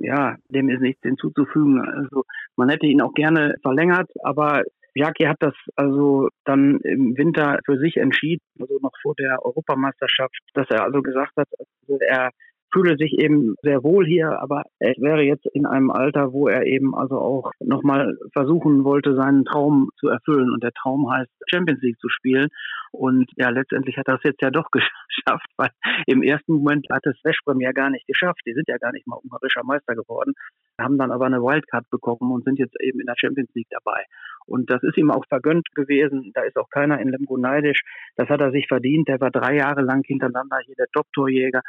Ja, 0.00 0.36
dem 0.48 0.68
ist 0.68 0.80
nichts 0.80 1.02
hinzuzufügen. 1.02 1.80
Also 1.80 2.24
man 2.56 2.68
hätte 2.68 2.86
ihn 2.86 3.00
auch 3.00 3.14
gerne 3.14 3.54
verlängert, 3.62 4.10
aber 4.24 4.62
Jaki 4.94 5.24
hat 5.24 5.38
das 5.40 5.54
also 5.76 6.28
dann 6.44 6.80
im 6.80 7.16
Winter 7.16 7.58
für 7.64 7.78
sich 7.78 7.96
entschieden, 7.96 8.42
also 8.60 8.78
noch 8.80 8.92
vor 9.02 9.14
der 9.16 9.44
Europameisterschaft, 9.44 10.38
dass 10.54 10.68
er 10.70 10.84
also 10.84 11.02
gesagt 11.02 11.32
hat, 11.36 11.48
also 11.58 11.98
er 12.00 12.30
fühle 12.74 12.96
sich 12.98 13.12
eben 13.18 13.54
sehr 13.62 13.84
wohl 13.84 14.04
hier, 14.04 14.40
aber 14.40 14.64
er 14.80 14.94
wäre 14.98 15.22
jetzt 15.22 15.46
in 15.54 15.64
einem 15.64 15.90
Alter, 15.90 16.32
wo 16.32 16.48
er 16.48 16.66
eben 16.66 16.94
also 16.94 17.18
auch 17.18 17.52
nochmal 17.60 18.18
versuchen 18.32 18.84
wollte, 18.84 19.14
seinen 19.14 19.44
Traum 19.44 19.90
zu 19.96 20.08
erfüllen. 20.08 20.50
Und 20.50 20.62
der 20.62 20.72
Traum 20.72 21.10
heißt, 21.10 21.30
Champions 21.50 21.80
League 21.82 22.00
zu 22.00 22.08
spielen. 22.08 22.48
Und 22.90 23.30
ja, 23.36 23.50
letztendlich 23.50 23.96
hat 23.96 24.08
er 24.08 24.16
es 24.16 24.24
jetzt 24.24 24.42
ja 24.42 24.50
doch 24.50 24.70
geschafft, 24.72 25.46
weil 25.56 25.70
im 26.06 26.22
ersten 26.22 26.54
Moment 26.54 26.86
hat 26.90 27.06
es 27.06 27.16
Westbrem 27.22 27.60
ja 27.60 27.72
gar 27.72 27.90
nicht 27.90 28.06
geschafft. 28.06 28.40
Die 28.46 28.54
sind 28.54 28.68
ja 28.68 28.76
gar 28.78 28.92
nicht 28.92 29.06
mal 29.06 29.18
ungarischer 29.22 29.62
Meister 29.64 29.94
geworden, 29.94 30.34
haben 30.80 30.98
dann 30.98 31.12
aber 31.12 31.26
eine 31.26 31.42
Wildcard 31.42 31.88
bekommen 31.90 32.32
und 32.32 32.44
sind 32.44 32.58
jetzt 32.58 32.76
eben 32.80 33.00
in 33.00 33.06
der 33.06 33.16
Champions 33.16 33.50
League 33.54 33.70
dabei. 33.70 34.02
Und 34.46 34.70
das 34.70 34.82
ist 34.82 34.98
ihm 34.98 35.10
auch 35.10 35.24
vergönnt 35.28 35.68
gewesen. 35.74 36.32
Da 36.34 36.42
ist 36.42 36.56
auch 36.56 36.68
keiner 36.70 37.00
in 37.00 37.08
Lemgo 37.08 37.36
neidisch. 37.36 37.80
Das 38.16 38.28
hat 38.28 38.40
er 38.40 38.50
sich 38.50 38.66
verdient. 38.66 39.08
Der 39.08 39.20
war 39.20 39.30
drei 39.30 39.56
Jahre 39.56 39.82
lang 39.82 40.04
hintereinander 40.04 40.58
hier 40.66 40.74
der 40.76 40.86
Top-Torjäger. 40.92 41.62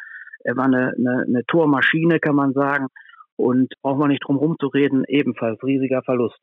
Er 0.45 0.55
war 0.55 0.65
eine, 0.65 0.93
eine, 0.97 1.25
eine 1.27 1.45
Tormaschine, 1.45 2.19
kann 2.19 2.35
man 2.35 2.53
sagen. 2.53 2.87
Und 3.35 3.73
braucht 3.81 3.99
man 3.99 4.09
nicht 4.09 4.23
drum 4.23 4.39
herum 4.39 4.55
zu 4.59 4.67
reden, 4.67 5.03
ebenfalls 5.07 5.61
riesiger 5.61 6.01
Verlust. 6.03 6.39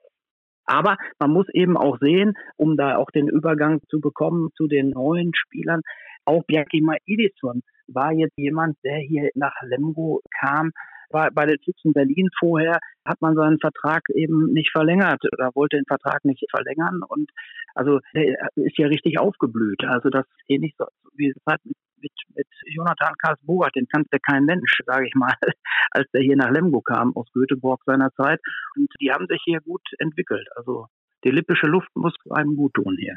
Aber 0.67 0.97
man 1.19 1.31
muss 1.31 1.47
eben 1.55 1.77
auch 1.77 1.99
sehen, 2.01 2.35
um 2.57 2.77
da 2.77 2.97
auch 2.97 3.11
den 3.11 3.29
Übergang 3.29 3.81
zu 3.89 4.01
bekommen 4.01 4.51
zu 4.57 4.67
den 4.67 4.91
neuen 4.91 5.33
Spielern, 5.35 5.81
auch 6.25 6.45
Bjarkima 6.45 6.97
Edison 7.07 7.63
war 7.89 8.13
jetzt 8.13 8.37
jemand, 8.37 8.77
der 8.85 8.99
hier 8.99 9.31
nach 9.35 9.55
Lemgo 9.63 10.21
kam, 10.41 10.71
war 11.11 11.31
bei 11.31 11.47
den 11.47 11.59
Füchsen 11.59 11.93
Berlin 11.93 12.29
vorher, 12.39 12.79
hat 13.05 13.21
man 13.21 13.35
seinen 13.35 13.59
Vertrag 13.59 14.03
eben 14.15 14.53
nicht 14.53 14.71
verlängert 14.71 15.23
oder 15.33 15.51
wollte 15.55 15.77
den 15.77 15.85
Vertrag 15.87 16.25
nicht 16.25 16.45
verlängern 16.51 17.03
und 17.07 17.31
also 17.75 18.01
der 18.15 18.49
ist 18.55 18.79
ja 18.79 18.87
richtig 18.87 19.19
aufgeblüht. 19.19 19.85
Also 19.85 20.09
das 20.09 20.25
ist 20.27 20.45
ähnlich 20.49 20.75
so 20.79 20.87
wie 21.15 21.29
es 21.29 21.37
halt 21.47 21.61
mit 21.65 21.77
mit, 22.03 22.13
mit 22.35 22.47
Jonathan 22.67 23.15
Karlsburg, 23.19 23.73
den 23.73 23.87
kannte 23.89 24.19
kein 24.21 24.45
Mensch, 24.45 24.81
sage 24.87 25.07
ich 25.07 25.15
mal, 25.15 25.35
als 25.93 26.11
der 26.13 26.23
hier 26.23 26.37
nach 26.37 26.51
Lemgo 26.51 26.81
kam 26.81 27.17
aus 27.17 27.31
Göteborg 27.33 27.83
seinerzeit. 27.87 28.41
Und 28.77 28.91
die 29.01 29.11
haben 29.13 29.27
sich 29.29 29.41
hier 29.45 29.61
gut 29.61 29.83
entwickelt. 29.99 30.47
Also 30.57 30.87
die 31.25 31.31
lippische 31.31 31.67
Luft 31.67 31.89
muss 31.95 32.15
einem 32.31 32.57
gut 32.57 32.75
tun 32.75 32.97
hier. 32.99 33.17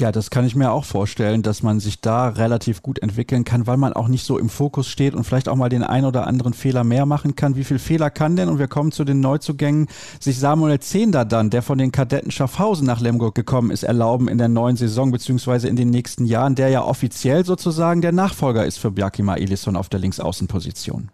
Ja, 0.00 0.10
das 0.10 0.30
kann 0.30 0.44
ich 0.44 0.56
mir 0.56 0.72
auch 0.72 0.84
vorstellen, 0.84 1.42
dass 1.42 1.62
man 1.62 1.78
sich 1.78 2.00
da 2.00 2.28
relativ 2.28 2.82
gut 2.82 2.98
entwickeln 2.98 3.44
kann, 3.44 3.68
weil 3.68 3.76
man 3.76 3.92
auch 3.92 4.08
nicht 4.08 4.26
so 4.26 4.40
im 4.40 4.48
Fokus 4.48 4.88
steht 4.88 5.14
und 5.14 5.22
vielleicht 5.22 5.48
auch 5.48 5.54
mal 5.54 5.68
den 5.68 5.84
ein 5.84 6.04
oder 6.04 6.26
anderen 6.26 6.52
Fehler 6.52 6.82
mehr 6.82 7.06
machen 7.06 7.36
kann. 7.36 7.54
Wie 7.54 7.62
viel 7.62 7.78
Fehler 7.78 8.10
kann 8.10 8.34
denn, 8.34 8.48
und 8.48 8.58
wir 8.58 8.66
kommen 8.66 8.90
zu 8.90 9.04
den 9.04 9.20
Neuzugängen, 9.20 9.86
sich 10.18 10.40
Samuel 10.40 10.80
Zehnder 10.80 11.24
dann, 11.24 11.48
der 11.48 11.62
von 11.62 11.78
den 11.78 11.92
Kadetten 11.92 12.32
Schaffhausen 12.32 12.88
nach 12.88 13.00
Lemgo 13.00 13.30
gekommen 13.30 13.70
ist, 13.70 13.84
erlauben 13.84 14.26
in 14.26 14.38
der 14.38 14.48
neuen 14.48 14.74
Saison 14.74 15.12
beziehungsweise 15.12 15.68
in 15.68 15.76
den 15.76 15.90
nächsten 15.90 16.24
Jahren, 16.24 16.56
der 16.56 16.70
ja 16.70 16.82
offiziell 16.82 17.44
sozusagen 17.44 18.00
der 18.00 18.10
Nachfolger 18.10 18.66
ist 18.66 18.78
für 18.78 18.90
Bjarkima 18.90 19.36
Elisson 19.36 19.76
auf 19.76 19.88
der 19.88 20.00
Linksaußenposition? 20.00 21.12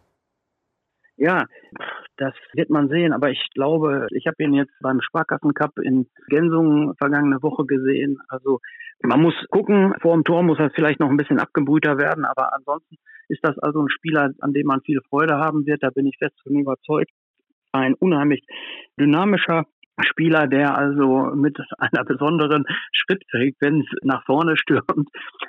Ja, 1.18 1.44
das 2.20 2.34
wird 2.52 2.68
man 2.68 2.90
sehen, 2.90 3.14
aber 3.14 3.30
ich 3.30 3.42
glaube, 3.54 4.06
ich 4.10 4.26
habe 4.26 4.36
ihn 4.42 4.52
jetzt 4.52 4.74
beim 4.82 5.00
Sparkassencup 5.00 5.78
in 5.82 6.06
Gensungen 6.28 6.94
vergangene 6.96 7.42
Woche 7.42 7.64
gesehen. 7.64 8.18
Also 8.28 8.60
man 9.02 9.22
muss 9.22 9.34
gucken, 9.48 9.94
vor 10.02 10.14
dem 10.14 10.24
Tor 10.24 10.42
muss 10.42 10.58
er 10.58 10.70
vielleicht 10.70 11.00
noch 11.00 11.08
ein 11.08 11.16
bisschen 11.16 11.38
abgebrühter 11.38 11.96
werden, 11.96 12.26
aber 12.26 12.54
ansonsten 12.54 12.96
ist 13.28 13.40
das 13.42 13.58
also 13.60 13.80
ein 13.80 13.88
Spieler, 13.88 14.32
an 14.40 14.52
dem 14.52 14.66
man 14.66 14.82
viel 14.82 15.00
Freude 15.08 15.38
haben 15.38 15.64
wird. 15.64 15.82
Da 15.82 15.88
bin 15.88 16.06
ich 16.06 16.18
fest 16.18 16.38
von 16.42 16.56
überzeugt. 16.56 17.10
Ein 17.72 17.94
unheimlich 17.94 18.44
dynamischer 19.00 19.64
Spieler, 20.00 20.46
der 20.46 20.76
also 20.76 21.32
mit 21.34 21.58
einer 21.78 22.04
besonderen 22.04 22.64
Schrittfrequenz 22.92 23.86
nach 24.02 24.24
vorne 24.26 24.58
stürmt, 24.58 25.08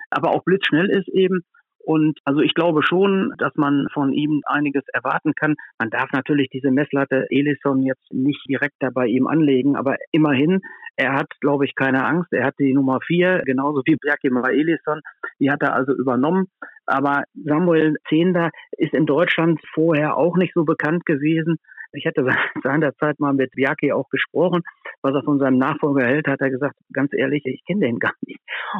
aber 0.09 0.29
auch 0.29 0.43
blitzschnell 0.45 0.89
ist 0.89 1.09
eben 1.09 1.41
und 1.83 2.19
also 2.25 2.41
ich 2.41 2.53
glaube 2.53 2.83
schon, 2.83 3.33
dass 3.37 3.55
man 3.55 3.87
von 3.93 4.13
ihm 4.13 4.41
einiges 4.45 4.83
erwarten 4.93 5.33
kann. 5.33 5.55
Man 5.79 5.89
darf 5.89 6.11
natürlich 6.11 6.49
diese 6.49 6.71
Messlatte 6.71 7.25
Elison 7.29 7.83
jetzt 7.83 8.11
nicht 8.11 8.41
direkt 8.47 8.75
da 8.79 8.89
bei 8.93 9.07
ihm 9.07 9.27
anlegen, 9.27 9.75
aber 9.75 9.97
immerhin, 10.11 10.61
er 10.95 11.13
hat, 11.13 11.29
glaube 11.39 11.65
ich, 11.65 11.75
keine 11.75 12.05
Angst. 12.05 12.31
Er 12.31 12.45
hat 12.45 12.55
die 12.59 12.73
Nummer 12.73 12.99
vier, 13.05 13.41
genauso 13.45 13.81
wie 13.85 13.95
Bjarkima 13.95 14.47
Elison. 14.49 15.01
Die 15.39 15.49
hat 15.49 15.61
er 15.61 15.73
also 15.73 15.93
übernommen. 15.93 16.47
Aber 16.85 17.23
Samuel 17.33 17.95
Zehnder 18.09 18.49
ist 18.77 18.93
in 18.93 19.05
Deutschland 19.05 19.61
vorher 19.73 20.17
auch 20.17 20.35
nicht 20.35 20.53
so 20.53 20.65
bekannt 20.65 21.05
gewesen. 21.05 21.57
Ich 21.93 22.05
hatte 22.05 22.25
seinerzeit 22.63 23.19
mal 23.19 23.33
mit 23.33 23.51
Biaki 23.51 23.91
auch 23.91 24.09
gesprochen, 24.09 24.61
was 25.01 25.13
er 25.13 25.23
von 25.23 25.39
seinem 25.39 25.57
Nachfolger 25.57 26.05
hält, 26.05 26.27
hat 26.27 26.41
er 26.41 26.49
gesagt, 26.49 26.75
ganz 26.93 27.11
ehrlich, 27.13 27.45
ich 27.45 27.63
kenne 27.65 27.85
den 27.85 27.99
gar 27.99 28.13
nicht. 28.25 28.39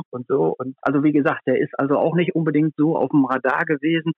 Und 0.10 0.28
so, 0.28 0.56
und 0.58 0.76
also 0.82 1.04
wie 1.04 1.12
gesagt, 1.12 1.42
der 1.48 1.60
ist 1.60 1.78
also 1.78 1.98
auch 1.98 2.16
nicht 2.16 2.36
unbedingt 2.36 2.74
so 2.78 2.96
auf 2.96 3.10
dem 3.10 3.26
Radar 3.26 3.66
gewesen 3.66 4.14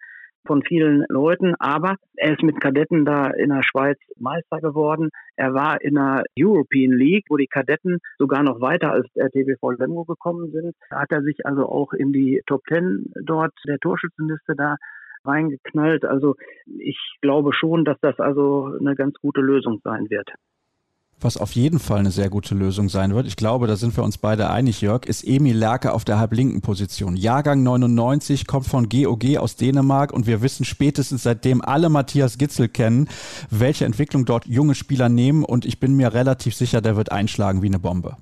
von 0.45 0.62
vielen 0.62 1.06
Leuten, 1.10 1.56
aber 1.60 1.95
er 2.17 2.34
ist 2.34 2.43
mit 2.43 2.60
Kadetten 2.60 3.06
da 3.06 3.27
in 3.27 3.49
der 3.49 3.63
Schweiz 3.63 3.97
Meister 4.17 4.60
geworden. 4.60 5.10
Er 5.36 5.53
war 5.53 5.82
in 5.82 5.95
der 5.95 6.23
European 6.38 6.91
League, 6.91 7.25
wo 7.29 7.38
die 7.38 7.47
Kadetten 7.47 7.99
sogar 8.17 8.43
noch 8.43 8.60
weiter 8.60 8.91
als 8.91 9.08
der 9.15 9.29
TBV 9.29 9.71
Lemgo 9.71 10.03
gekommen 10.03 10.51
sind. 10.51 10.75
Da 10.89 11.01
hat 11.01 11.12
er 11.12 11.21
sich 11.21 11.45
also 11.45 11.67
auch 11.67 11.93
in 11.93 12.12
die 12.12 12.41
Top 12.45 12.62
Ten 12.67 13.06
dort 13.23 13.53
der 13.65 13.79
Torschützenliste 13.79 14.56
da 14.56 14.75
reingeknallt. 15.25 16.05
Also 16.05 16.36
ich 16.65 16.97
glaube 17.21 17.53
schon, 17.53 17.86
dass 17.86 17.97
das 18.01 18.19
also 18.19 18.75
eine 18.79 18.95
ganz 18.95 19.15
gute 19.21 19.41
Lösung 19.41 19.79
sein 19.83 20.09
wird. 20.09 20.29
Was 21.23 21.38
auf 21.38 21.53
jeden 21.53 21.79
Fall 21.79 21.99
eine 21.99 22.12
sehr 22.12 22.29
gute 22.29 22.53
Lösung 22.53 22.89
sein 22.89 23.15
wird, 23.15 23.27
ich 23.27 23.38
glaube, 23.38 23.65
da 23.65 23.77
sind 23.77 23.95
wir 23.95 24.03
uns 24.03 24.17
beide 24.17 24.49
einig, 24.49 24.81
Jörg, 24.81 25.05
ist 25.05 25.23
Emil 25.25 25.55
Lerke 25.55 25.93
auf 25.93 26.03
der 26.03 26.19
halblinken 26.19 26.62
Position. 26.62 27.15
Jahrgang 27.15 27.63
99, 27.63 28.45
kommt 28.45 28.67
von 28.67 28.89
GOG 28.89 29.38
aus 29.38 29.55
Dänemark 29.55 30.12
und 30.12 30.27
wir 30.27 30.41
wissen 30.41 30.65
spätestens 30.65 31.23
seitdem 31.23 31.62
alle 31.62 31.88
Matthias 31.88 32.38
Gitzel 32.38 32.67
kennen, 32.67 33.07
welche 33.49 33.86
Entwicklung 33.86 34.25
dort 34.25 34.45
junge 34.47 34.75
Spieler 34.75 35.07
nehmen 35.07 35.45
und 35.45 35.65
ich 35.65 35.79
bin 35.79 35.95
mir 35.95 36.13
relativ 36.13 36.55
sicher, 36.55 36.81
der 36.81 36.97
wird 36.97 37.13
einschlagen 37.13 37.62
wie 37.62 37.67
eine 37.67 37.79
Bombe. 37.79 38.17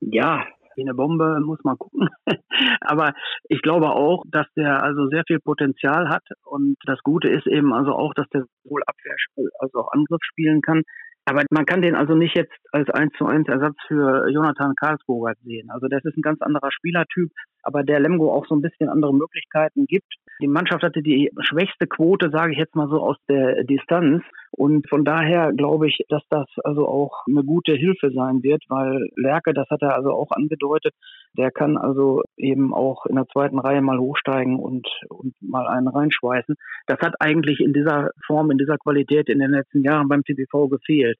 Ja, 0.00 0.44
wie 0.78 0.82
eine 0.82 0.94
Bombe, 0.94 1.40
muss 1.44 1.62
man 1.64 1.76
gucken. 1.76 2.08
Aber 2.80 3.12
ich 3.48 3.60
glaube 3.62 3.90
auch, 3.90 4.24
dass 4.30 4.46
der 4.56 4.82
also 4.82 5.08
sehr 5.08 5.24
viel 5.26 5.40
Potenzial 5.40 6.08
hat. 6.08 6.22
Und 6.44 6.76
das 6.86 7.00
Gute 7.02 7.28
ist 7.28 7.46
eben 7.46 7.74
also 7.74 7.92
auch, 7.92 8.14
dass 8.14 8.28
der 8.30 8.44
sowohl 8.64 8.82
Abwehr 8.86 9.16
als 9.58 9.74
auch 9.74 9.92
Angriff 9.92 10.22
spielen 10.22 10.62
kann. 10.62 10.82
Aber 11.28 11.42
man 11.50 11.66
kann 11.66 11.82
den 11.82 11.94
also 11.94 12.14
nicht 12.14 12.34
jetzt 12.34 12.54
als 12.72 12.88
1 12.88 13.12
zu 13.18 13.26
1 13.26 13.48
Ersatz 13.48 13.76
für 13.86 14.30
Jonathan 14.30 14.74
Karlsburger 14.74 15.34
sehen. 15.44 15.68
Also 15.70 15.86
das 15.88 16.02
ist 16.04 16.16
ein 16.16 16.22
ganz 16.22 16.40
anderer 16.40 16.70
Spielertyp, 16.72 17.30
aber 17.62 17.82
der 17.82 18.00
Lemgo 18.00 18.32
auch 18.32 18.46
so 18.46 18.54
ein 18.54 18.62
bisschen 18.62 18.88
andere 18.88 19.12
Möglichkeiten 19.12 19.84
gibt. 19.84 20.14
Die 20.40 20.48
Mannschaft 20.48 20.82
hatte 20.82 21.02
die 21.02 21.30
schwächste 21.40 21.86
Quote, 21.86 22.30
sage 22.30 22.52
ich 22.52 22.58
jetzt 22.58 22.74
mal 22.74 22.88
so, 22.88 23.02
aus 23.02 23.18
der 23.28 23.64
Distanz. 23.64 24.22
Und 24.58 24.88
von 24.88 25.04
daher 25.04 25.52
glaube 25.52 25.86
ich, 25.86 26.00
dass 26.08 26.24
das 26.30 26.46
also 26.64 26.88
auch 26.88 27.22
eine 27.28 27.44
gute 27.44 27.74
Hilfe 27.74 28.10
sein 28.10 28.42
wird, 28.42 28.64
weil 28.68 29.08
Lerke, 29.14 29.54
das 29.54 29.70
hat 29.70 29.82
er 29.82 29.94
also 29.94 30.10
auch 30.10 30.32
angedeutet, 30.32 30.94
der 31.36 31.52
kann 31.52 31.76
also 31.76 32.22
eben 32.36 32.74
auch 32.74 33.06
in 33.06 33.14
der 33.14 33.28
zweiten 33.28 33.60
Reihe 33.60 33.82
mal 33.82 34.00
hochsteigen 34.00 34.58
und, 34.58 34.88
und 35.10 35.32
mal 35.40 35.68
einen 35.68 35.86
reinschweißen. 35.86 36.56
Das 36.88 36.98
hat 36.98 37.14
eigentlich 37.20 37.60
in 37.60 37.72
dieser 37.72 38.10
Form, 38.26 38.50
in 38.50 38.58
dieser 38.58 38.78
Qualität 38.78 39.28
in 39.28 39.38
den 39.38 39.52
letzten 39.52 39.84
Jahren 39.84 40.08
beim 40.08 40.24
TBV 40.24 40.66
gefehlt. 40.68 41.18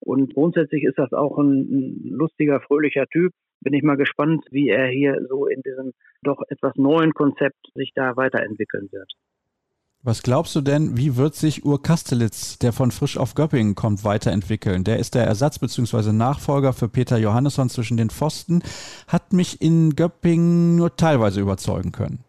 Und 0.00 0.34
grundsätzlich 0.34 0.82
ist 0.82 0.98
das 0.98 1.12
auch 1.12 1.38
ein, 1.38 1.60
ein 1.60 2.00
lustiger, 2.02 2.60
fröhlicher 2.62 3.06
Typ. 3.06 3.30
bin 3.60 3.74
ich 3.74 3.84
mal 3.84 3.96
gespannt, 3.96 4.44
wie 4.50 4.70
er 4.70 4.88
hier 4.88 5.24
so 5.28 5.46
in 5.46 5.62
diesem 5.62 5.92
doch 6.24 6.42
etwas 6.48 6.74
neuen 6.74 7.12
Konzept 7.12 7.64
sich 7.76 7.92
da 7.94 8.16
weiterentwickeln 8.16 8.88
wird. 8.90 9.12
Was 10.04 10.24
glaubst 10.24 10.56
du 10.56 10.62
denn, 10.62 10.96
wie 10.96 11.16
wird 11.16 11.36
sich 11.36 11.64
Ur 11.64 11.80
Kastelitz, 11.80 12.58
der 12.58 12.72
von 12.72 12.90
Frisch 12.90 13.16
auf 13.16 13.36
Göppingen 13.36 13.76
kommt, 13.76 14.02
weiterentwickeln? 14.02 14.82
Der 14.82 14.98
ist 14.98 15.14
der 15.14 15.24
Ersatz 15.24 15.60
bzw. 15.60 16.10
Nachfolger 16.10 16.72
für 16.72 16.88
Peter 16.88 17.18
Johannesson 17.18 17.68
zwischen 17.68 17.96
den 17.96 18.10
Pfosten, 18.10 18.62
hat 19.06 19.32
mich 19.32 19.62
in 19.62 19.94
Göppingen 19.94 20.74
nur 20.74 20.96
teilweise 20.96 21.40
überzeugen 21.40 21.92
können. 21.92 22.24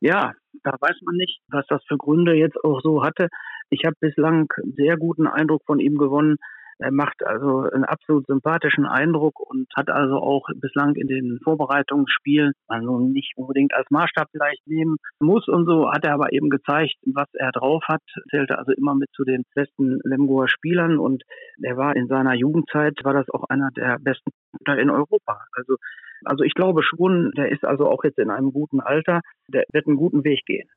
Ja, 0.00 0.32
da 0.64 0.72
weiß 0.80 0.96
man 1.02 1.14
nicht, 1.14 1.38
was 1.52 1.64
das 1.68 1.84
für 1.86 1.98
Gründe 1.98 2.34
jetzt 2.34 2.56
auch 2.64 2.80
so 2.82 3.04
hatte. 3.04 3.28
Ich 3.70 3.84
habe 3.86 3.94
bislang 4.00 4.48
sehr 4.76 4.96
guten 4.96 5.28
Eindruck 5.28 5.62
von 5.66 5.78
ihm 5.78 5.96
gewonnen. 5.96 6.34
Er 6.78 6.92
macht 6.92 7.24
also 7.24 7.68
einen 7.72 7.84
absolut 7.84 8.26
sympathischen 8.26 8.84
Eindruck 8.84 9.40
und 9.40 9.66
hat 9.74 9.88
also 9.88 10.16
auch 10.16 10.46
bislang 10.56 10.94
in 10.94 11.08
den 11.08 11.40
Vorbereitungsspielen, 11.42 12.52
also 12.68 13.00
nicht 13.00 13.32
unbedingt 13.36 13.72
als 13.72 13.90
Maßstab 13.90 14.28
vielleicht 14.30 14.66
nehmen 14.66 14.96
muss 15.18 15.48
und 15.48 15.64
so, 15.64 15.90
hat 15.90 16.04
er 16.04 16.12
aber 16.12 16.32
eben 16.32 16.50
gezeigt, 16.50 16.96
was 17.06 17.28
er 17.32 17.50
drauf 17.52 17.82
hat, 17.88 18.02
zählte 18.30 18.58
also 18.58 18.72
immer 18.72 18.94
mit 18.94 19.08
zu 19.12 19.24
den 19.24 19.44
besten 19.54 20.00
Lemgoer 20.04 20.48
Spielern 20.48 20.98
und 20.98 21.22
er 21.62 21.76
war 21.78 21.96
in 21.96 22.08
seiner 22.08 22.34
Jugendzeit, 22.34 22.94
war 23.04 23.14
das 23.14 23.28
auch 23.30 23.44
einer 23.48 23.70
der 23.74 23.98
besten 23.98 24.30
in 24.66 24.90
Europa. 24.90 25.46
Also, 25.52 25.76
also 26.24 26.44
ich 26.44 26.54
glaube 26.54 26.82
schon, 26.82 27.32
der 27.36 27.50
ist 27.52 27.64
also 27.64 27.88
auch 27.88 28.04
jetzt 28.04 28.18
in 28.18 28.30
einem 28.30 28.52
guten 28.52 28.80
Alter, 28.80 29.20
der 29.48 29.64
wird 29.72 29.86
einen 29.86 29.96
guten 29.96 30.24
Weg 30.24 30.44
gehen. 30.44 30.68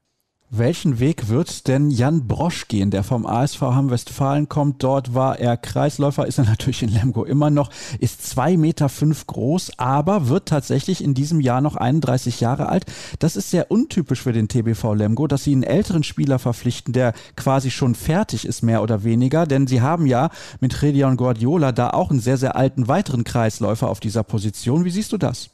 Welchen 0.52 1.00
Weg 1.00 1.28
wird 1.30 1.68
denn 1.68 1.91
Jan 1.91 2.26
Brosch 2.26 2.68
gehen, 2.68 2.89
der 2.89 3.04
vom 3.04 3.28
ASV 3.28 3.62
Hamm 3.62 3.91
Westfalen 3.91 4.50
kommt? 4.50 4.82
Dort 4.82 5.14
war 5.14 5.38
er 5.38 5.58
Kreisläufer, 5.58 6.26
ist 6.26 6.39
er 6.39 6.45
natürlich 6.50 6.82
in 6.82 6.89
Lemgo 6.89 7.24
immer 7.24 7.52
noch, 7.52 7.70
ist 8.00 8.26
zwei 8.26 8.58
Meter 8.58 8.89
fünf 8.89 9.28
groß, 9.28 9.74
aber 9.78 10.28
wird 10.28 10.47
tatsächlich 10.47 11.04
in 11.04 11.14
diesem 11.14 11.39
Jahr 11.39 11.62
noch 11.62 11.76
31 11.76 12.39
Jahre 12.39 12.68
alt. 12.68 12.86
Das 13.20 13.36
ist 13.36 13.52
sehr 13.52 13.70
untypisch 13.70 14.24
für 14.24 14.34
den 14.34 14.47
TBV 14.47 14.95
Lemgo, 14.95 15.28
dass 15.28 15.43
sie 15.43 15.52
einen 15.52 15.62
älteren 15.62 16.02
Spieler 16.02 16.39
verpflichten, 16.39 16.93
der 16.93 17.14
quasi 17.36 17.70
schon 17.70 17.93
fertig 17.93 18.45
ist, 18.45 18.64
mehr 18.64 18.82
oder 18.82 19.04
weniger, 19.04 19.45
denn 19.45 19.68
sie 19.68 19.82
haben 19.82 20.08
ja 20.08 20.32
mit 20.62 20.82
Redion 20.82 21.16
Guardiola 21.16 21.72
da 21.72 21.91
auch 21.91 22.10
einen 22.10 22.22
sehr, 22.22 22.38
sehr 22.38 22.56
alten 22.56 22.88
weiteren 22.88 23.24
Kreisläufer 23.24 23.88
auf 23.88 24.00
dieser 24.00 24.24
Position. 24.24 24.84
Wie 24.84 24.89
siehst 24.89 25.12
du 25.12 25.20
das? 25.20 25.52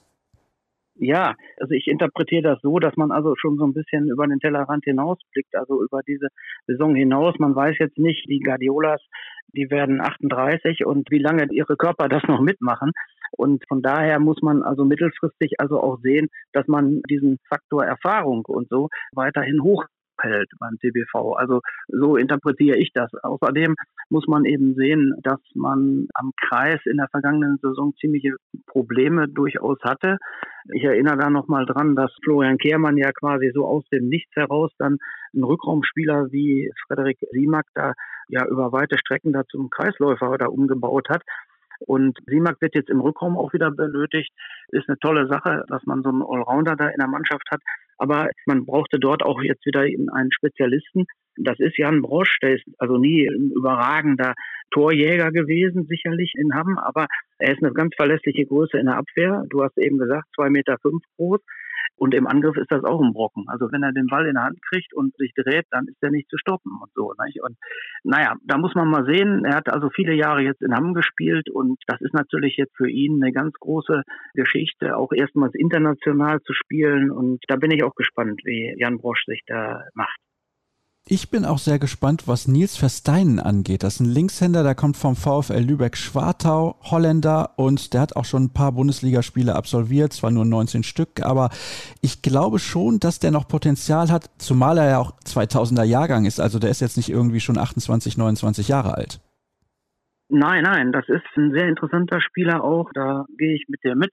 Ja, 0.98 1.36
also 1.60 1.74
ich 1.74 1.88
interpretiere 1.88 2.41
das 2.41 2.62
so, 2.62 2.80
dass 2.80 2.96
man 2.96 3.12
also 3.12 3.36
schon 3.36 3.58
so 3.58 3.66
ein 3.66 3.74
bisschen 3.74 4.08
über 4.08 4.28
den 4.28 4.39
Tellerrand 4.39 4.86
hinausblickt, 4.86 5.54
also 5.56 5.84
über 5.84 6.02
diese 6.08 6.30
Saison 6.68 6.96
hinaus. 6.96 7.36
Man 7.38 7.54
weiß 7.54 7.76
jetzt 7.80 7.98
nicht, 7.98 8.26
die 8.30 8.39
Guardiolas, 8.39 9.02
die 9.54 9.70
werden 9.70 10.00
38 10.00 10.86
und 10.86 11.12
wie 11.12 11.20
lange 11.20 11.48
ihre 11.52 11.76
Körper 11.76 12.08
das 12.08 12.24
noch 12.24 12.39
mitmachen. 12.39 12.91
Und 13.32 13.66
von 13.68 13.82
daher 13.82 14.20
muss 14.20 14.41
man 14.41 14.64
also 14.64 14.86
mittelfristig 14.86 15.60
also 15.60 15.82
auch 15.82 16.00
sehen, 16.00 16.30
dass 16.54 16.68
man 16.68 17.02
diesen 17.10 17.39
Faktor 17.50 17.84
Erfahrung 17.84 18.46
und 18.46 18.70
so 18.70 18.88
weiterhin 19.12 19.62
hoch 19.64 19.84
hält 20.22 20.49
beim 20.59 20.78
CBV. 20.80 21.34
Also 21.34 21.61
so 21.88 22.16
interpretiere 22.16 22.78
ich 22.78 22.91
das. 22.93 23.11
Außerdem 23.24 23.76
muss 24.09 24.28
man 24.28 24.45
eben 24.45 24.76
sehen, 24.76 25.13
dass 25.24 25.39
man 25.53 26.07
am 26.13 26.32
Kreis 26.47 26.80
in 26.86 26.97
der 26.97 27.07
vergangenen 27.09 27.57
Saison 27.61 27.93
ziemliche 27.99 28.36
Probleme 28.68 29.28
durchaus 29.28 29.78
hatte. 29.84 30.18
Ich 30.74 30.84
erinnere 30.84 31.18
da 31.18 31.30
nochmal 31.30 31.66
dran, 31.66 31.95
dass 31.95 32.11
Florian 32.24 32.57
Kehrmann 32.57 32.97
ja 32.97 33.11
quasi 33.11 33.51
so 33.53 33.66
aus 33.66 33.84
dem 33.91 34.09
Nichts 34.09 34.36
heraus 34.36 34.72
dann 34.78 34.97
einen 35.34 35.43
Rückraumspieler 35.43 36.32
wie 36.32 36.72
Frederik 36.88 37.20
Simak 37.32 37.66
da 37.76 37.93
ja 38.30 38.45
über 38.47 38.72
weite 38.72 38.97
Strecken 38.97 39.34
da 39.34 39.43
zum 39.49 39.70
Kreisläufer 39.70 40.38
da 40.38 40.47
umgebaut 40.47 41.07
hat. 41.09 41.22
Und 41.80 42.18
Simak 42.26 42.61
wird 42.61 42.76
jetzt 42.76 42.89
im 42.89 43.01
Rückraum 43.01 43.38
auch 43.38 43.53
wieder 43.53 43.70
benötigt. 43.72 44.32
Ist 44.70 44.88
eine 44.88 44.97
tolle 44.99 45.28
Sache, 45.28 45.66
dass 45.68 45.84
man 45.86 46.03
so 46.03 46.09
einen 46.09 46.24
Allrounder 46.24 46.76
da 46.76 46.88
in 46.88 46.99
der 46.99 47.07
Mannschaft 47.07 47.49
hat. 47.51 47.61
Aber 47.98 48.30
man 48.46 48.66
brauchte 48.66 49.00
dort 49.00 49.24
auch 49.24 49.41
jetzt 49.41 49.66
wieder 49.66 49.82
einen 49.82 50.32
Spezialisten. 50.32 51.06
Das 51.38 51.60
ist 51.60 51.78
Jan 51.78 52.02
Brosch, 52.02 52.39
der 52.41 52.56
ist 52.56 52.64
also 52.78 52.98
nie 52.98 53.28
ein 53.28 53.52
überragender 53.52 54.34
Torjäger 54.72 55.32
gewesen, 55.32 55.86
sicherlich 55.88 56.34
in 56.38 56.54
Hamm, 56.54 56.78
aber 56.78 57.08
er 57.39 57.54
ist 57.54 57.64
eine 57.64 57.74
ganz 57.74 57.93
verlässliche 57.96 58.46
Größe 58.46 58.78
in 58.78 58.86
der 58.86 58.98
Abwehr. 58.98 59.43
Du 59.50 59.64
hast 59.64 59.78
eben 59.78 59.98
gesagt, 59.98 60.28
zwei 60.36 60.50
Meter 60.50 60.78
fünf 60.82 61.04
groß. 61.18 61.41
Und 61.98 62.14
im 62.14 62.28
Angriff 62.28 62.58
ist 62.58 62.72
das 62.72 62.84
auch 62.84 63.02
ein 63.02 63.14
Brocken. 63.14 63.46
Also 63.48 63.72
wenn 63.72 63.84
er 63.84 63.93
den 63.93 64.08
Ball 64.08 64.28
in 64.28 64.36
der 64.36 64.43
Hand 64.43 64.60
kriegt 64.70 64.93
und 64.93 65.16
sich 65.18 65.34
dreht, 65.34 65.66
dann 65.72 65.88
ist 65.88 66.02
er 66.02 66.12
nicht 66.12 66.30
zu 66.30 66.38
stoppen 66.38 66.72
und 66.82 66.91
so. 66.93 67.14
Nicht? 67.26 67.41
Und 67.41 67.58
naja, 68.04 68.36
da 68.43 68.58
muss 68.58 68.76
man 68.76 68.89
mal 68.89 69.06
sehen. 69.06 69.46
Er 69.46 69.56
hat 69.56 69.70
also 69.70 69.89
viele 69.89 70.14
Jahre 70.14 70.41
jetzt 70.41 70.62
in 70.62 70.76
Hamm 70.76 70.93
gespielt 70.93 71.50
und 71.50 71.78
das 71.88 72.02
ist 72.02 72.14
natürlich 72.14 72.58
jetzt 72.58 72.76
für 72.76 72.89
ihn 72.89 73.24
eine 73.24 73.32
ganz 73.32 73.54
große 73.60 74.04
Geschichte, 74.34 74.98
auch 74.98 75.12
erstmals 75.12 75.54
international 75.56 76.39
zu 76.41 76.54
spielen. 76.54 77.12
Und 77.12 77.43
da 77.48 77.56
bin 77.56 77.72
ich 77.72 77.84
auch 77.84 77.96
gespannt, 77.96 78.41
wie 78.43 78.76
Jan 78.78 78.98
Brosch 78.98 79.24
sich 79.26 79.41
da 79.48 79.84
macht. 79.93 80.20
Ich 81.08 81.30
bin 81.30 81.45
auch 81.45 81.60
sehr 81.60 81.78
gespannt, 81.78 82.24
was 82.26 82.47
Nils 82.47 82.78
Versteinen 82.78 83.39
angeht. 83.39 83.84
Das 83.84 83.95
ist 83.95 83.99
ein 83.99 84.12
Linkshänder, 84.12 84.64
der 84.64 84.74
kommt 84.74 84.97
vom 84.97 85.16
VfL 85.16 85.60
Lübeck-Schwartau, 85.60 86.78
Holländer 86.82 87.51
und 87.58 87.93
der 87.93 88.01
hat 88.01 88.16
auch 88.16 88.26
schon 88.26 88.45
ein 88.45 88.53
paar 88.53 88.72
Bundesligaspiele 88.72 89.56
absolviert, 89.56 90.14
zwar 90.14 90.32
nur 90.32 90.45
19 90.45 90.82
Stück, 90.82 91.22
aber 91.22 91.51
ich 92.01 92.24
glaube 92.24 92.58
schon, 92.58 92.99
dass 92.99 93.20
der 93.20 93.30
noch 93.30 93.47
Potenzial 93.47 94.10
hat, 94.10 94.32
zumal 94.39 94.80
er 94.80 94.89
ja 94.89 94.97
auch 94.97 95.12
2000er 95.28 95.84
Jahrgang 95.84 96.26
ist, 96.26 96.39
also 96.39 96.58
der 96.58 96.72
ist 96.72 96.82
jetzt 96.82 96.97
nicht 96.97 97.10
irgendwie 97.10 97.39
schon 97.39 97.60
28, 97.60 98.18
29 98.18 98.68
Jahre 98.68 98.95
alt. 98.95 99.20
Nein, 100.30 100.64
nein, 100.64 100.91
das 100.91 101.08
ist 101.08 101.22
ein 101.38 101.51
sehr 101.51 101.70
interessanter 101.70 102.20
Spieler 102.20 102.64
auch, 102.64 102.89
da 102.95 103.28
gehe 103.38 103.53
ich 103.53 103.66
mit 103.68 103.84
dir 103.84 103.93
mit. 103.93 104.10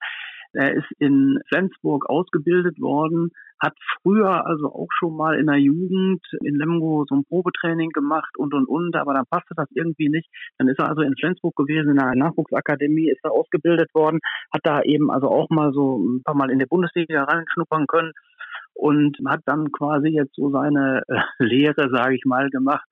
Er 0.55 0.75
ist 0.75 0.91
in 0.99 1.39
Flensburg 1.49 2.09
ausgebildet 2.09 2.81
worden, 2.81 3.31
hat 3.59 3.75
früher 4.03 4.47
also 4.47 4.67
auch 4.67 4.89
schon 4.99 5.17
mal 5.17 5.39
in 5.39 5.47
der 5.47 5.57
Jugend 5.57 6.21
in 6.43 6.57
Lemgo 6.57 7.05
so 7.09 7.15
ein 7.15 7.25
Probetraining 7.25 7.91
gemacht 7.91 8.37
und 8.37 8.53
und 8.55 8.67
und, 8.67 8.97
aber 8.97 9.15
dann 9.15 9.27
passte 9.31 9.55
das 9.57 9.69
irgendwie 9.75 10.09
nicht. 10.09 10.29
Dann 10.59 10.69
ist 10.69 10.79
er 10.79 10.89
also 10.89 11.03
in 11.03 11.15
Flensburg 11.17 11.55
gewesen, 11.57 11.91
in 11.91 12.01
einer 12.01 12.17
Nachwuchsakademie, 12.17 13.11
ist 13.11 13.25
er 13.25 13.33
ausgebildet 13.33 13.95
worden, 13.95 14.19
hat 14.53 14.63
da 14.65 14.83
eben 14.83 15.11
also 15.11 15.29
auch 15.29 15.49
mal 15.51 15.73
so 15.73 15.99
ein 15.99 16.23
paar 16.25 16.35
Mal 16.35 16.51
in 16.51 16.59
der 16.59 16.67
Bundesliga 16.67 17.23
reinschnuppern 17.25 17.87
können 17.87 18.13
und 18.75 19.17
hat 19.27 19.41
dann 19.47 19.71
quasi 19.71 20.09
jetzt 20.09 20.35
so 20.35 20.51
seine 20.51 21.03
äh, 21.07 21.21
Lehre, 21.39 21.89
sage 21.93 22.17
ich 22.17 22.25
mal, 22.25 22.51
gemacht 22.51 22.87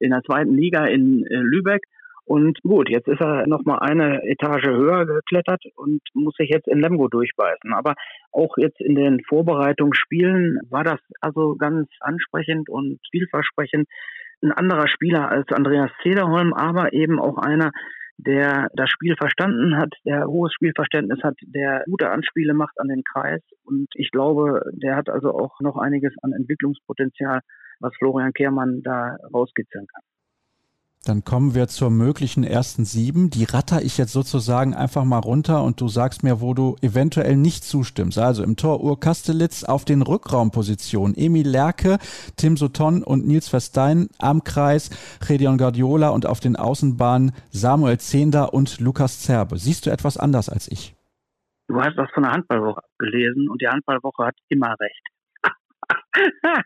in 0.00 0.10
der 0.10 0.22
zweiten 0.22 0.54
Liga 0.54 0.86
in 0.86 1.24
äh, 1.26 1.36
Lübeck 1.36 1.82
und 2.26 2.60
gut, 2.62 2.88
jetzt 2.88 3.06
ist 3.06 3.20
er 3.20 3.46
nochmal 3.46 3.80
eine 3.80 4.22
Etage 4.24 4.64
höher 4.64 5.04
geklettert 5.04 5.62
und 5.76 6.00
muss 6.14 6.34
sich 6.36 6.48
jetzt 6.48 6.66
in 6.68 6.80
Lemgo 6.80 7.08
durchbeißen. 7.08 7.74
Aber 7.74 7.94
auch 8.32 8.56
jetzt 8.56 8.80
in 8.80 8.94
den 8.94 9.20
Vorbereitungsspielen 9.28 10.60
war 10.70 10.84
das 10.84 11.00
also 11.20 11.56
ganz 11.56 11.88
ansprechend 12.00 12.70
und 12.70 12.98
vielversprechend. 13.10 13.88
Ein 14.42 14.52
anderer 14.52 14.88
Spieler 14.88 15.28
als 15.28 15.52
Andreas 15.52 15.90
Zederholm, 16.02 16.54
aber 16.54 16.94
eben 16.94 17.20
auch 17.20 17.36
einer, 17.36 17.72
der 18.16 18.68
das 18.74 18.88
Spiel 18.88 19.16
verstanden 19.16 19.76
hat, 19.76 19.92
der 20.06 20.26
hohes 20.26 20.52
Spielverständnis 20.54 21.22
hat, 21.22 21.36
der 21.42 21.84
gute 21.86 22.10
Anspiele 22.10 22.54
macht 22.54 22.78
an 22.80 22.88
den 22.88 23.02
Kreis. 23.04 23.42
Und 23.64 23.88
ich 23.94 24.10
glaube, 24.10 24.62
der 24.72 24.96
hat 24.96 25.10
also 25.10 25.30
auch 25.30 25.60
noch 25.60 25.76
einiges 25.76 26.14
an 26.22 26.32
Entwicklungspotenzial, 26.32 27.40
was 27.80 27.94
Florian 27.96 28.32
Kehrmann 28.32 28.80
da 28.82 29.16
rauskitzeln 29.32 29.86
kann. 29.86 30.13
Dann 31.04 31.24
kommen 31.24 31.54
wir 31.54 31.68
zur 31.68 31.90
möglichen 31.90 32.44
ersten 32.44 32.84
sieben. 32.84 33.30
Die 33.30 33.44
ratter 33.44 33.82
ich 33.82 33.98
jetzt 33.98 34.12
sozusagen 34.12 34.74
einfach 34.74 35.04
mal 35.04 35.18
runter 35.18 35.62
und 35.62 35.80
du 35.80 35.88
sagst 35.88 36.22
mir, 36.22 36.40
wo 36.40 36.54
du 36.54 36.76
eventuell 36.80 37.36
nicht 37.36 37.64
zustimmst. 37.64 38.18
Also 38.18 38.42
im 38.42 38.56
Tor 38.56 38.82
Ur 38.82 38.98
Kastelitz 38.98 39.64
auf 39.64 39.84
den 39.84 40.02
Rückraumpositionen. 40.02 41.16
Emil 41.16 41.48
Lerke, 41.48 41.98
Tim 42.36 42.56
Sutton 42.56 43.02
und 43.02 43.26
Nils 43.26 43.48
Verstein 43.48 44.08
am 44.18 44.44
Kreis, 44.44 44.90
Redion 45.28 45.58
Guardiola 45.58 46.08
und 46.08 46.26
auf 46.26 46.40
den 46.40 46.56
Außenbahnen 46.56 47.32
Samuel 47.50 47.98
Zehnder 47.98 48.54
und 48.54 48.80
Lukas 48.80 49.20
Zerbe. 49.20 49.58
Siehst 49.58 49.86
du 49.86 49.90
etwas 49.90 50.16
anders 50.16 50.48
als 50.48 50.68
ich? 50.68 50.94
Du 51.68 51.80
hast 51.80 51.96
was 51.96 52.10
von 52.12 52.24
der 52.24 52.32
Handballwoche 52.32 52.82
gelesen 52.98 53.48
und 53.48 53.62
die 53.62 53.68
Handballwoche 53.68 54.26
hat 54.26 54.36
immer 54.48 54.74
recht. 54.78 55.13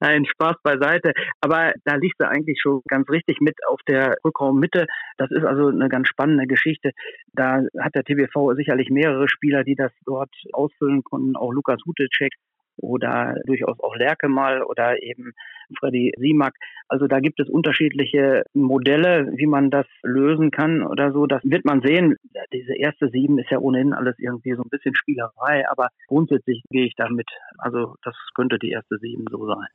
Nein, 0.00 0.24
Spaß 0.24 0.56
beiseite. 0.62 1.12
Aber 1.40 1.72
da 1.84 1.96
liegt 1.96 2.20
er 2.20 2.30
eigentlich 2.30 2.58
schon 2.60 2.80
ganz 2.88 3.08
richtig 3.10 3.40
mit 3.40 3.54
auf 3.68 3.80
der 3.86 4.16
Rückraummitte. 4.24 4.86
Das 5.18 5.30
ist 5.30 5.44
also 5.44 5.68
eine 5.68 5.88
ganz 5.88 6.08
spannende 6.08 6.46
Geschichte. 6.46 6.92
Da 7.32 7.62
hat 7.78 7.94
der 7.94 8.04
TBV 8.04 8.54
sicherlich 8.56 8.90
mehrere 8.90 9.28
Spieler, 9.28 9.64
die 9.64 9.74
das 9.76 9.92
dort 10.04 10.30
ausfüllen 10.52 11.02
konnten. 11.04 11.36
Auch 11.36 11.52
Lukas 11.52 11.80
Hutecek 11.86 12.32
oder 12.76 13.36
durchaus 13.46 13.78
auch 13.80 13.96
Lerke 13.96 14.28
mal 14.28 14.62
oder 14.62 15.02
eben 15.02 15.32
Freddy 15.78 16.12
Simak. 16.18 16.54
Also 16.88 17.06
da 17.06 17.20
gibt 17.20 17.40
es 17.40 17.48
unterschiedliche 17.48 18.44
Modelle, 18.52 19.32
wie 19.36 19.46
man 19.46 19.70
das 19.70 19.86
lösen 20.02 20.50
kann 20.50 20.82
oder 20.82 21.12
so. 21.12 21.26
Das 21.26 21.42
wird 21.44 21.64
man 21.64 21.80
sehen. 21.80 22.16
Diese 22.52 22.74
erste 22.74 23.08
Sieben 23.08 23.38
ist 23.38 23.50
ja 23.50 23.58
ohnehin 23.58 23.92
alles 23.92 24.16
irgendwie 24.18 24.54
so 24.54 24.62
ein 24.62 24.70
bisschen 24.70 24.94
Spielerei, 24.94 25.68
aber 25.68 25.88
grundsätzlich 26.08 26.62
gehe 26.70 26.86
ich 26.86 26.94
damit. 26.96 27.28
Also 27.58 27.94
das 28.02 28.14
könnte 28.34 28.58
die 28.58 28.70
erste 28.70 28.98
Sieben 28.98 29.24
so 29.30 29.46
sein. 29.46 29.68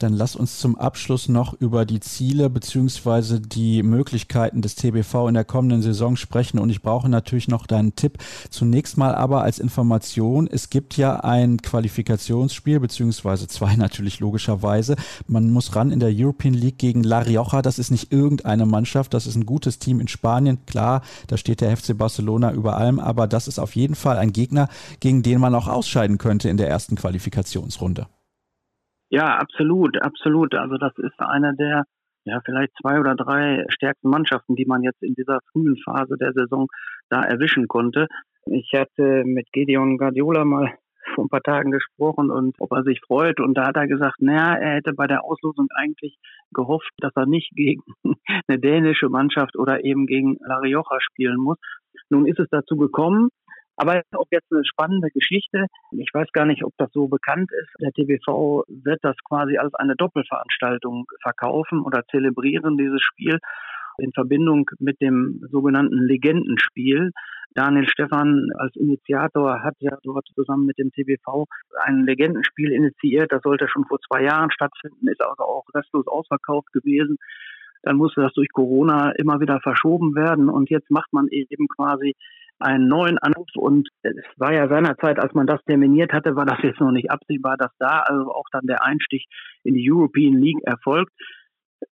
Dann 0.00 0.14
lass 0.14 0.34
uns 0.34 0.58
zum 0.58 0.78
Abschluss 0.78 1.28
noch 1.28 1.52
über 1.52 1.84
die 1.84 2.00
Ziele 2.00 2.48
bzw. 2.48 3.38
die 3.38 3.82
Möglichkeiten 3.82 4.62
des 4.62 4.74
TBV 4.74 5.28
in 5.28 5.34
der 5.34 5.44
kommenden 5.44 5.82
Saison 5.82 6.16
sprechen. 6.16 6.58
Und 6.58 6.70
ich 6.70 6.80
brauche 6.80 7.10
natürlich 7.10 7.48
noch 7.48 7.66
deinen 7.66 7.94
Tipp. 7.96 8.16
Zunächst 8.48 8.96
mal 8.96 9.14
aber 9.14 9.42
als 9.42 9.58
Information, 9.58 10.48
es 10.50 10.70
gibt 10.70 10.96
ja 10.96 11.20
ein 11.20 11.60
Qualifikationsspiel, 11.60 12.80
beziehungsweise 12.80 13.46
zwei 13.46 13.76
natürlich 13.76 14.20
logischerweise. 14.20 14.96
Man 15.26 15.50
muss 15.50 15.76
ran 15.76 15.92
in 15.92 16.00
der 16.00 16.12
European 16.14 16.54
League 16.54 16.78
gegen 16.78 17.02
La 17.02 17.18
Rioja. 17.18 17.60
Das 17.60 17.78
ist 17.78 17.90
nicht 17.90 18.10
irgendeine 18.10 18.64
Mannschaft, 18.64 19.12
das 19.12 19.26
ist 19.26 19.36
ein 19.36 19.44
gutes 19.44 19.78
Team 19.78 20.00
in 20.00 20.08
Spanien. 20.08 20.64
Klar, 20.64 21.02
da 21.26 21.36
steht 21.36 21.60
der 21.60 21.76
FC 21.76 21.96
Barcelona 21.96 22.52
über 22.52 22.78
allem, 22.78 23.00
aber 23.00 23.26
das 23.26 23.48
ist 23.48 23.58
auf 23.58 23.76
jeden 23.76 23.94
Fall 23.94 24.16
ein 24.16 24.32
Gegner, 24.32 24.70
gegen 25.00 25.22
den 25.22 25.40
man 25.40 25.54
auch 25.54 25.68
ausscheiden 25.68 26.16
könnte 26.16 26.48
in 26.48 26.56
der 26.56 26.70
ersten 26.70 26.96
Qualifikationsrunde. 26.96 28.06
Ja, 29.10 29.38
absolut, 29.38 30.00
absolut. 30.00 30.54
Also 30.54 30.76
das 30.76 30.92
ist 30.98 31.18
eine 31.18 31.54
der, 31.56 31.82
ja, 32.24 32.40
vielleicht 32.44 32.72
zwei 32.80 33.00
oder 33.00 33.16
drei 33.16 33.64
stärksten 33.68 34.08
Mannschaften, 34.08 34.54
die 34.54 34.66
man 34.66 34.82
jetzt 34.82 35.02
in 35.02 35.14
dieser 35.14 35.40
frühen 35.50 35.76
Phase 35.84 36.16
der 36.16 36.32
Saison 36.32 36.68
da 37.08 37.22
erwischen 37.22 37.66
konnte. 37.66 38.06
Ich 38.46 38.70
hatte 38.72 39.24
mit 39.24 39.50
Gedeon 39.52 39.98
Guardiola 39.98 40.44
mal 40.44 40.74
vor 41.16 41.24
ein 41.24 41.28
paar 41.28 41.42
Tagen 41.42 41.72
gesprochen 41.72 42.30
und 42.30 42.54
ob 42.60 42.70
er 42.70 42.84
sich 42.84 43.00
freut. 43.04 43.40
Und 43.40 43.54
da 43.54 43.66
hat 43.66 43.76
er 43.76 43.88
gesagt, 43.88 44.20
naja, 44.20 44.54
er 44.54 44.76
hätte 44.76 44.92
bei 44.92 45.08
der 45.08 45.24
Auslosung 45.24 45.66
eigentlich 45.74 46.16
gehofft, 46.54 46.92
dass 46.98 47.12
er 47.16 47.26
nicht 47.26 47.50
gegen 47.56 47.82
eine 48.46 48.60
dänische 48.60 49.08
Mannschaft 49.08 49.56
oder 49.56 49.84
eben 49.84 50.06
gegen 50.06 50.36
La 50.40 50.58
Rioja 50.58 51.00
spielen 51.00 51.38
muss. 51.38 51.58
Nun 52.10 52.26
ist 52.26 52.38
es 52.38 52.48
dazu 52.50 52.76
gekommen. 52.76 53.30
Aber 53.80 54.02
auch 54.12 54.26
jetzt 54.30 54.52
eine 54.52 54.62
spannende 54.66 55.08
Geschichte. 55.08 55.64
Ich 55.92 56.10
weiß 56.12 56.28
gar 56.32 56.44
nicht, 56.44 56.64
ob 56.64 56.74
das 56.76 56.92
so 56.92 57.08
bekannt 57.08 57.50
ist. 57.50 57.70
Der 57.80 57.92
TBV 57.92 58.64
wird 58.68 58.98
das 59.00 59.16
quasi 59.26 59.56
als 59.56 59.72
eine 59.74 59.96
Doppelveranstaltung 59.96 61.06
verkaufen 61.22 61.80
oder 61.80 62.04
zelebrieren, 62.10 62.76
dieses 62.76 63.00
Spiel 63.00 63.38
in 63.96 64.12
Verbindung 64.12 64.68
mit 64.80 65.00
dem 65.00 65.40
sogenannten 65.50 65.96
Legendenspiel. 65.96 67.12
Daniel 67.54 67.88
Stefan 67.88 68.50
als 68.58 68.76
Initiator 68.76 69.62
hat 69.62 69.76
ja 69.78 69.96
dort 70.02 70.28
zusammen 70.34 70.66
mit 70.66 70.76
dem 70.76 70.92
TBV 70.92 71.46
ein 71.82 72.04
Legendenspiel 72.04 72.72
initiiert. 72.72 73.32
Das 73.32 73.40
sollte 73.42 73.66
schon 73.66 73.86
vor 73.86 73.98
zwei 74.00 74.24
Jahren 74.24 74.50
stattfinden, 74.50 75.08
ist 75.08 75.22
also 75.22 75.42
auch 75.42 75.64
restlos 75.74 76.06
ausverkauft 76.06 76.70
gewesen. 76.74 77.16
Dann 77.82 77.96
musste 77.96 78.20
das 78.20 78.34
durch 78.34 78.52
Corona 78.52 79.12
immer 79.12 79.40
wieder 79.40 79.58
verschoben 79.60 80.14
werden 80.14 80.50
und 80.50 80.68
jetzt 80.68 80.90
macht 80.90 81.14
man 81.14 81.28
eben 81.28 81.66
quasi 81.66 82.14
einen 82.60 82.88
neuen 82.88 83.18
Anruf 83.18 83.48
und 83.56 83.88
es 84.02 84.14
war 84.36 84.52
ja 84.52 84.68
seinerzeit, 84.68 85.18
als 85.18 85.32
man 85.34 85.46
das 85.46 85.62
terminiert 85.64 86.12
hatte, 86.12 86.36
war 86.36 86.46
das 86.46 86.58
jetzt 86.62 86.80
noch 86.80 86.92
nicht 86.92 87.10
absehbar, 87.10 87.56
dass 87.56 87.72
da 87.78 88.00
also 88.00 88.32
auch 88.32 88.46
dann 88.52 88.66
der 88.66 88.84
Einstieg 88.84 89.24
in 89.64 89.74
die 89.74 89.90
European 89.90 90.34
League 90.34 90.62
erfolgt. 90.64 91.12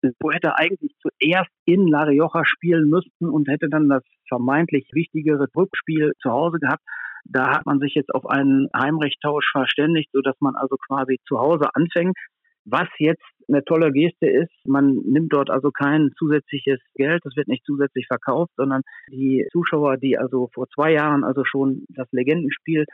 So 0.02 0.30
hätte 0.30 0.56
eigentlich 0.56 0.94
zuerst 1.00 1.50
in 1.66 1.88
La 1.88 2.04
Rioja 2.04 2.44
spielen 2.44 2.88
müssten 2.88 3.28
und 3.28 3.48
hätte 3.48 3.68
dann 3.68 3.88
das 3.88 4.04
vermeintlich 4.28 4.88
wichtigere 4.92 5.46
Rückspiel 5.56 6.12
zu 6.20 6.30
Hause 6.30 6.58
gehabt. 6.58 6.82
Da 7.24 7.50
hat 7.50 7.66
man 7.66 7.80
sich 7.80 7.94
jetzt 7.94 8.14
auf 8.14 8.26
einen 8.26 8.68
Heimrechttausch 8.76 9.50
verständigt, 9.50 10.10
so 10.12 10.20
dass 10.20 10.36
man 10.40 10.54
also 10.56 10.76
quasi 10.86 11.18
zu 11.26 11.38
Hause 11.38 11.68
anfängt. 11.74 12.16
Was 12.64 12.88
jetzt 12.98 13.24
eine 13.48 13.64
tolle 13.64 13.92
Geste 13.92 14.26
ist, 14.26 14.50
man 14.64 14.94
nimmt 15.04 15.32
dort 15.32 15.50
also 15.50 15.70
kein 15.70 16.10
zusätzliches 16.18 16.80
Geld, 16.94 17.20
das 17.24 17.36
wird 17.36 17.48
nicht 17.48 17.64
zusätzlich 17.64 18.06
verkauft, 18.06 18.52
sondern 18.56 18.82
die 19.10 19.46
Zuschauer, 19.52 19.96
die 19.96 20.18
also 20.18 20.48
vor 20.54 20.68
zwei 20.74 20.92
Jahren 20.92 21.24
also 21.24 21.44
schon 21.44 21.84
das 21.88 22.08
Legendenspiel 22.12 22.84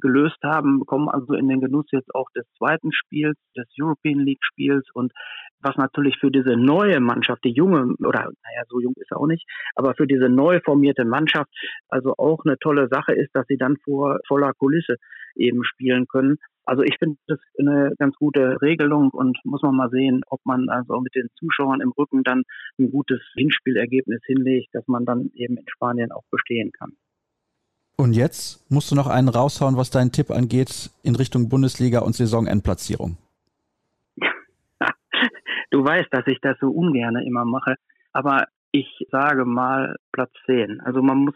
gelöst 0.00 0.38
haben, 0.44 0.84
kommen 0.86 1.08
also 1.08 1.34
in 1.34 1.48
den 1.48 1.60
Genuss 1.60 1.86
jetzt 1.90 2.14
auch 2.14 2.30
des 2.30 2.46
zweiten 2.56 2.92
Spiels, 2.92 3.36
des 3.56 3.66
European 3.80 4.20
League 4.20 4.42
Spiels 4.42 4.86
und 4.94 5.12
was 5.60 5.76
natürlich 5.76 6.18
für 6.18 6.30
diese 6.30 6.56
neue 6.56 7.00
Mannschaft, 7.00 7.44
die 7.44 7.52
junge, 7.52 7.94
oder 7.98 8.30
naja, 8.44 8.62
so 8.68 8.80
jung 8.80 8.94
ist 8.96 9.10
er 9.10 9.18
auch 9.18 9.26
nicht, 9.26 9.44
aber 9.74 9.94
für 9.94 10.06
diese 10.06 10.28
neu 10.28 10.60
formierte 10.64 11.04
Mannschaft 11.04 11.50
also 11.88 12.14
auch 12.16 12.44
eine 12.44 12.58
tolle 12.58 12.88
Sache 12.88 13.12
ist, 13.12 13.30
dass 13.34 13.46
sie 13.48 13.56
dann 13.56 13.76
vor 13.84 14.20
voller 14.26 14.52
Kulisse 14.52 14.96
eben 15.34 15.64
spielen 15.64 16.06
können. 16.06 16.36
Also 16.68 16.82
ich 16.82 16.98
finde 16.98 17.16
das 17.26 17.38
eine 17.58 17.94
ganz 17.98 18.14
gute 18.16 18.60
Regelung 18.60 19.08
und 19.08 19.38
muss 19.44 19.62
man 19.62 19.74
mal 19.74 19.88
sehen, 19.88 20.20
ob 20.26 20.44
man 20.44 20.68
also 20.68 21.00
mit 21.00 21.14
den 21.14 21.30
Zuschauern 21.38 21.80
im 21.80 21.92
Rücken 21.92 22.22
dann 22.24 22.42
ein 22.78 22.90
gutes 22.90 23.20
Hinspielergebnis 23.36 24.20
hinlegt, 24.26 24.68
dass 24.74 24.86
man 24.86 25.06
dann 25.06 25.30
eben 25.32 25.56
in 25.56 25.64
Spanien 25.66 26.12
auch 26.12 26.24
bestehen 26.30 26.70
kann. 26.72 26.92
Und 27.96 28.12
jetzt 28.12 28.70
musst 28.70 28.90
du 28.90 28.94
noch 28.94 29.06
einen 29.06 29.30
raushauen, 29.30 29.78
was 29.78 29.88
deinen 29.88 30.12
Tipp 30.12 30.30
angeht 30.30 30.90
in 31.02 31.16
Richtung 31.16 31.48
Bundesliga 31.48 32.00
und 32.00 32.14
Saisonendplatzierung. 32.14 33.16
du 35.70 35.82
weißt, 35.82 36.08
dass 36.10 36.26
ich 36.26 36.38
das 36.42 36.58
so 36.60 36.68
ungern 36.68 37.16
immer 37.16 37.46
mache, 37.46 37.76
aber 38.12 38.44
ich 38.72 39.06
sage 39.10 39.46
mal 39.46 39.96
Platz 40.12 40.32
10. 40.44 40.82
Also 40.82 41.00
man 41.00 41.24
muss 41.24 41.34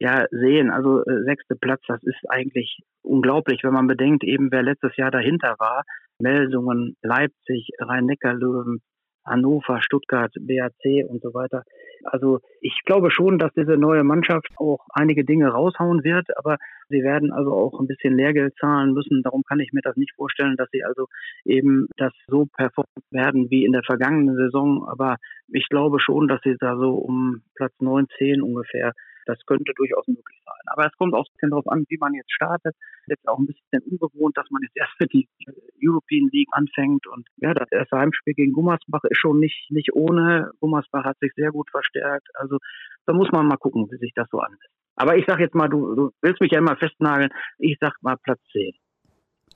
ja 0.00 0.26
sehen, 0.30 0.70
also 0.70 1.02
äh, 1.04 1.22
sechste 1.24 1.56
Platz, 1.56 1.82
das 1.88 2.02
ist 2.02 2.18
eigentlich 2.28 2.80
unglaublich, 3.02 3.62
wenn 3.62 3.72
man 3.72 3.86
bedenkt, 3.86 4.24
eben 4.24 4.50
wer 4.50 4.62
letztes 4.62 4.96
Jahr 4.96 5.10
dahinter 5.10 5.56
war. 5.58 5.82
Melsungen, 6.18 6.96
Leipzig, 7.02 7.68
Rhein-Neckar-Löwen, 7.78 8.80
Hannover, 9.26 9.82
Stuttgart, 9.82 10.32
BAC 10.40 11.04
und 11.08 11.20
so 11.20 11.34
weiter. 11.34 11.64
Also 12.04 12.40
ich 12.60 12.80
glaube 12.84 13.10
schon, 13.10 13.38
dass 13.38 13.52
diese 13.54 13.76
neue 13.76 14.04
Mannschaft 14.04 14.48
auch 14.56 14.86
einige 14.90 15.24
Dinge 15.24 15.48
raushauen 15.48 16.04
wird, 16.04 16.26
aber 16.38 16.56
sie 16.88 17.02
werden 17.02 17.32
also 17.32 17.52
auch 17.52 17.80
ein 17.80 17.88
bisschen 17.88 18.16
Lehrgeld 18.16 18.54
zahlen 18.60 18.92
müssen. 18.92 19.22
Darum 19.22 19.42
kann 19.42 19.58
ich 19.58 19.72
mir 19.72 19.82
das 19.82 19.96
nicht 19.96 20.14
vorstellen, 20.14 20.56
dass 20.56 20.68
sie 20.70 20.84
also 20.84 21.08
eben 21.44 21.88
das 21.96 22.12
so 22.28 22.46
performen 22.46 23.02
werden 23.10 23.50
wie 23.50 23.64
in 23.64 23.72
der 23.72 23.82
vergangenen 23.82 24.36
Saison. 24.36 24.86
Aber 24.86 25.16
ich 25.48 25.68
glaube 25.68 25.98
schon, 25.98 26.28
dass 26.28 26.40
sie 26.42 26.56
da 26.60 26.76
so 26.76 26.94
um 26.94 27.42
Platz 27.56 27.72
9, 27.80 28.06
10 28.18 28.42
ungefähr 28.42 28.92
das 29.26 29.38
könnte 29.46 29.72
durchaus 29.74 30.06
möglich 30.06 30.40
sein. 30.44 30.64
Aber 30.66 30.86
es 30.86 30.96
kommt 30.96 31.14
auch 31.14 31.26
ein 31.26 31.32
bisschen 31.34 31.50
darauf 31.50 31.68
an, 31.68 31.84
wie 31.88 31.98
man 31.98 32.14
jetzt 32.14 32.32
startet. 32.32 32.74
Jetzt 33.06 33.26
auch 33.28 33.38
ein 33.38 33.46
bisschen 33.46 33.82
ungewohnt, 33.82 34.36
dass 34.36 34.50
man 34.50 34.62
jetzt 34.62 34.76
erst 34.76 34.92
für 34.96 35.06
die 35.06 35.28
European 35.82 36.28
League 36.32 36.48
anfängt. 36.52 37.06
Und 37.06 37.28
ja, 37.36 37.54
das 37.54 37.70
erste 37.70 37.98
Heimspiel 37.98 38.34
gegen 38.34 38.52
Gummersbach 38.52 39.04
ist 39.04 39.18
schon 39.18 39.38
nicht, 39.38 39.70
nicht 39.70 39.94
ohne. 39.94 40.50
Gummersbach 40.60 41.04
hat 41.04 41.18
sich 41.20 41.32
sehr 41.34 41.50
gut 41.50 41.70
verstärkt. 41.70 42.28
Also 42.34 42.58
da 43.06 43.12
muss 43.12 43.30
man 43.32 43.46
mal 43.46 43.56
gucken, 43.56 43.86
wie 43.90 43.98
sich 43.98 44.12
das 44.14 44.28
so 44.30 44.38
anlässt. 44.38 44.70
Aber 44.96 45.16
ich 45.16 45.24
sag 45.26 45.40
jetzt 45.40 45.54
mal, 45.54 45.68
du, 45.68 45.94
du 45.94 46.10
willst 46.22 46.40
mich 46.40 46.52
ja 46.52 46.58
immer 46.58 46.76
festnageln. 46.76 47.30
Ich 47.58 47.76
sag 47.80 47.92
mal 48.00 48.16
Platz 48.16 48.40
10 48.52 48.72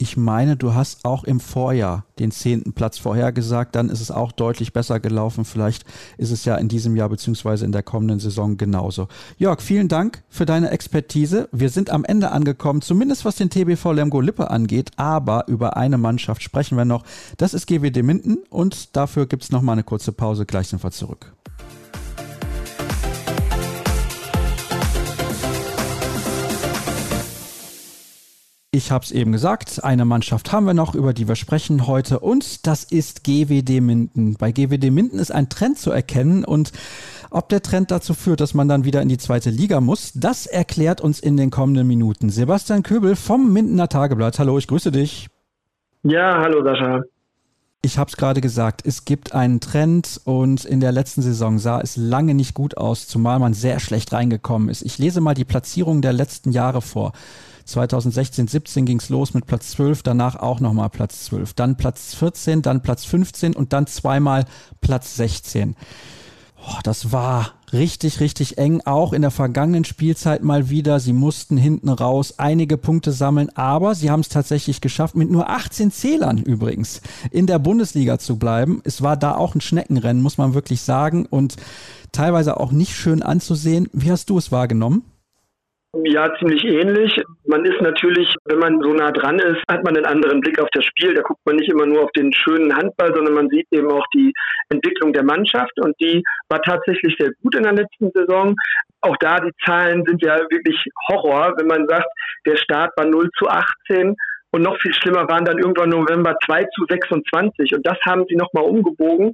ich 0.01 0.17
meine, 0.17 0.57
du 0.57 0.73
hast 0.73 1.05
auch 1.05 1.25
im 1.25 1.41
Vorjahr 1.41 2.07
den 2.19 2.31
zehnten 2.31 2.73
Platz 2.73 2.97
vorhergesagt, 2.97 3.75
dann 3.75 3.91
ist 3.91 4.01
es 4.01 4.11
auch 4.11 4.33
deutlich 4.33 4.73
besser 4.73 4.99
gelaufen. 4.99 5.45
Vielleicht 5.45 5.85
ist 6.17 6.31
es 6.31 6.47
ja 6.47 6.57
in 6.57 6.69
diesem 6.69 6.97
Jahr 6.97 7.11
beziehungsweise 7.11 7.67
in 7.67 7.73
der 7.73 7.83
kommenden 7.83 8.19
Saison 8.19 8.57
genauso. 8.57 9.09
Jörg, 9.37 9.61
vielen 9.61 9.89
Dank 9.89 10.23
für 10.31 10.47
deine 10.47 10.71
Expertise. 10.71 11.51
Wir 11.53 11.69
sind 11.69 11.91
am 11.91 12.05
Ende 12.05 12.31
angekommen, 12.31 12.81
zumindest 12.81 13.27
was 13.27 13.37
den 13.37 13.51
TBV 13.51 13.93
Lemgo 13.93 14.23
Lippe 14.23 14.51
angeht, 14.51 14.91
aber 14.97 15.45
über 15.49 15.77
eine 15.77 15.99
Mannschaft 15.99 16.43
sprechen 16.43 16.79
wir 16.79 16.87
noch. 16.87 17.05
Das 17.37 17.53
ist 17.53 17.67
GWD 17.67 18.03
Minden 18.03 18.39
und 18.49 18.97
dafür 18.97 19.27
gibt 19.27 19.43
es 19.43 19.53
nochmal 19.53 19.75
eine 19.75 19.85
kurze 19.85 20.13
Pause. 20.13 20.47
Gleich 20.47 20.69
sind 20.69 20.83
wir 20.83 20.93
zurück. 20.93 21.35
Ich 28.73 28.93
habe 28.93 29.05
es 29.05 29.11
eben 29.11 29.33
gesagt, 29.33 29.83
eine 29.83 30.05
Mannschaft 30.05 30.53
haben 30.53 30.65
wir 30.65 30.75
noch, 30.75 30.95
über 30.95 31.13
die 31.13 31.27
wir 31.27 31.35
sprechen 31.35 31.89
heute 31.89 32.21
und 32.21 32.69
das 32.69 32.85
ist 32.85 33.25
GWD 33.25 33.81
Minden. 33.81 34.35
Bei 34.35 34.53
GWD 34.53 34.93
Minden 34.93 35.19
ist 35.19 35.33
ein 35.33 35.49
Trend 35.49 35.77
zu 35.77 35.91
erkennen 35.91 36.45
und 36.45 36.71
ob 37.33 37.49
der 37.49 37.63
Trend 37.63 37.91
dazu 37.91 38.15
führt, 38.15 38.39
dass 38.39 38.55
man 38.55 38.69
dann 38.69 38.85
wieder 38.85 39.03
in 39.03 39.09
die 39.09 39.19
zweite 39.19 39.51
Liga 39.51 39.81
muss, 39.81 40.13
das 40.15 40.47
erklärt 40.47 41.01
uns 41.01 41.19
in 41.19 41.37
den 41.37 41.51
kommenden 41.51 41.89
Minuten 41.89 42.31
Sebastian 42.31 42.85
Köbel 42.85 43.17
vom 43.17 43.53
Mindener 43.53 43.89
Tageblatt. 43.89 44.39
Hallo, 44.39 44.57
ich 44.57 44.69
grüße 44.69 44.93
dich. 44.93 45.27
Ja, 46.05 46.41
hallo 46.41 46.63
Sascha. 46.63 47.03
Ich 47.83 47.99
habe 47.99 48.09
es 48.09 48.17
gerade 48.17 48.41
gesagt, 48.41 48.83
es 48.87 49.05
gibt 49.05 49.35
einen 49.35 49.59
Trend 49.59 50.21
und 50.23 50.65
in 50.65 50.79
der 50.79 50.93
letzten 50.93 51.23
Saison 51.23 51.59
sah 51.59 51.81
es 51.81 51.97
lange 51.97 52.35
nicht 52.35 52.55
gut 52.55 52.77
aus, 52.77 53.09
zumal 53.09 53.41
man 53.41 53.53
sehr 53.53 53.81
schlecht 53.81 54.13
reingekommen 54.13 54.69
ist. 54.69 54.83
Ich 54.83 54.99
lese 54.99 55.21
mal 55.21 55.35
die 55.35 55.45
Platzierung 55.45 56.03
der 56.03 56.13
letzten 56.13 56.53
Jahre 56.53 56.83
vor. 56.83 57.15
2016, 57.71 58.49
17 58.49 58.85
ging 58.87 58.99
es 58.99 59.09
los 59.09 59.35
mit 59.35 59.47
Platz 59.47 59.71
12, 59.73 60.03
danach 60.03 60.37
auch 60.37 60.61
nochmal 60.61 60.91
Platz 60.91 61.25
12, 61.27 61.55
dann 61.55 61.77
Platz 61.77 62.15
14, 62.15 62.63
dann 62.63 62.83
Platz 62.83 63.05
15 63.05 63.55
und 63.55 63.73
dann 63.73 63.87
zweimal 63.87 64.45
Platz 64.81 65.17
16. 65.17 65.77
Oh, 66.67 66.79
das 66.83 67.11
war 67.11 67.55
richtig, 67.73 68.21
richtig 68.21 68.59
eng, 68.59 68.83
auch 68.85 69.15
in 69.15 69.23
der 69.23 69.31
vergangenen 69.31 69.85
Spielzeit 69.85 70.43
mal 70.43 70.69
wieder. 70.69 71.01
Sie 71.01 71.15
mussten 71.15 71.57
hinten 71.57 71.89
raus 71.89 72.35
einige 72.39 72.77
Punkte 72.77 73.13
sammeln, 73.13 73.49
aber 73.57 73.95
sie 73.95 74.11
haben 74.11 74.21
es 74.21 74.29
tatsächlich 74.29 74.83
geschafft, 74.83 75.17
mit 75.17 75.31
nur 75.31 75.49
18 75.49 75.91
Zählern 75.91 76.39
übrigens 76.39 77.01
in 77.31 77.47
der 77.47 77.59
Bundesliga 77.59 78.19
zu 78.19 78.39
bleiben. 78.39 78.83
Es 78.85 79.01
war 79.01 79.17
da 79.17 79.37
auch 79.37 79.55
ein 79.55 79.63
Schneckenrennen, 79.63 80.23
muss 80.23 80.37
man 80.37 80.53
wirklich 80.53 80.83
sagen, 80.83 81.25
und 81.25 81.57
teilweise 82.13 82.61
auch 82.61 82.73
nicht 82.73 82.95
schön 82.95 83.23
anzusehen. 83.23 83.89
Wie 83.93 84.11
hast 84.11 84.29
du 84.29 84.37
es 84.37 84.53
wahrgenommen? 84.53 85.05
Ja, 85.93 86.33
ziemlich 86.39 86.63
ähnlich. 86.65 87.21
Man 87.47 87.65
ist 87.65 87.81
natürlich, 87.81 88.33
wenn 88.45 88.61
man 88.61 88.81
so 88.81 88.93
nah 88.93 89.11
dran 89.11 89.41
ist, 89.41 89.61
hat 89.69 89.83
man 89.83 89.97
einen 89.97 90.07
anderen 90.07 90.41
Blick 90.41 90.61
auf 90.61 90.69
das 90.73 90.85
Spiel. 90.85 91.15
Da 91.15 91.23
guckt 91.23 91.41
man 91.45 91.57
nicht 91.57 91.69
immer 91.69 91.85
nur 91.85 92.05
auf 92.05 92.13
den 92.13 92.33
schönen 92.33 92.75
Handball, 92.77 93.13
sondern 93.13 93.35
man 93.35 93.49
sieht 93.49 93.67
eben 93.73 93.91
auch 93.91 94.07
die 94.15 94.33
Entwicklung 94.69 95.13
der 95.13 95.25
Mannschaft 95.25 95.73
und 95.81 96.01
die 96.01 96.23
war 96.49 96.63
tatsächlich 96.63 97.17
sehr 97.19 97.33
gut 97.43 97.57
in 97.57 97.65
der 97.65 97.73
letzten 97.73 98.09
Saison. 98.15 98.55
Auch 99.01 99.17
da, 99.17 99.41
die 99.41 99.51
Zahlen 99.65 100.05
sind 100.07 100.23
ja 100.23 100.39
wirklich 100.49 100.77
Horror, 101.09 101.55
wenn 101.59 101.67
man 101.67 101.89
sagt, 101.89 102.07
der 102.47 102.57
Start 102.57 102.93
war 102.97 103.07
0 103.07 103.29
zu 103.37 103.49
18 103.49 104.15
und 104.53 104.63
noch 104.63 104.79
viel 104.81 104.95
schlimmer 104.95 105.29
waren 105.29 105.45
dann 105.45 105.59
irgendwann 105.59 105.91
November 105.91 106.37
2 106.47 106.65
zu 106.67 106.85
26 106.89 107.75
und 107.75 107.85
das 107.85 107.99
haben 108.07 108.25
sie 108.29 108.37
nochmal 108.37 108.65
umgebogen 108.65 109.33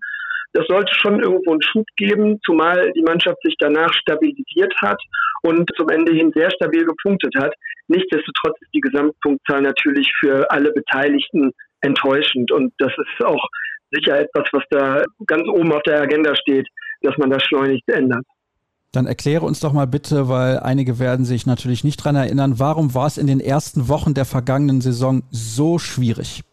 das 0.56 0.66
sollte 0.68 0.92
schon 0.94 1.20
irgendwo 1.20 1.52
einen 1.52 1.62
Schub 1.62 1.86
geben, 1.96 2.40
zumal 2.44 2.90
die 2.92 3.02
Mannschaft 3.02 3.36
sich 3.42 3.54
danach 3.58 3.92
stabilisiert 3.92 4.74
hat 4.80 4.98
und 5.42 5.70
zum 5.76 5.90
Ende 5.90 6.12
hin 6.12 6.32
sehr 6.34 6.50
stabil 6.50 6.84
gepunktet 6.86 7.34
hat. 7.38 7.52
Nichtsdestotrotz 7.88 8.56
ist 8.62 8.72
die 8.72 8.80
Gesamtpunktzahl 8.80 9.60
natürlich 9.60 10.10
für 10.18 10.50
alle 10.50 10.72
Beteiligten 10.72 11.52
enttäuschend 11.82 12.50
und 12.52 12.72
das 12.78 12.90
ist 12.96 13.26
auch 13.26 13.46
sicher 13.90 14.18
etwas, 14.18 14.48
was 14.52 14.62
da 14.70 15.04
ganz 15.26 15.46
oben 15.46 15.72
auf 15.72 15.82
der 15.82 16.00
Agenda 16.00 16.34
steht, 16.34 16.66
dass 17.02 17.16
man 17.18 17.30
das 17.30 17.42
schleunigst 17.42 17.88
ändert. 17.90 18.24
Dann 18.92 19.06
erkläre 19.06 19.44
uns 19.44 19.60
doch 19.60 19.74
mal 19.74 19.86
bitte, 19.86 20.30
weil 20.30 20.58
einige 20.60 20.98
werden 20.98 21.26
sich 21.26 21.44
natürlich 21.44 21.84
nicht 21.84 21.98
dran 21.98 22.16
erinnern, 22.16 22.54
warum 22.58 22.94
war 22.94 23.06
es 23.06 23.18
in 23.18 23.26
den 23.26 23.40
ersten 23.40 23.88
Wochen 23.88 24.14
der 24.14 24.24
vergangenen 24.24 24.80
Saison 24.80 25.22
so 25.30 25.78
schwierig? 25.78 26.44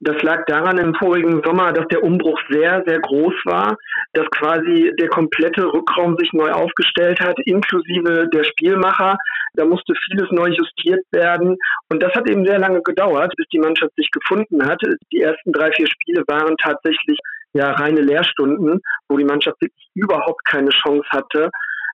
Das 0.00 0.22
lag 0.22 0.44
daran 0.46 0.76
im 0.76 0.94
vorigen 0.94 1.42
Sommer, 1.42 1.72
dass 1.72 1.88
der 1.88 2.02
Umbruch 2.02 2.38
sehr, 2.50 2.82
sehr 2.86 3.00
groß 3.00 3.34
war, 3.44 3.76
dass 4.12 4.26
quasi 4.30 4.92
der 5.00 5.08
komplette 5.08 5.72
Rückraum 5.72 6.16
sich 6.18 6.32
neu 6.34 6.50
aufgestellt 6.52 7.18
hat, 7.20 7.36
inklusive 7.46 8.28
der 8.32 8.44
Spielmacher. 8.44 9.16
Da 9.54 9.64
musste 9.64 9.94
vieles 10.04 10.30
neu 10.30 10.48
justiert 10.48 11.02
werden. 11.12 11.56
Und 11.88 12.02
das 12.02 12.12
hat 12.14 12.28
eben 12.28 12.44
sehr 12.44 12.58
lange 12.58 12.82
gedauert, 12.82 13.32
bis 13.36 13.46
die 13.48 13.58
Mannschaft 13.58 13.94
sich 13.96 14.10
gefunden 14.10 14.66
hat. 14.66 14.80
Die 15.12 15.22
ersten 15.22 15.52
drei, 15.52 15.70
vier 15.72 15.86
Spiele 15.86 16.22
waren 16.26 16.56
tatsächlich 16.58 17.18
ja 17.54 17.72
reine 17.72 18.02
Lehrstunden, 18.02 18.80
wo 19.08 19.16
die 19.16 19.24
Mannschaft 19.24 19.60
wirklich 19.62 19.88
überhaupt 19.94 20.44
keine 20.46 20.70
Chance 20.70 21.08
hatte. 21.10 21.48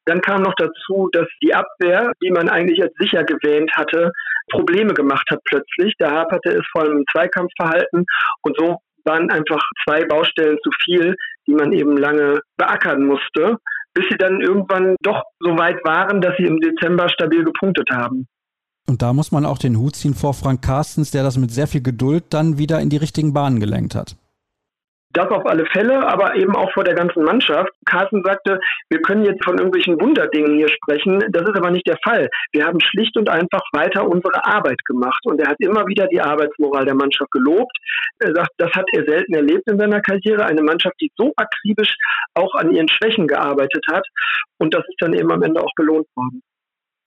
Dann 0.07 0.21
kam 0.21 0.43
noch 0.43 0.55
dazu, 0.57 1.09
dass 1.13 1.27
die 1.43 1.55
Abwehr, 1.55 2.13
die 2.23 2.31
man 2.31 2.49
eigentlich 2.49 2.83
als 2.83 2.93
sicher 2.99 3.25
gewähnt 3.25 3.71
hatte, 3.77 4.13
Probleme 4.51 4.95
gemacht 4.95 5.29
hat 5.31 5.41
plötzlich. 5.45 5.95
Da 5.99 6.11
haperte 6.11 6.51
es 6.51 6.67
vor 6.73 6.83
allem 6.83 6.99
im 6.99 7.05
Zweikampfverhalten 7.11 8.05
und 8.43 8.57
so 8.59 8.79
waren 9.05 9.31
einfach 9.31 9.63
zwei 9.85 10.05
Baustellen 10.05 10.59
zu 10.63 10.71
viel, 10.85 11.17
die 11.47 11.53
man 11.53 11.73
eben 11.73 11.97
lange 11.97 12.41
beackern 12.57 13.05
musste, 13.05 13.57
bis 13.95 14.05
sie 14.11 14.17
dann 14.17 14.41
irgendwann 14.41 14.97
doch 15.03 15.23
so 15.41 15.59
weit 15.59 15.85
waren, 15.85 16.21
dass 16.21 16.37
sie 16.37 16.45
im 16.45 16.61
Dezember 16.61 17.09
stabil 17.09 17.45
gepunktet 17.45 17.91
haben. 17.91 18.27
Und 18.89 19.03
da 19.03 19.13
muss 19.13 19.33
man 19.33 19.47
auch 19.47 19.59
den 19.59 19.79
Hut 19.79 19.97
ziehen 19.97 20.15
vor 20.15 20.35
Frank 20.35 20.63
Carstens, 20.63 21.11
der 21.11 21.23
das 21.23 21.37
mit 21.37 21.51
sehr 21.51 21.67
viel 21.67 21.83
Geduld 21.83 22.25
dann 22.31 22.59
wieder 22.59 22.81
in 22.81 22.91
die 22.91 22.97
richtigen 22.97 23.33
Bahnen 23.33 23.61
gelenkt 23.61 23.95
hat. 23.95 24.17
Das 25.13 25.29
auf 25.29 25.45
alle 25.45 25.67
Fälle, 25.67 26.07
aber 26.07 26.35
eben 26.37 26.57
auch 26.57 26.73
vor 26.73 26.85
der 26.85 26.95
ganzen 26.95 27.23
Mannschaft. 27.25 27.71
Carsten 27.85 28.23
sagte, 28.25 28.59
wir 28.89 29.03
können 29.03 29.25
jetzt 29.25 29.45
von 29.45 29.59
irgendwelchen 29.59 30.01
Wunderdingen 30.01 30.57
hier 30.57 30.69
sprechen. 30.69 31.23
Das 31.31 31.43
ist 31.43 31.57
aber 31.57 31.71
nicht 31.71 31.87
der 31.87 31.99
Fall. 32.03 32.31
Wir 32.53 32.65
haben 32.65 32.81
schlicht 32.81 33.17
und 33.19 33.29
einfach 33.29 33.63
weiter 33.73 34.09
unsere 34.09 34.43
Arbeit 34.45 34.83
gemacht. 34.87 35.21
Und 35.25 35.39
er 35.41 35.51
hat 35.51 35.57
immer 35.61 35.87
wieder 35.87 36.07
die 36.07 36.21
Arbeitsmoral 36.21 36.87
der 36.87 36.95
Mannschaft 36.95 37.31
gelobt. 37.31 37.77
Er 38.21 38.35
sagt, 38.35 38.53
das 38.57 38.73
hat 38.73 38.87
er 38.93 39.05
selten 39.05 39.35
erlebt 39.35 39.69
in 39.69 39.79
seiner 39.79 40.01
Karriere. 40.01 40.47
Eine 40.47 40.63
Mannschaft, 40.63 40.99
die 41.01 41.11
so 41.17 41.33
akribisch 41.37 41.95
auch 42.35 42.55
an 42.55 42.73
ihren 42.73 42.89
Schwächen 42.89 43.27
gearbeitet 43.27 43.85
hat. 43.93 44.07
Und 44.59 44.73
das 44.73 44.83
ist 44.89 44.97
dann 45.01 45.13
eben 45.13 45.31
am 45.31 45.43
Ende 45.43 45.61
auch 45.61 45.75
belohnt 45.77 46.07
worden. 46.17 46.43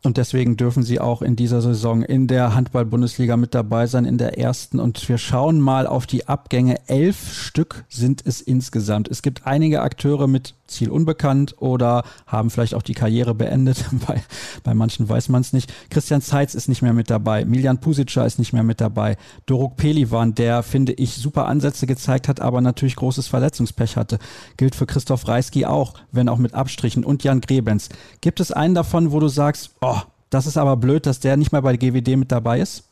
Und 0.06 0.18
deswegen 0.18 0.58
dürfen 0.58 0.84
sie 0.84 1.00
auch 1.00 1.22
in 1.22 1.36
dieser 1.36 1.62
Saison 1.62 2.02
in 2.02 2.28
der 2.28 2.54
Handball-Bundesliga 2.56 3.38
mit 3.38 3.56
dabei 3.56 3.88
sein, 3.88 4.06
in 4.06 4.18
der 4.18 4.38
ersten. 4.38 4.80
Und 4.80 5.08
wir 5.10 5.18
schauen 5.18 5.60
mal 5.60 5.88
auf 5.88 6.06
die 6.06 6.28
Abgänge. 6.28 6.78
Elf 6.88 7.34
Stück 7.34 7.86
sind 7.90 8.22
es 8.26 8.42
insgesamt. 8.42 9.08
Es 9.08 9.22
gibt 9.22 9.46
einige 9.48 9.82
Akteure 9.82 10.28
mit 10.28 10.54
Ziel 10.68 10.90
unbekannt 10.90 11.56
oder 11.60 12.04
haben 12.26 12.50
vielleicht 12.50 12.74
auch 12.74 12.82
die 12.82 12.94
Karriere 12.94 13.36
beendet. 13.36 13.86
Bei, 14.08 14.24
bei 14.64 14.74
manchen 14.74 15.08
weiß 15.08 15.30
man 15.30 15.42
es 15.42 15.54
nicht. 15.54 15.72
Christian 15.90 16.22
Zeitz 16.22 16.54
ist 16.54 16.68
nicht 16.68 16.82
mehr 16.82 16.94
mit 16.94 17.10
dabei. 17.10 17.46
Miljan 17.46 17.80
Pusica 17.80 18.26
ist 18.26 18.40
nicht 18.40 18.54
mehr 18.54 18.64
mit 18.64 18.82
dabei. 18.82 19.18
Doruk 19.46 19.78
Pelivan, 19.78 20.36
der, 20.36 20.64
finde 20.64 20.94
ich, 20.94 21.16
super 21.16 21.48
Ansätze 21.48 21.88
gezeigt 21.88 22.28
hat, 22.28 22.40
aber 22.40 22.62
natürlich 22.62 22.96
großes 22.96 23.28
Verletzungspech 23.28 23.96
hatte. 23.96 24.20
Gilt 24.58 24.76
für 24.76 24.86
Christoph 24.86 25.28
Reisky 25.28 25.66
auch, 25.66 25.94
wenn 26.12 26.30
auch 26.30 26.38
mit 26.38 26.54
Abstrichen. 26.54 27.04
Und 27.04 27.24
Jan 27.24 27.42
Grebens. 27.42 27.90
Gibt 28.22 28.40
es 28.40 28.52
einen 28.52 28.76
davon, 28.76 29.12
wo 29.12 29.20
du 29.20 29.28
sagst, 29.28 29.72
oh, 29.82 30.00
das 30.30 30.48
ist 30.48 30.58
aber 30.58 30.78
blöd, 30.78 31.06
dass 31.06 31.20
der 31.20 31.38
nicht 31.38 31.52
mehr 31.52 31.62
bei 31.62 31.78
GWD 31.78 32.18
mit 32.18 32.32
dabei 32.32 32.60
ist? 32.60 32.84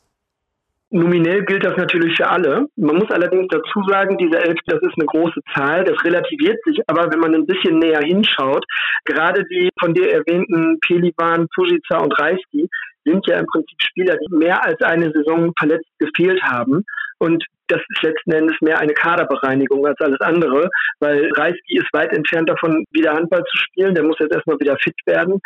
Nominell 0.94 1.44
gilt 1.46 1.66
das 1.66 1.76
natürlich 1.76 2.16
für 2.16 2.30
alle. 2.30 2.68
Man 2.76 2.98
muss 2.98 3.10
allerdings 3.10 3.48
dazu 3.50 3.84
sagen, 3.88 4.16
diese 4.20 4.38
elf, 4.38 4.60
das 4.68 4.80
ist 4.84 4.94
eine 4.96 5.08
große 5.08 5.40
Zahl, 5.52 5.84
das 5.84 6.04
relativiert 6.04 6.64
sich 6.66 6.80
aber, 6.86 7.12
wenn 7.12 7.20
man 7.20 7.34
ein 7.34 7.48
bisschen 7.48 7.80
näher 7.80 8.02
hinschaut. 8.02 8.64
Gerade 9.06 9.44
die 9.46 9.72
von 9.80 9.96
dir 9.96 10.12
erwähnten 10.12 10.80
Pelivan, 10.82 11.48
Pujica 11.56 11.98
und 11.98 12.12
Reisky 12.20 12.70
sind 13.06 13.26
ja 13.26 13.40
im 13.40 13.48
Prinzip 13.48 13.82
Spieler, 13.82 14.18
die 14.18 14.36
mehr 14.36 14.64
als 14.64 14.80
eine 14.84 15.12
Saison 15.12 15.52
verletzt 15.58 15.90
gefehlt 15.98 16.44
haben. 16.44 16.84
Und 17.18 17.44
das 17.70 17.82
ist 17.90 18.04
letzten 18.04 18.32
Endes 18.32 18.56
mehr 18.62 18.80
eine 18.80 18.94
Kaderbereinigung 18.94 19.88
als 19.88 20.00
alles 20.00 20.22
andere, 20.22 20.70
weil 21.00 21.28
Reisky 21.36 21.80
ist 21.80 21.92
weit 21.94 22.14
entfernt 22.14 22.50
davon, 22.50 22.86
wieder 22.92 23.14
Handball 23.14 23.44
zu 23.46 23.58
spielen. 23.58 23.96
Der 23.96 24.04
muss 24.04 24.20
jetzt 24.20 24.36
erstmal 24.36 24.60
wieder 24.60 24.78
fit 24.78 24.96
werden. 25.08 25.42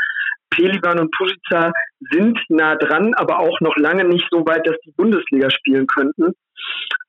Pelivan 0.49 0.99
und 0.99 1.11
Pusica 1.11 1.71
sind 2.11 2.39
nah 2.49 2.75
dran, 2.75 3.13
aber 3.15 3.39
auch 3.39 3.59
noch 3.61 3.75
lange 3.77 4.05
nicht 4.05 4.27
so 4.31 4.45
weit, 4.45 4.65
dass 4.67 4.77
die 4.85 4.93
Bundesliga 4.95 5.49
spielen 5.49 5.87
könnten. 5.87 6.33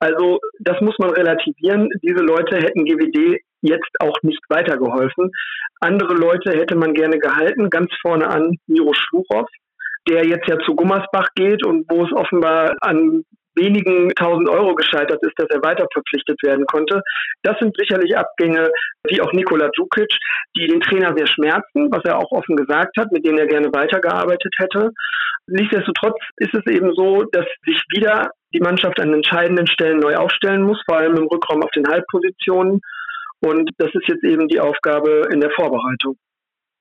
Also 0.01 0.39
das 0.61 0.81
muss 0.81 0.99
man 0.99 1.11
relativieren. 1.11 1.89
Diese 2.03 2.23
Leute 2.23 2.57
hätten 2.57 2.85
GWD 2.85 3.41
jetzt 3.63 3.91
auch 4.01 4.17
nicht 4.23 4.41
weitergeholfen. 4.49 5.31
Andere 5.81 6.15
Leute 6.15 6.53
hätte 6.53 6.77
man 6.77 6.95
gerne 6.95 7.19
gehalten, 7.19 7.71
ganz 7.71 7.91
vorne 8.01 8.29
an 8.29 8.57
Miro 8.67 8.93
Schluchow, 8.95 9.47
der 10.09 10.27
jetzt 10.27 10.49
ja 10.49 10.59
zu 10.61 10.75
Gummersbach 10.75 11.29
geht 11.35 11.65
und 11.65 11.85
wo 11.89 12.05
es 12.05 12.13
offenbar 12.13 12.77
an 12.81 13.25
wenigen 13.59 14.11
tausend 14.15 14.49
Euro 14.49 14.75
gescheitert 14.75 15.21
ist, 15.23 15.35
dass 15.37 15.49
er 15.51 15.63
weiter 15.63 15.87
verpflichtet 15.93 16.43
werden 16.43 16.65
konnte. 16.67 17.03
Das 17.43 17.59
sind 17.59 17.77
sicherlich 17.77 18.17
Abgänge, 18.17 18.71
wie 19.09 19.21
auch 19.21 19.33
Nikola 19.33 19.69
Djukic, 19.69 20.11
die 20.57 20.67
den 20.67 20.81
Trainer 20.81 21.15
sehr 21.17 21.27
schmerzen, 21.27 21.91
was 21.91 22.05
er 22.05 22.19
auch 22.19 22.31
offen 22.31 22.57
gesagt 22.57 22.97
hat, 22.97 23.13
mit 23.13 23.27
denen 23.27 23.39
er 23.39 23.47
gerne 23.47 23.69
weitergearbeitet 23.73 24.55
hätte. 24.59 24.91
Nichtsdestotrotz 25.49 26.19
ist 26.37 26.55
es 26.55 26.67
eben 26.73 26.93
so, 26.95 27.25
dass 27.33 27.47
sich 27.65 27.83
wieder 27.95 28.31
die 28.55 28.61
Mannschaft 28.61 29.01
an 29.01 29.13
entscheidenden 29.13 29.67
Stellen 29.67 29.99
neu 29.99 30.15
aufstellen 30.17 30.63
muss, 30.63 30.81
vor 30.87 30.99
allem 30.99 31.17
im 31.17 31.27
Rückraum 31.27 31.63
auf 31.63 31.71
den 31.71 31.87
Halbpositionen. 31.89 32.81
Und 33.41 33.71
das 33.79 33.91
ist 33.95 34.09
jetzt 34.09 34.25
eben 34.25 34.49
die 34.49 34.61
Aufgabe 34.61 35.29
in 35.33 35.41
der 35.41 35.51
Vorbereitung. 35.51 36.17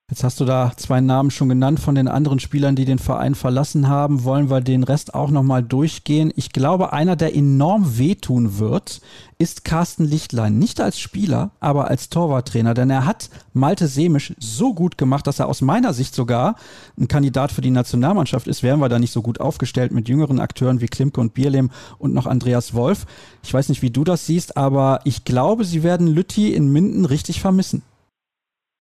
Jetzt 0.10 0.24
hast 0.24 0.40
du 0.40 0.46
da 0.46 0.72
zwei 0.78 1.02
Namen 1.02 1.32
schon 1.32 1.50
genannt 1.50 1.82
von 1.82 1.94
den 1.94 2.08
anderen 2.08 2.40
Spielern, 2.40 2.78
die 2.78 2.86
den 2.86 2.98
Verein 2.98 3.36
verlassen 3.36 3.90
haben. 3.90 4.24
Wollen 4.24 4.50
wir 4.50 4.62
den 4.62 4.84
Rest 4.84 5.14
auch 5.14 5.30
nochmal 5.32 5.62
durchgehen? 5.62 6.32
Ich 6.38 6.54
glaube, 6.54 6.94
einer, 6.94 7.18
der 7.18 7.36
enorm 7.36 7.98
wehtun 7.98 8.58
wird, 8.58 9.02
ist 9.38 9.66
Carsten 9.66 10.06
Lichtlein. 10.06 10.58
Nicht 10.58 10.80
als 10.80 10.98
Spieler, 10.98 11.52
aber 11.60 11.90
als 11.90 12.08
Torwarttrainer. 12.08 12.74
Denn 12.74 12.90
er 12.90 13.06
hat 13.06 13.30
Malte 13.52 13.90
Semisch 13.90 14.34
so 14.40 14.74
gut 14.74 14.98
gemacht, 14.98 15.28
dass 15.28 15.40
er 15.40 15.50
aus 15.50 15.60
meiner 15.60 15.92
Sicht 15.92 16.16
sogar 16.16 16.56
ein 16.98 17.10
Kandidat 17.10 17.52
für 17.52 17.60
die 17.60 17.70
Nationalmannschaft 17.70 18.48
ist. 18.48 18.64
Wären 18.64 18.80
wir 18.80 18.88
da 18.88 19.00
nicht 19.00 19.12
so 19.12 19.22
gut 19.22 19.42
aufgestellt 19.42 19.92
mit 19.92 20.08
jüngeren 20.08 20.40
Akteuren 20.40 20.80
wie 20.80 20.88
Klimke 20.88 21.20
und 21.20 21.34
Bierlehm 21.34 21.70
und 21.98 22.14
noch 22.14 22.28
Andreas 22.28 22.74
Wolf. 22.74 23.08
Ich 23.44 23.54
weiß 23.54 23.68
nicht, 23.68 23.82
wie 23.82 23.92
du 23.92 24.06
das 24.06 24.26
siehst, 24.26 24.56
aber 24.56 25.02
ich 25.04 25.26
glaube, 25.26 25.66
sie 25.66 25.84
werden 25.84 26.08
Lütti 26.08 26.54
in 26.54 26.72
Minden 26.72 27.04
richtig 27.04 27.42
vermissen. 27.42 27.84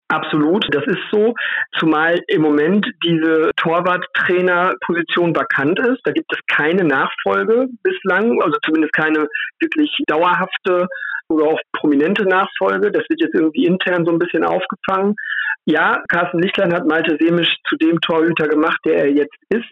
Absolut, 0.09 0.65
das 0.71 0.85
ist 0.87 1.03
so, 1.11 1.35
zumal 1.79 2.21
im 2.29 2.43
Moment 2.43 2.87
diese 3.05 3.51
Torwarttrainerposition 3.57 5.35
vakant 5.35 5.81
ist. 5.81 6.01
Da 6.05 6.13
gibt 6.13 6.33
es 6.33 6.39
keine 6.47 6.85
Nachfolge 6.85 7.67
bislang, 7.83 8.41
also 8.41 8.57
zumindest 8.65 8.93
keine 8.93 9.27
wirklich 9.59 9.91
dauerhafte 10.07 10.87
oder 11.29 11.47
auch 11.47 11.61
prominente 11.73 12.25
Nachfolge. 12.25 12.93
Das 12.93 13.03
wird 13.09 13.21
jetzt 13.21 13.35
irgendwie 13.35 13.67
intern 13.67 14.05
so 14.07 14.13
ein 14.13 14.21
bisschen 14.21 14.45
aufgefangen. 14.45 15.17
Ja, 15.65 16.01
Carsten 16.09 16.39
Lichtlein 16.39 16.73
hat 16.73 16.87
Malte 16.87 17.17
Semisch 17.19 17.57
zu 17.69 17.75
dem 17.77 18.01
Torhüter 18.01 18.47
gemacht, 18.47 18.79
der 18.85 18.99
er 18.99 19.11
jetzt 19.11 19.35
ist 19.49 19.67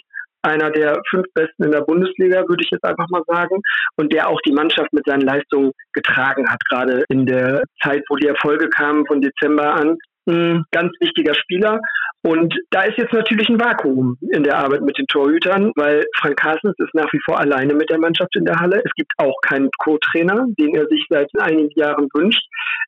einer 0.44 0.70
der 0.70 1.00
fünf 1.08 1.26
Besten 1.32 1.64
in 1.64 1.70
der 1.70 1.80
Bundesliga, 1.80 2.46
würde 2.46 2.62
ich 2.62 2.70
jetzt 2.70 2.84
einfach 2.84 3.08
mal 3.08 3.22
sagen, 3.26 3.62
und 3.96 4.12
der 4.12 4.28
auch 4.28 4.40
die 4.42 4.52
Mannschaft 4.52 4.92
mit 4.92 5.04
seinen 5.06 5.22
Leistungen 5.22 5.72
getragen 5.94 6.48
hat, 6.50 6.62
gerade 6.68 7.04
in 7.08 7.24
der 7.24 7.62
Zeit, 7.82 8.02
wo 8.10 8.16
die 8.16 8.26
Erfolge 8.26 8.68
kamen 8.68 9.06
von 9.06 9.22
Dezember 9.22 9.74
an 9.74 9.96
ein 10.26 10.64
ganz 10.70 10.92
wichtiger 11.00 11.34
Spieler. 11.34 11.80
Und 12.22 12.54
da 12.70 12.82
ist 12.84 12.96
jetzt 12.96 13.12
natürlich 13.12 13.48
ein 13.50 13.60
Vakuum 13.60 14.16
in 14.32 14.44
der 14.44 14.56
Arbeit 14.56 14.80
mit 14.80 14.96
den 14.96 15.06
Torhütern, 15.06 15.72
weil 15.76 16.06
Frank 16.18 16.38
Carstens 16.38 16.74
ist 16.78 16.94
nach 16.94 17.12
wie 17.12 17.20
vor 17.22 17.38
alleine 17.38 17.74
mit 17.74 17.90
der 17.90 17.98
Mannschaft 17.98 18.34
in 18.34 18.46
der 18.46 18.58
Halle. 18.58 18.80
Es 18.82 18.92
gibt 18.96 19.12
auch 19.18 19.34
keinen 19.42 19.68
Co-Trainer, 19.78 20.46
den 20.58 20.74
er 20.74 20.86
sich 20.88 21.04
seit 21.10 21.28
einigen 21.38 21.68
Jahren 21.76 22.08
wünscht. 22.14 22.42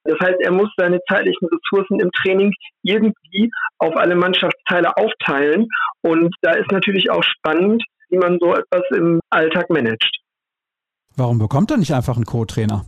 Das 0.04 0.18
heißt, 0.20 0.40
er 0.40 0.52
muss 0.52 0.70
seine 0.78 1.00
zeitlichen 1.06 1.48
Ressourcen 1.48 2.00
im 2.00 2.10
Training 2.12 2.52
irgendwie 2.82 3.50
auf 3.78 3.94
alle 3.96 4.14
Mannschaftsteile 4.14 4.96
aufteilen. 4.96 5.68
Und 6.00 6.34
da 6.40 6.52
ist 6.52 6.72
natürlich 6.72 7.10
auch 7.10 7.22
spannend, 7.22 7.84
wie 8.08 8.16
man 8.16 8.38
so 8.40 8.54
etwas 8.54 8.84
im 8.94 9.20
Alltag 9.28 9.68
managt. 9.68 10.16
Warum 11.14 11.38
bekommt 11.38 11.70
er 11.70 11.76
nicht 11.76 11.92
einfach 11.92 12.16
einen 12.16 12.24
Co-Trainer? 12.24 12.86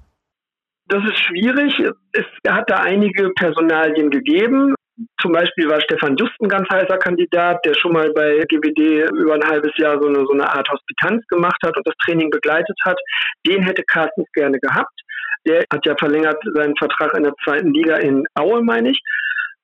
Das 0.89 1.05
ist 1.05 1.19
schwierig. 1.19 1.73
Es 2.13 2.25
hat 2.49 2.71
da 2.71 2.77
einige 2.77 3.31
Personalien 3.31 4.11
gegeben. 4.11 4.75
Zum 5.21 5.33
Beispiel 5.33 5.69
war 5.69 5.81
Stefan 5.83 6.17
Just 6.17 6.33
ein 6.41 6.49
ganz 6.49 6.69
heißer 6.71 6.97
Kandidat, 6.99 7.65
der 7.65 7.75
schon 7.75 7.93
mal 7.93 8.11
bei 8.15 8.43
GWD 8.49 9.09
über 9.13 9.35
ein 9.35 9.49
halbes 9.49 9.71
Jahr 9.77 10.01
so 10.01 10.09
eine, 10.09 10.25
so 10.25 10.33
eine 10.33 10.51
Art 10.51 10.69
Hospitanz 10.69 11.25
gemacht 11.29 11.61
hat 11.63 11.77
und 11.77 11.87
das 11.87 11.95
Training 12.05 12.31
begleitet 12.31 12.77
hat. 12.85 12.99
Den 13.47 13.63
hätte 13.63 13.83
Carstens 13.85 14.27
gerne 14.33 14.59
gehabt. 14.59 15.01
Der 15.47 15.65
hat 15.73 15.87
ja 15.87 15.95
verlängert 15.97 16.43
seinen 16.55 16.77
Vertrag 16.77 17.15
in 17.15 17.23
der 17.23 17.35
zweiten 17.45 17.73
Liga 17.73 17.97
in 17.97 18.25
Aue, 18.35 18.63
meine 18.63 18.91
ich. 18.91 19.01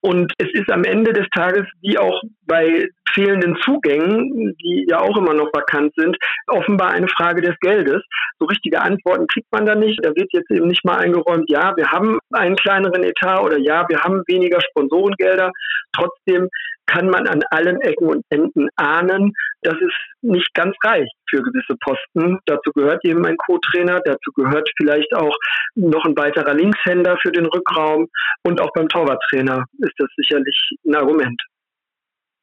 Und 0.07 0.34
es 0.36 0.48
ist 0.52 0.70
am 0.70 0.84
Ende 0.84 1.14
des 1.14 1.26
Tages, 1.30 1.66
wie 1.80 1.96
auch 1.96 2.20
bei 2.46 2.86
fehlenden 3.14 3.57
Zugängen, 3.62 4.55
die 4.62 4.86
ja 4.86 5.00
auch 5.00 5.16
immer 5.16 5.32
noch 5.32 5.50
vakant 5.55 5.94
sind, 5.96 6.14
offenbar 6.46 6.90
eine 6.90 7.09
Frage 7.09 7.40
des 7.40 7.55
Geldes. 7.61 8.02
So 8.38 8.44
richtige 8.44 8.82
Antworten 8.82 9.26
kriegt 9.28 9.50
man 9.50 9.64
da 9.64 9.74
nicht. 9.74 9.98
Da 10.05 10.11
wird 10.14 10.28
jetzt 10.32 10.50
eben 10.50 10.68
nicht 10.68 10.84
mal 10.84 10.98
eingeräumt, 10.98 11.48
ja, 11.48 11.74
wir 11.76 11.90
haben 11.90 12.18
einen 12.32 12.57
kleineren 12.57 13.02
Etat 13.02 13.40
oder 13.40 13.59
ja, 13.59 13.88
wir 13.88 13.98
haben 14.00 14.22
weniger 14.26 14.61
Sponsorengelder. 14.61 15.50
Trotzdem 15.96 16.50
kann 16.87 17.09
man 17.09 17.26
an 17.26 17.43
allen 17.51 17.80
Ecken 17.80 18.09
und 18.09 18.24
Enden 18.30 18.68
ahnen, 18.76 19.32
dass 19.62 19.74
es 19.74 19.93
nicht 20.22 20.53
ganz 20.55 20.74
reicht 20.85 21.12
für 21.28 21.43
gewisse 21.43 21.76
Posten. 21.80 22.39
Dazu 22.47 22.70
gehört 22.74 23.05
eben 23.05 23.24
ein 23.26 23.37
Co-Trainer, 23.37 24.01
dazu 24.05 24.30
gehört 24.35 24.68
vielleicht 24.76 25.14
auch 25.14 25.35
noch 25.74 26.05
ein 26.05 26.16
weiterer 26.16 26.55
Linkshänder 26.55 27.16
für 27.22 27.32
den 27.32 27.47
Rückraum 27.47 28.09
und 28.45 28.61
auch 28.61 28.70
beim 28.74 28.89
Torwarttrainer 28.89 29.64
ist 29.78 29.95
das 29.99 30.09
sicherlich 30.16 30.70
ein 30.87 30.95
Argument. 30.95 31.41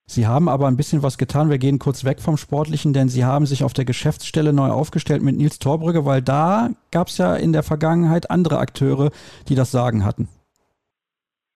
Sie 0.08 0.28
haben 0.28 0.50
aber 0.50 0.68
ein 0.68 0.76
bisschen 0.76 1.04
was 1.04 1.18
getan. 1.18 1.50
Wir 1.50 1.58
gehen 1.58 1.80
kurz 1.80 2.04
weg 2.04 2.20
vom 2.20 2.36
Sportlichen, 2.36 2.92
denn 2.92 3.08
Sie 3.08 3.24
haben 3.24 3.46
sich 3.46 3.64
auf 3.64 3.72
der 3.72 3.86
Geschäftsstelle 3.86 4.52
neu 4.52 4.68
aufgestellt 4.68 5.22
mit 5.22 5.38
Nils 5.38 5.58
Torbrügge, 5.58 6.06
weil 6.06 6.22
da 6.22 6.72
gab 6.92 7.08
es 7.08 7.18
ja 7.18 7.36
in 7.36 7.54
der 7.54 7.64
Vergangenheit 7.64 8.30
andere 8.30 8.58
Akteure, 8.58 9.12
die 9.48 9.56
das 9.56 9.72
Sagen 9.72 10.04
hatten. 10.04 10.28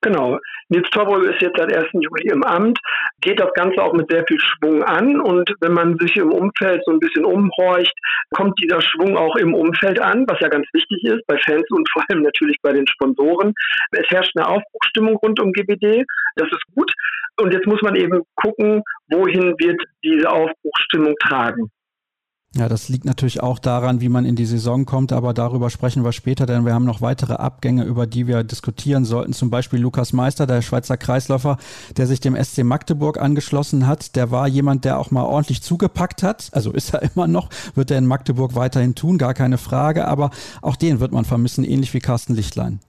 Genau. 0.05 0.37
Nils 0.69 0.87
Torbrügge 0.91 1.31
ist 1.31 1.41
jetzt 1.41 1.57
seit 1.57 1.75
1. 1.75 1.87
Juli 1.93 2.29
im 2.31 2.43
Amt, 2.43 2.77
geht 3.21 3.39
das 3.39 3.51
Ganze 3.55 3.81
auch 3.81 3.93
mit 3.93 4.07
sehr 4.11 4.23
viel 4.27 4.39
Schwung 4.39 4.83
an 4.83 5.19
und 5.19 5.51
wenn 5.61 5.73
man 5.73 5.97
sich 5.97 6.15
im 6.15 6.31
Umfeld 6.31 6.83
so 6.85 6.91
ein 6.91 6.99
bisschen 6.99 7.25
umhorcht, 7.25 7.91
kommt 8.29 8.53
dieser 8.61 8.81
Schwung 8.81 9.17
auch 9.17 9.35
im 9.37 9.55
Umfeld 9.55 9.99
an, 9.99 10.23
was 10.27 10.39
ja 10.41 10.47
ganz 10.47 10.67
wichtig 10.73 11.03
ist, 11.05 11.25
bei 11.25 11.39
Fans 11.39 11.65
und 11.71 11.89
vor 11.91 12.03
allem 12.07 12.21
natürlich 12.21 12.57
bei 12.61 12.71
den 12.71 12.85
Sponsoren. 12.85 13.55
Es 13.93 14.07
herrscht 14.09 14.37
eine 14.37 14.47
Aufbruchstimmung 14.47 15.15
rund 15.15 15.39
um 15.39 15.51
GBD, 15.51 16.05
das 16.35 16.49
ist 16.49 16.63
gut 16.75 16.91
und 17.41 17.51
jetzt 17.51 17.65
muss 17.65 17.81
man 17.81 17.95
eben 17.95 18.21
gucken, 18.35 18.83
wohin 19.09 19.55
wird 19.57 19.81
diese 20.03 20.29
Aufbruchstimmung 20.29 21.15
tragen. 21.19 21.71
Ja, 22.57 22.69
das 22.69 22.87
liegt 22.87 23.03
natürlich 23.03 23.43
auch 23.43 23.59
daran, 23.59 23.99
wie 23.99 24.07
man 24.07 24.23
in 24.23 24.37
die 24.37 24.45
Saison 24.45 24.85
kommt, 24.85 25.11
aber 25.11 25.33
darüber 25.33 25.69
sprechen 25.69 26.05
wir 26.05 26.13
später, 26.13 26.45
denn 26.45 26.65
wir 26.65 26.73
haben 26.73 26.85
noch 26.85 27.01
weitere 27.01 27.33
Abgänge, 27.33 27.83
über 27.83 28.07
die 28.07 28.27
wir 28.27 28.45
diskutieren 28.45 29.03
sollten. 29.03 29.33
Zum 29.33 29.49
Beispiel 29.49 29.79
Lukas 29.79 30.13
Meister, 30.13 30.47
der 30.47 30.61
Schweizer 30.61 30.95
Kreisläufer, 30.95 31.57
der 31.97 32.07
sich 32.07 32.21
dem 32.21 32.41
SC 32.41 32.63
Magdeburg 32.63 33.19
angeschlossen 33.19 33.87
hat. 33.87 34.15
Der 34.15 34.31
war 34.31 34.47
jemand, 34.47 34.85
der 34.85 34.99
auch 34.99 35.11
mal 35.11 35.23
ordentlich 35.23 35.63
zugepackt 35.63 36.23
hat. 36.23 36.47
Also 36.53 36.71
ist 36.71 36.93
er 36.93 37.01
immer 37.01 37.27
noch, 37.27 37.49
wird 37.73 37.91
er 37.91 37.97
in 37.97 38.05
Magdeburg 38.05 38.55
weiterhin 38.55 38.95
tun, 38.95 39.17
gar 39.17 39.33
keine 39.33 39.57
Frage, 39.57 40.07
aber 40.07 40.29
auch 40.61 40.77
den 40.77 41.01
wird 41.01 41.11
man 41.11 41.25
vermissen, 41.25 41.65
ähnlich 41.65 41.93
wie 41.93 41.99
Carsten 41.99 42.35
Lichtlein. 42.35 42.79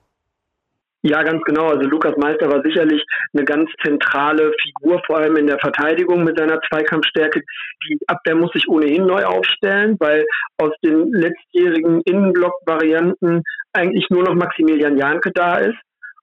Ja, 1.02 1.22
ganz 1.22 1.42
genau. 1.44 1.68
Also 1.68 1.88
Lukas 1.88 2.16
Meister 2.16 2.50
war 2.50 2.62
sicherlich 2.62 3.02
eine 3.32 3.44
ganz 3.44 3.70
zentrale 3.84 4.52
Figur, 4.60 5.00
vor 5.06 5.18
allem 5.18 5.36
in 5.36 5.46
der 5.46 5.58
Verteidigung 5.58 6.24
mit 6.24 6.38
seiner 6.38 6.60
Zweikampfstärke. 6.62 7.42
Die 7.88 7.98
Abwehr 8.08 8.34
muss 8.34 8.50
sich 8.52 8.66
ohnehin 8.68 9.06
neu 9.06 9.24
aufstellen, 9.24 9.96
weil 10.00 10.26
aus 10.58 10.72
den 10.84 11.12
letztjährigen 11.12 12.00
Innenblock-Varianten 12.06 13.42
eigentlich 13.72 14.06
nur 14.10 14.24
noch 14.24 14.34
Maximilian 14.34 14.96
Janke 14.96 15.30
da 15.32 15.58
ist. 15.58 15.78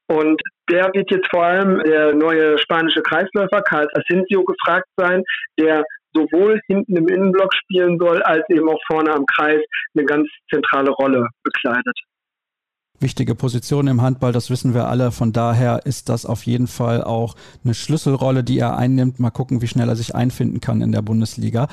Und 0.08 0.42
der 0.70 0.94
wird 0.94 1.10
jetzt 1.12 1.30
vor 1.32 1.44
allem 1.44 1.82
der 1.84 2.14
neue 2.14 2.58
spanische 2.58 3.02
Kreisläufer 3.02 3.62
Carlos 3.62 3.94
Asensio 3.96 4.44
gefragt 4.44 4.88
sein, 4.98 5.24
der 5.58 5.86
sowohl 6.14 6.60
hinten 6.68 6.98
im 6.98 7.08
Innenblock 7.08 7.54
spielen 7.54 7.98
soll, 8.00 8.22
als 8.24 8.44
eben 8.50 8.68
auch 8.68 8.82
vorne 8.86 9.14
am 9.14 9.26
Kreis 9.26 9.62
eine 9.96 10.06
ganz 10.06 10.28
zentrale 10.52 10.92
Rolle 10.92 11.28
bekleidet 11.44 11.98
wichtige 13.04 13.36
Position 13.36 13.86
im 13.86 14.02
Handball, 14.02 14.32
das 14.32 14.50
wissen 14.50 14.74
wir 14.74 14.88
alle. 14.88 15.12
Von 15.12 15.32
daher 15.32 15.86
ist 15.86 16.10
das 16.10 16.26
auf 16.26 16.48
jeden 16.48 16.66
Fall 16.66 17.04
auch 17.04 17.36
eine 17.64 17.76
Schlüsselrolle, 17.76 18.44
die 18.44 18.58
er 18.58 18.76
einnimmt. 18.76 19.20
Mal 19.20 19.30
gucken, 19.30 19.62
wie 19.62 19.68
schnell 19.68 19.90
er 19.90 19.96
sich 19.96 20.16
einfinden 20.16 20.60
kann 20.60 20.82
in 20.82 20.92
der 20.92 21.04
Bundesliga. 21.04 21.68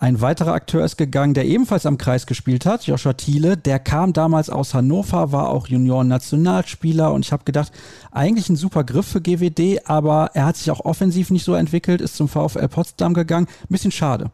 Ein 0.00 0.20
weiterer 0.20 0.54
Akteur 0.54 0.84
ist 0.84 0.96
gegangen, 0.96 1.34
der 1.34 1.44
ebenfalls 1.44 1.86
am 1.86 1.98
Kreis 1.98 2.26
gespielt 2.26 2.66
hat, 2.66 2.84
Joshua 2.86 3.12
Thiele. 3.12 3.56
Der 3.56 3.78
kam 3.78 4.12
damals 4.12 4.50
aus 4.50 4.74
Hannover, 4.74 5.30
war 5.30 5.50
auch 5.50 5.68
Junioren-Nationalspieler 5.68 7.12
und 7.12 7.24
ich 7.24 7.30
habe 7.30 7.44
gedacht, 7.44 7.70
eigentlich 8.10 8.48
ein 8.48 8.56
super 8.56 8.82
Griff 8.82 9.06
für 9.06 9.20
GWD, 9.20 9.86
aber 9.86 10.30
er 10.34 10.46
hat 10.46 10.56
sich 10.56 10.70
auch 10.72 10.80
offensiv 10.80 11.30
nicht 11.30 11.44
so 11.44 11.54
entwickelt, 11.54 12.00
ist 12.00 12.16
zum 12.16 12.28
VfL 12.28 12.68
Potsdam 12.68 13.14
gegangen. 13.14 13.46
Ein 13.62 13.68
bisschen 13.68 13.92
schade. 13.92 14.30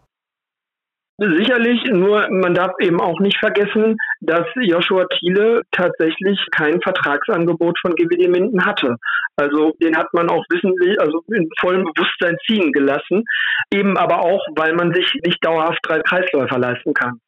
Sicherlich, 1.19 1.83
nur 1.85 2.29
man 2.31 2.53
darf 2.53 2.73
eben 2.79 3.01
auch 3.01 3.19
nicht 3.21 3.39
vergessen, 3.39 3.97
dass 4.21 4.45
Joshua 4.57 5.07
Thiele 5.07 5.63
tatsächlich 5.73 6.39
kein 6.51 6.79
Vertragsangebot 6.83 7.79
von 7.81 7.95
GWD 7.95 8.29
Minden 8.29 8.67
hatte. 8.67 8.97
Also 9.37 9.75
den 9.83 9.97
hat 9.97 10.13
man 10.13 10.29
auch 10.29 10.45
wissentlich, 10.51 11.01
also 11.01 11.23
in 11.33 11.49
vollem 11.59 11.85
Bewusstsein 11.85 12.37
ziehen 12.47 12.71
gelassen, 12.71 13.25
eben 13.73 13.97
aber 13.97 14.21
auch, 14.21 14.47
weil 14.57 14.75
man 14.75 14.93
sich 14.93 15.11
nicht 15.25 15.43
dauerhaft 15.43 15.79
drei 15.83 16.01
Kreisläufer 16.01 16.59
leisten 16.59 16.93
kann 16.93 17.21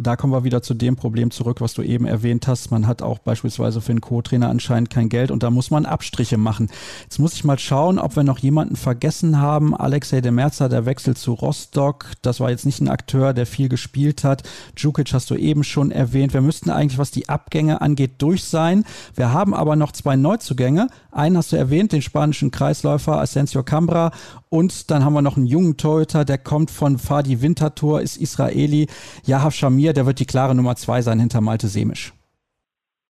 da 0.00 0.16
kommen 0.16 0.32
wir 0.32 0.44
wieder 0.44 0.62
zu 0.62 0.74
dem 0.74 0.96
Problem 0.96 1.30
zurück, 1.30 1.60
was 1.60 1.74
du 1.74 1.82
eben 1.82 2.06
erwähnt 2.06 2.46
hast. 2.46 2.70
Man 2.70 2.86
hat 2.86 3.02
auch 3.02 3.18
beispielsweise 3.18 3.80
für 3.80 3.92
einen 3.92 4.00
Co-Trainer 4.00 4.48
anscheinend 4.48 4.90
kein 4.90 5.08
Geld 5.08 5.30
und 5.30 5.42
da 5.42 5.50
muss 5.50 5.70
man 5.70 5.86
Abstriche 5.86 6.38
machen. 6.38 6.68
Jetzt 7.02 7.18
muss 7.18 7.34
ich 7.34 7.44
mal 7.44 7.58
schauen, 7.58 7.98
ob 7.98 8.16
wir 8.16 8.24
noch 8.24 8.38
jemanden 8.38 8.76
vergessen 8.76 9.38
haben. 9.38 9.76
Alexei 9.76 10.20
de 10.20 10.30
Merzer, 10.30 10.68
der 10.68 10.86
Wechsel 10.86 11.16
zu 11.16 11.32
Rostock. 11.32 12.06
Das 12.22 12.40
war 12.40 12.50
jetzt 12.50 12.66
nicht 12.66 12.80
ein 12.80 12.88
Akteur, 12.88 13.32
der 13.32 13.46
viel 13.46 13.68
gespielt 13.68 14.24
hat. 14.24 14.42
Djukic 14.76 15.12
hast 15.12 15.30
du 15.30 15.34
eben 15.34 15.64
schon 15.64 15.90
erwähnt. 15.90 16.34
Wir 16.34 16.40
müssten 16.40 16.70
eigentlich, 16.70 16.98
was 16.98 17.10
die 17.10 17.28
Abgänge 17.28 17.80
angeht, 17.80 18.12
durch 18.18 18.44
sein. 18.44 18.84
Wir 19.14 19.32
haben 19.32 19.54
aber 19.54 19.76
noch 19.76 19.92
zwei 19.92 20.16
Neuzugänge. 20.16 20.88
Einen 21.12 21.36
hast 21.36 21.52
du 21.52 21.56
erwähnt, 21.56 21.92
den 21.92 22.02
spanischen 22.02 22.50
Kreisläufer 22.50 23.20
Asensio 23.20 23.62
Cambra 23.62 24.12
und 24.52 24.90
dann 24.90 25.04
haben 25.04 25.12
wir 25.12 25.22
noch 25.22 25.36
einen 25.36 25.46
jungen 25.46 25.76
Torhüter, 25.76 26.24
der 26.24 26.36
kommt 26.36 26.72
von 26.72 26.98
Fadi 26.98 27.40
Winterthur, 27.40 28.02
ist 28.02 28.16
Israeli. 28.16 28.88
Yahaf 29.24 29.54
Shamir, 29.54 29.89
der 29.92 30.06
wird 30.06 30.20
die 30.20 30.26
klare 30.26 30.54
Nummer 30.54 30.76
zwei 30.76 31.02
sein 31.02 31.20
hinter 31.20 31.40
Malte 31.40 31.68
Semisch. 31.68 32.12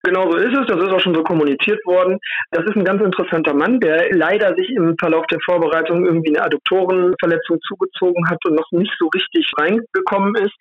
Genau 0.05 0.31
so 0.31 0.37
ist 0.37 0.55
es, 0.55 0.67
das 0.67 0.79
ist 0.79 0.93
auch 0.93 0.99
schon 0.99 1.15
so 1.15 1.23
kommuniziert 1.23 1.83
worden. 1.83 2.19
Das 2.51 2.63
ist 2.65 2.75
ein 2.75 2.85
ganz 2.85 3.01
interessanter 3.01 3.55
Mann, 3.55 3.79
der 3.79 4.07
leider 4.11 4.53
sich 4.55 4.69
im 4.69 4.95
Verlauf 4.99 5.25
der 5.27 5.39
Vorbereitung 5.43 6.05
irgendwie 6.05 6.35
eine 6.35 6.45
Adduktorenverletzung 6.45 7.59
zugezogen 7.67 8.29
hat 8.29 8.37
und 8.45 8.53
noch 8.53 8.71
nicht 8.71 8.93
so 8.99 9.07
richtig 9.07 9.51
reingekommen 9.57 10.35
ist. 10.35 10.53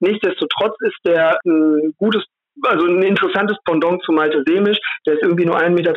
Nichtsdestotrotz 0.00 0.76
ist 0.80 0.98
der 1.06 1.38
ein 1.46 1.94
gutes 1.96 2.24
also 2.62 2.86
ein 2.86 3.02
interessantes 3.02 3.56
Pendant 3.64 4.02
zu 4.02 4.12
Malte 4.12 4.42
Semisch. 4.46 4.78
Der 5.06 5.14
ist 5.14 5.22
irgendwie 5.22 5.46
nur 5.46 5.58
1,83 5.58 5.70
Meter 5.70 5.94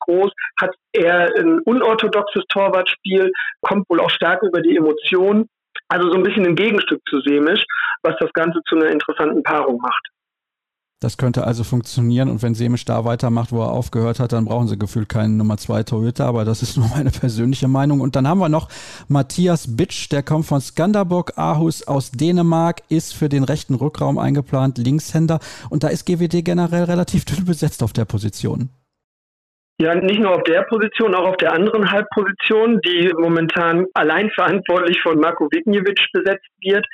groß, 0.00 0.30
hat 0.60 0.74
eher 0.92 1.28
ein 1.36 1.58
unorthodoxes 1.60 2.44
Torwartspiel, 2.48 3.32
kommt 3.62 3.88
wohl 3.88 4.00
auch 4.00 4.10
stark 4.10 4.42
über 4.44 4.60
die 4.60 4.76
Emotionen. 4.76 5.48
Also 5.88 6.10
so 6.10 6.16
ein 6.16 6.22
bisschen 6.22 6.46
ein 6.46 6.56
Gegenstück 6.56 7.00
zu 7.08 7.20
Semisch, 7.20 7.64
was 8.02 8.14
das 8.18 8.32
Ganze 8.32 8.60
zu 8.68 8.76
einer 8.76 8.90
interessanten 8.90 9.42
Paarung 9.42 9.78
macht. 9.80 10.08
Das 11.00 11.16
könnte 11.16 11.46
also 11.46 11.62
funktionieren 11.62 12.28
und 12.28 12.42
wenn 12.42 12.56
Semisch 12.56 12.84
da 12.84 13.04
weitermacht, 13.04 13.52
wo 13.52 13.62
er 13.62 13.70
aufgehört 13.70 14.18
hat, 14.18 14.32
dann 14.32 14.46
brauchen 14.46 14.66
sie 14.66 14.76
gefühlt 14.76 15.08
keinen 15.08 15.36
Nummer 15.36 15.56
2 15.56 15.84
Torhüter, 15.84 16.26
aber 16.26 16.44
das 16.44 16.60
ist 16.60 16.76
nur 16.76 16.88
meine 16.88 17.10
persönliche 17.10 17.68
Meinung. 17.68 18.00
Und 18.00 18.16
dann 18.16 18.26
haben 18.26 18.40
wir 18.40 18.48
noch 18.48 18.68
Matthias 19.06 19.76
Bitsch, 19.76 20.10
der 20.10 20.24
kommt 20.24 20.46
von 20.46 20.60
Skanderborg 20.60 21.38
Aarhus 21.38 21.86
aus 21.86 22.10
Dänemark, 22.10 22.82
ist 22.88 23.14
für 23.14 23.28
den 23.28 23.44
rechten 23.44 23.76
Rückraum 23.76 24.18
eingeplant, 24.18 24.78
Linkshänder 24.78 25.38
und 25.70 25.84
da 25.84 25.88
ist 25.88 26.04
GWD 26.04 26.44
generell 26.44 26.84
relativ 26.84 27.24
dünn 27.24 27.44
besetzt 27.44 27.84
auf 27.84 27.92
der 27.92 28.04
Position. 28.04 28.70
Ja, 29.80 29.94
nicht 29.94 30.18
nur 30.18 30.34
auf 30.34 30.42
der 30.42 30.62
Position, 30.62 31.14
auch 31.14 31.28
auf 31.28 31.36
der 31.36 31.52
anderen 31.52 31.88
Halbposition, 31.88 32.80
die 32.80 33.12
momentan 33.16 33.86
allein 33.94 34.28
verantwortlich 34.30 35.00
von 35.00 35.20
Marko 35.20 35.48
Wignjevic 35.52 36.00
besetzt 36.12 36.48
wird 36.60 36.84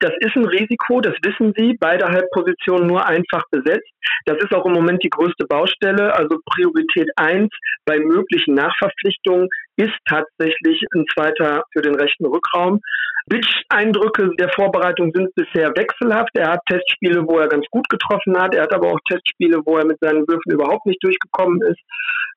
Das 0.00 0.12
ist 0.18 0.34
ein 0.36 0.44
Risiko, 0.44 1.00
das 1.00 1.14
wissen 1.22 1.54
Sie. 1.56 1.76
Beide 1.78 2.06
Halbpositionen 2.08 2.88
nur 2.88 3.06
einfach 3.06 3.44
besetzt. 3.52 3.88
Das 4.26 4.36
ist 4.38 4.52
auch 4.52 4.66
im 4.66 4.72
Moment 4.72 5.02
die 5.04 5.10
größte 5.10 5.46
Baustelle. 5.46 6.12
Also 6.12 6.38
Priorität 6.44 7.08
eins 7.16 7.50
bei 7.86 8.00
möglichen 8.00 8.54
Nachverpflichtungen 8.54 9.48
ist 9.76 9.94
tatsächlich 10.06 10.82
ein 10.94 11.04
zweiter 11.14 11.62
für 11.72 11.82
den 11.82 11.94
rechten 11.94 12.26
Rückraum. 12.26 12.80
Bitch-Eindrücke 13.26 14.30
der 14.38 14.50
Vorbereitung 14.50 15.10
sind 15.14 15.34
bisher 15.34 15.70
wechselhaft. 15.76 16.30
Er 16.34 16.52
hat 16.52 16.60
Testspiele, 16.68 17.26
wo 17.26 17.38
er 17.38 17.48
ganz 17.48 17.66
gut 17.70 17.88
getroffen 17.88 18.38
hat. 18.38 18.54
Er 18.54 18.64
hat 18.64 18.74
aber 18.74 18.88
auch 18.88 19.00
Testspiele, 19.08 19.60
wo 19.64 19.78
er 19.78 19.86
mit 19.86 19.98
seinen 20.00 20.28
Würfen 20.28 20.52
überhaupt 20.52 20.84
nicht 20.86 21.02
durchgekommen 21.02 21.60
ist. 21.62 21.80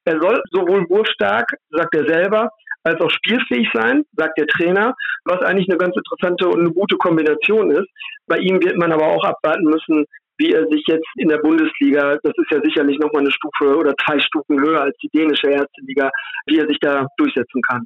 Er 0.05 0.19
soll 0.21 0.41
sowohl 0.51 0.87
wurfstark, 0.89 1.51
sagt 1.69 1.93
er 1.95 2.07
selber, 2.07 2.49
als 2.83 3.01
auch 3.01 3.09
spielfähig 3.09 3.67
sein, 3.73 4.03
sagt 4.15 4.37
der 4.37 4.47
Trainer, 4.47 4.95
was 5.25 5.41
eigentlich 5.41 5.67
eine 5.69 5.77
ganz 5.77 5.95
interessante 5.97 6.47
und 6.47 6.61
eine 6.61 6.71
gute 6.71 6.95
Kombination 6.95 7.71
ist. 7.71 7.89
Bei 8.25 8.37
ihm 8.37 8.63
wird 8.63 8.77
man 8.77 8.93
aber 8.93 9.07
auch 9.07 9.23
abwarten 9.25 9.65
müssen, 9.65 10.05
wie 10.37 10.53
er 10.53 10.65
sich 10.67 10.83
jetzt 10.87 11.07
in 11.17 11.27
der 11.27 11.39
Bundesliga, 11.39 12.17
das 12.23 12.33
ist 12.37 12.51
ja 12.51 12.61
sicherlich 12.63 12.97
nochmal 12.99 13.23
eine 13.23 13.31
Stufe 13.31 13.75
oder 13.75 13.93
zwei 14.05 14.19
Stufen 14.19 14.61
höher 14.61 14.81
als 14.81 14.95
die 15.03 15.09
dänische 15.09 15.49
erste 15.49 15.81
Liga, 15.81 16.09
wie 16.45 16.59
er 16.59 16.67
sich 16.67 16.79
da 16.79 17.07
durchsetzen 17.17 17.61
kann. 17.63 17.85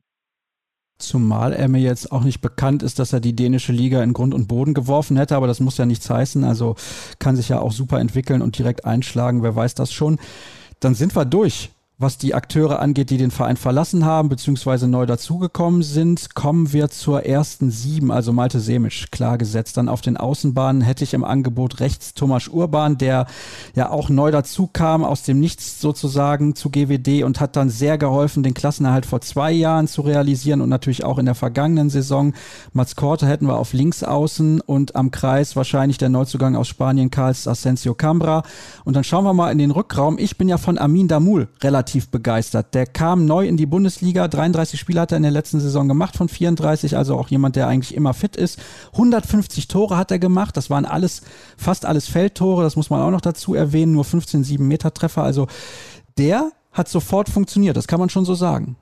Zumal 1.02 1.54
er 1.54 1.68
mir 1.68 1.82
jetzt 1.82 2.12
auch 2.12 2.24
nicht 2.24 2.42
bekannt 2.42 2.84
ist, 2.84 3.00
dass 3.00 3.14
er 3.14 3.20
die 3.20 3.36
dänische 3.36 3.72
Liga 3.72 4.04
in 4.04 4.14
Grund 4.14 4.34
und 4.34 4.48
Boden 4.48 4.74
geworfen 4.74 5.18
hätte, 5.18 5.36
aber 5.36 5.48
das 5.48 5.60
muss 5.60 5.78
ja 5.78 5.86
nichts 5.86 6.10
heißen. 6.10 6.44
Also 6.44 6.76
kann 7.20 7.36
sich 7.36 7.50
ja 7.50 7.60
auch 7.60 7.72
super 7.72 8.00
entwickeln 8.00 8.42
und 8.42 8.58
direkt 8.58 8.86
einschlagen, 8.86 9.44
wer 9.44 9.56
weiß 9.56 9.76
das 9.76 9.92
schon. 9.92 10.20
Dann 10.80 10.96
sind 10.96 11.16
wir 11.16 11.26
durch 11.26 11.72
was 12.02 12.18
die 12.18 12.34
Akteure 12.34 12.80
angeht, 12.80 13.12
die 13.12 13.18
den 13.18 13.32
Verein 13.32 13.58
verlassen 13.58 14.06
haben, 14.06 14.30
beziehungsweise 14.30 14.88
neu 14.88 15.06
dazugekommen 15.06 15.84
sind, 15.84 16.34
kommen 16.34 16.74
wir 16.74 16.90
zur 16.90 17.26
ersten 17.26 17.70
sieben, 17.70 18.12
also 18.12 18.34
Malte 18.34 18.60
Semisch, 18.60 19.10
klar 19.12 19.38
gesetzt. 19.38 19.78
Dann 19.78 19.88
auf 19.88 20.02
den 20.02 20.18
Außenbahnen 20.18 20.82
hätte 20.82 21.04
ich 21.04 21.14
im 21.14 21.24
Angebot 21.24 21.80
rechts 21.80 22.14
Thomas 22.14 22.48
Urban, 22.48 22.98
der 22.98 23.28
ja 23.76 23.90
auch 23.90 24.10
neu 24.10 24.32
dazu 24.32 24.68
kam, 24.72 25.04
aus 25.04 25.24
dem 25.24 25.40
Nichts 25.40 25.80
sozusagen 25.80 26.56
zu 26.56 26.70
GWD 26.70 27.24
und 27.24 27.40
hat 27.40 27.56
dann 27.56 27.70
sehr 27.70 27.98
geholfen, 27.98 28.42
den 28.42 28.54
Klassenerhalt 28.54 29.06
vor 29.06 29.22
zwei 29.22 29.52
Jahren 29.52 29.88
zu 29.88 30.02
realisieren 30.02 30.62
und 30.62 30.70
natürlich 30.70 31.04
auch 31.04 31.20
in 31.20 31.26
der 31.26 31.36
vergangenen 31.36 31.90
Saison. 31.90 32.34
Mats 32.74 32.96
Korte 32.96 33.28
hätten 33.28 33.46
wir 33.46 33.58
auf 33.58 33.74
links 33.74 34.04
außen 34.04 34.62
und 34.62 34.96
am 34.96 35.12
Kreis 35.12 35.56
wahrscheinlich 35.56 36.00
der 36.00 36.10
Neuzugang 36.10 36.56
aus 36.56 36.68
Spanien, 36.68 37.12
Karls 37.12 37.48
Asensio 37.48 37.94
Cambra. 37.94 38.44
Und 38.86 38.96
dann 38.96 39.04
schauen 39.04 39.24
wir 39.24 39.34
mal 39.34 39.52
in 39.52 39.60
den 39.60 39.72
Rückraum. 39.72 40.18
Ich 40.18 40.38
bin 40.38 40.50
ja 40.50 40.58
von 40.58 40.80
Amin 40.80 41.08
Damul 41.08 41.48
relativ 41.62 41.91
relativ 41.92 42.10
begeistert. 42.10 42.74
Der 42.74 42.86
kam 42.86 43.26
neu 43.26 43.46
in 43.46 43.58
die 43.58 43.66
Bundesliga, 43.66 44.28
33 44.28 44.80
Spiele 44.80 45.02
hat 45.02 45.12
er 45.12 45.18
in 45.18 45.24
der 45.24 45.32
letzten 45.32 45.60
Saison 45.60 45.88
gemacht 45.88 46.16
von 46.16 46.30
34, 46.30 46.96
also 46.96 47.18
auch 47.18 47.28
jemand, 47.28 47.56
der 47.56 47.68
eigentlich 47.68 47.96
immer 47.96 48.14
fit 48.14 48.38
ist. 48.38 48.60
150 48.94 49.68
Tore 49.68 49.98
hat 49.98 50.12
er 50.12 50.20
gemacht, 50.20 50.56
das 50.56 50.70
waren 50.70 50.86
alles, 50.86 51.22
fast 51.58 51.86
alles 51.86 52.08
Feldtore, 52.08 52.64
das 52.64 52.76
muss 52.78 52.90
man 52.90 53.02
auch 53.02 53.12
noch 53.12 53.22
dazu 53.22 53.54
erwähnen, 53.54 53.92
nur 53.92 54.06
15 54.06 54.44
7 54.44 54.66
Meter 54.66 54.94
Treffer, 54.94 55.24
also 55.24 55.48
der 56.18 56.52
hat 56.72 56.88
sofort 56.88 57.28
funktioniert, 57.28 57.76
das 57.76 57.88
kann 57.88 58.00
man 58.00 58.10
schon 58.10 58.26
so 58.26 58.36
sagen. 58.36 58.78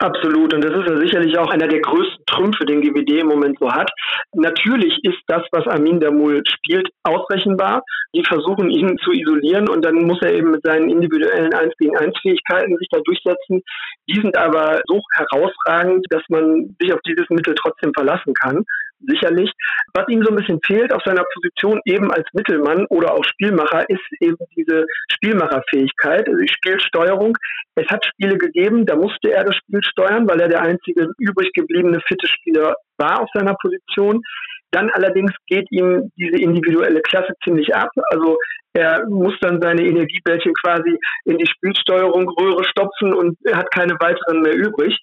Absolut. 0.00 0.54
Und 0.54 0.62
das 0.62 0.72
ist 0.72 0.88
ja 0.88 0.96
sicherlich 0.96 1.36
auch 1.38 1.50
einer 1.50 1.66
der 1.66 1.80
größten 1.80 2.24
Trümpfe, 2.26 2.64
den 2.64 2.82
GWD 2.82 3.20
im 3.20 3.26
Moment 3.26 3.58
so 3.58 3.70
hat. 3.70 3.90
Natürlich 4.32 4.96
ist 5.02 5.18
das, 5.26 5.42
was 5.50 5.66
Amin 5.66 5.98
Damul 5.98 6.42
spielt, 6.46 6.88
ausrechenbar. 7.02 7.82
Die 8.14 8.24
versuchen, 8.24 8.70
ihn 8.70 8.96
zu 8.98 9.10
isolieren 9.10 9.68
und 9.68 9.84
dann 9.84 9.96
muss 10.06 10.22
er 10.22 10.32
eben 10.32 10.52
mit 10.52 10.62
seinen 10.62 10.88
individuellen 10.88 11.52
1 11.52 11.74
gegen 11.78 11.96
1 11.96 12.16
Fähigkeiten 12.22 12.76
sich 12.76 12.88
da 12.90 13.00
durchsetzen. 13.00 13.62
Die 14.08 14.20
sind 14.20 14.36
aber 14.36 14.80
so 14.86 15.02
herausragend, 15.14 16.06
dass 16.10 16.22
man 16.28 16.76
sich 16.80 16.92
auf 16.92 17.00
dieses 17.04 17.28
Mittel 17.28 17.54
trotzdem 17.56 17.92
verlassen 17.92 18.34
kann 18.34 18.64
sicherlich. 19.00 19.50
Was 19.94 20.08
ihm 20.08 20.22
so 20.22 20.30
ein 20.30 20.36
bisschen 20.36 20.60
fehlt 20.64 20.92
auf 20.92 21.02
seiner 21.04 21.24
Position 21.34 21.80
eben 21.84 22.10
als 22.10 22.26
Mittelmann 22.32 22.86
oder 22.90 23.14
auch 23.14 23.24
Spielmacher 23.24 23.88
ist 23.88 24.04
eben 24.20 24.36
diese 24.56 24.86
Spielmacherfähigkeit, 25.12 26.28
also 26.28 26.40
die 26.40 26.52
Spielsteuerung. 26.52 27.36
Es 27.74 27.88
hat 27.88 28.04
Spiele 28.04 28.36
gegeben, 28.36 28.86
da 28.86 28.96
musste 28.96 29.32
er 29.32 29.44
das 29.44 29.56
Spiel 29.56 29.80
steuern, 29.82 30.28
weil 30.28 30.40
er 30.40 30.48
der 30.48 30.62
einzige 30.62 31.08
übrig 31.18 31.52
gebliebene 31.52 32.00
fitte 32.06 32.26
Spieler 32.26 32.74
war 32.98 33.22
auf 33.22 33.28
seiner 33.32 33.54
Position. 33.54 34.22
Dann 34.70 34.90
allerdings 34.90 35.32
geht 35.46 35.66
ihm 35.70 36.10
diese 36.16 36.42
individuelle 36.42 37.00
Klasse 37.00 37.32
ziemlich 37.42 37.74
ab. 37.74 37.90
Also 38.10 38.36
er 38.74 39.06
muss 39.08 39.34
dann 39.40 39.60
seine 39.62 39.82
Energiebällchen 39.82 40.52
quasi 40.54 40.98
in 41.24 41.38
die 41.38 41.46
Spielsteuerung 41.46 42.28
Röhre 42.28 42.64
stopfen 42.64 43.14
und 43.14 43.38
er 43.44 43.56
hat 43.56 43.70
keine 43.70 43.94
weiteren 43.94 44.42
mehr 44.42 44.54
übrig. 44.54 44.96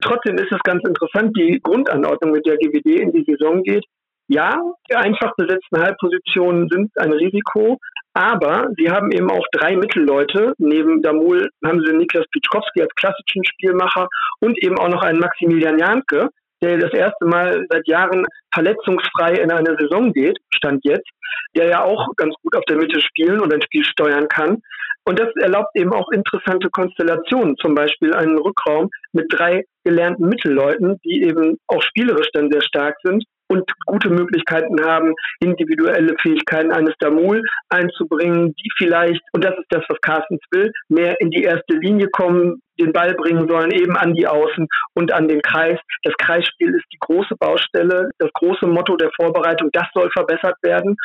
Trotzdem 0.00 0.36
ist 0.36 0.52
es 0.52 0.60
ganz 0.62 0.82
interessant, 0.86 1.36
die 1.36 1.60
Grundanordnung, 1.62 2.32
mit 2.32 2.46
der 2.46 2.56
GWD 2.56 3.00
in 3.00 3.12
die 3.12 3.24
Saison 3.24 3.62
geht. 3.62 3.84
Ja, 4.28 4.60
die 4.90 4.94
einfach 4.94 5.34
besetzten 5.36 5.80
Halbpositionen 5.80 6.68
sind 6.68 6.90
ein 6.98 7.12
Risiko, 7.12 7.78
aber 8.12 8.68
sie 8.76 8.90
haben 8.90 9.10
eben 9.10 9.30
auch 9.30 9.46
drei 9.52 9.74
Mittelleute. 9.74 10.52
Neben 10.58 11.00
Damul 11.02 11.48
haben 11.64 11.82
sie 11.84 11.92
Niklas 11.94 12.26
Pitschkowski 12.32 12.82
als 12.82 12.94
klassischen 12.94 13.44
Spielmacher 13.44 14.06
und 14.40 14.62
eben 14.62 14.78
auch 14.78 14.88
noch 14.88 15.02
einen 15.02 15.18
Maximilian 15.18 15.78
Janke, 15.78 16.28
der 16.62 16.78
das 16.78 16.92
erste 16.92 17.24
Mal 17.26 17.64
seit 17.70 17.86
Jahren 17.86 18.26
verletzungsfrei 18.52 19.34
in 19.34 19.50
eine 19.50 19.76
Saison 19.78 20.12
geht, 20.12 20.36
stand 20.54 20.84
jetzt, 20.84 21.08
der 21.56 21.68
ja 21.68 21.84
auch 21.84 22.08
ganz 22.16 22.34
gut 22.42 22.54
auf 22.56 22.64
der 22.64 22.76
Mitte 22.76 23.00
spielen 23.00 23.40
und 23.40 23.52
ein 23.52 23.62
Spiel 23.62 23.84
steuern 23.84 24.28
kann. 24.28 24.60
Und 25.08 25.18
das 25.18 25.34
erlaubt 25.36 25.70
eben 25.74 25.94
auch 25.94 26.10
interessante 26.10 26.68
Konstellationen, 26.68 27.56
zum 27.56 27.74
Beispiel 27.74 28.12
einen 28.12 28.36
Rückraum 28.36 28.90
mit 29.12 29.24
drei 29.30 29.64
gelernten 29.82 30.28
Mittelleuten, 30.28 31.00
die 31.02 31.22
eben 31.22 31.56
auch 31.66 31.80
spielerisch 31.80 32.28
dann 32.34 32.50
sehr 32.50 32.60
stark 32.60 32.94
sind 33.02 33.24
und 33.48 33.64
gute 33.86 34.10
Möglichkeiten 34.10 34.84
haben, 34.84 35.14
individuelle 35.40 36.14
Fähigkeiten 36.20 36.72
eines 36.72 36.92
Damul 36.98 37.42
einzubringen, 37.70 38.54
die 38.62 38.70
vielleicht, 38.76 39.22
und 39.32 39.42
das 39.42 39.54
ist 39.58 39.68
das, 39.70 39.82
was 39.88 39.98
Carstens 40.02 40.42
will, 40.50 40.70
mehr 40.90 41.18
in 41.20 41.30
die 41.30 41.42
erste 41.44 41.76
Linie 41.76 42.08
kommen, 42.10 42.60
den 42.78 42.92
Ball 42.92 43.14
bringen 43.14 43.48
sollen, 43.48 43.70
eben 43.70 43.96
an 43.96 44.12
die 44.12 44.26
Außen 44.26 44.66
und 44.92 45.10
an 45.10 45.26
den 45.26 45.40
Kreis. 45.40 45.78
Das 46.02 46.12
Kreisspiel 46.18 46.74
ist 46.74 46.84
die 46.92 46.98
große 47.00 47.34
Baustelle, 47.40 48.10
das 48.18 48.30
große 48.34 48.66
Motto 48.66 48.94
der 48.98 49.10
Vorbereitung, 49.16 49.70
das 49.72 49.86
soll 49.94 50.10
verbessert 50.10 50.56
werden. 50.60 50.96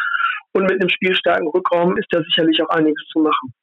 Und 0.51 0.63
mit 0.63 0.81
einem 0.81 0.89
spielstarken 0.89 1.47
Rückraum 1.47 1.95
ist 1.95 2.07
da 2.11 2.21
sicherlich 2.21 2.61
auch 2.61 2.69
einiges 2.69 3.01
zu 3.13 3.19
machen. 3.19 3.53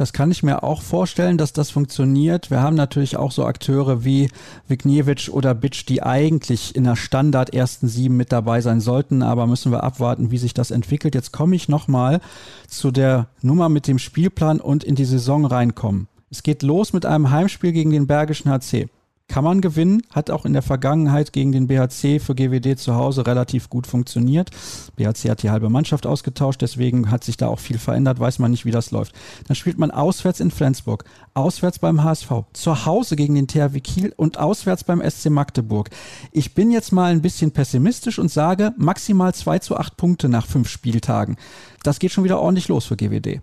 Das 0.00 0.14
kann 0.14 0.30
ich 0.30 0.42
mir 0.42 0.62
auch 0.62 0.80
vorstellen, 0.80 1.36
dass 1.36 1.52
das 1.52 1.68
funktioniert. 1.68 2.50
Wir 2.50 2.62
haben 2.62 2.74
natürlich 2.74 3.18
auch 3.18 3.32
so 3.32 3.44
Akteure 3.44 4.02
wie 4.02 4.30
Vigniewicz 4.66 5.28
oder 5.28 5.54
Bitsch, 5.54 5.84
die 5.86 6.02
eigentlich 6.02 6.74
in 6.74 6.84
der 6.84 6.96
Standard 6.96 7.52
ersten 7.52 7.86
sieben 7.86 8.16
mit 8.16 8.32
dabei 8.32 8.62
sein 8.62 8.80
sollten, 8.80 9.22
aber 9.22 9.46
müssen 9.46 9.72
wir 9.72 9.84
abwarten, 9.84 10.30
wie 10.30 10.38
sich 10.38 10.54
das 10.54 10.70
entwickelt. 10.70 11.14
Jetzt 11.14 11.32
komme 11.32 11.54
ich 11.54 11.68
nochmal 11.68 12.22
zu 12.66 12.90
der 12.90 13.26
Nummer 13.42 13.68
mit 13.68 13.86
dem 13.88 13.98
Spielplan 13.98 14.58
und 14.58 14.84
in 14.84 14.94
die 14.94 15.04
Saison 15.04 15.44
reinkommen. 15.44 16.08
Es 16.30 16.42
geht 16.42 16.62
los 16.62 16.94
mit 16.94 17.04
einem 17.04 17.30
Heimspiel 17.30 17.72
gegen 17.72 17.90
den 17.90 18.06
Bergischen 18.06 18.50
HC 18.50 18.88
kann 19.30 19.44
man 19.44 19.60
gewinnen, 19.60 20.02
hat 20.10 20.28
auch 20.28 20.44
in 20.44 20.54
der 20.54 20.60
Vergangenheit 20.60 21.32
gegen 21.32 21.52
den 21.52 21.68
BHC 21.68 22.18
für 22.18 22.34
GWD 22.34 22.76
zu 22.76 22.96
Hause 22.96 23.28
relativ 23.28 23.70
gut 23.70 23.86
funktioniert. 23.86 24.50
BHC 24.96 25.30
hat 25.30 25.44
die 25.44 25.50
halbe 25.50 25.70
Mannschaft 25.70 26.04
ausgetauscht, 26.04 26.60
deswegen 26.62 27.12
hat 27.12 27.22
sich 27.22 27.36
da 27.36 27.46
auch 27.46 27.60
viel 27.60 27.78
verändert, 27.78 28.18
weiß 28.18 28.40
man 28.40 28.50
nicht, 28.50 28.64
wie 28.64 28.72
das 28.72 28.90
läuft. 28.90 29.14
Dann 29.46 29.54
spielt 29.54 29.78
man 29.78 29.92
auswärts 29.92 30.40
in 30.40 30.50
Flensburg, 30.50 31.04
auswärts 31.32 31.78
beim 31.78 32.02
HSV, 32.02 32.28
zu 32.52 32.84
Hause 32.86 33.14
gegen 33.14 33.36
den 33.36 33.46
THW 33.46 33.78
Kiel 33.78 34.12
und 34.16 34.36
auswärts 34.36 34.82
beim 34.82 35.00
SC 35.00 35.30
Magdeburg. 35.30 35.90
Ich 36.32 36.54
bin 36.54 36.72
jetzt 36.72 36.90
mal 36.90 37.12
ein 37.12 37.22
bisschen 37.22 37.52
pessimistisch 37.52 38.18
und 38.18 38.32
sage 38.32 38.74
maximal 38.78 39.32
2 39.32 39.60
zu 39.60 39.76
8 39.76 39.96
Punkte 39.96 40.28
nach 40.28 40.48
fünf 40.48 40.68
Spieltagen. 40.68 41.36
Das 41.84 42.00
geht 42.00 42.10
schon 42.10 42.24
wieder 42.24 42.40
ordentlich 42.40 42.66
los 42.66 42.84
für 42.84 42.96
GWD. 42.96 43.42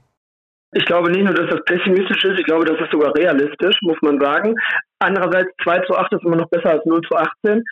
Ich 0.73 0.85
glaube 0.85 1.09
nicht 1.09 1.23
nur, 1.23 1.33
dass 1.33 1.49
das 1.49 1.63
pessimistisch 1.63 2.23
ist, 2.25 2.39
ich 2.39 2.45
glaube, 2.45 2.65
das 2.65 2.79
ist 2.79 2.91
sogar 2.91 3.15
realistisch, 3.15 3.77
muss 3.81 3.97
man 4.01 4.19
sagen. 4.19 4.53
Andererseits 4.99 5.49
2 5.63 5.79
zu 5.79 5.95
8 5.95 6.13
ist 6.13 6.25
immer 6.25 6.35
noch 6.35 6.49
besser 6.49 6.71
als 6.71 6.85
0 6.85 7.01
zu 7.01 7.15
18. 7.15 7.63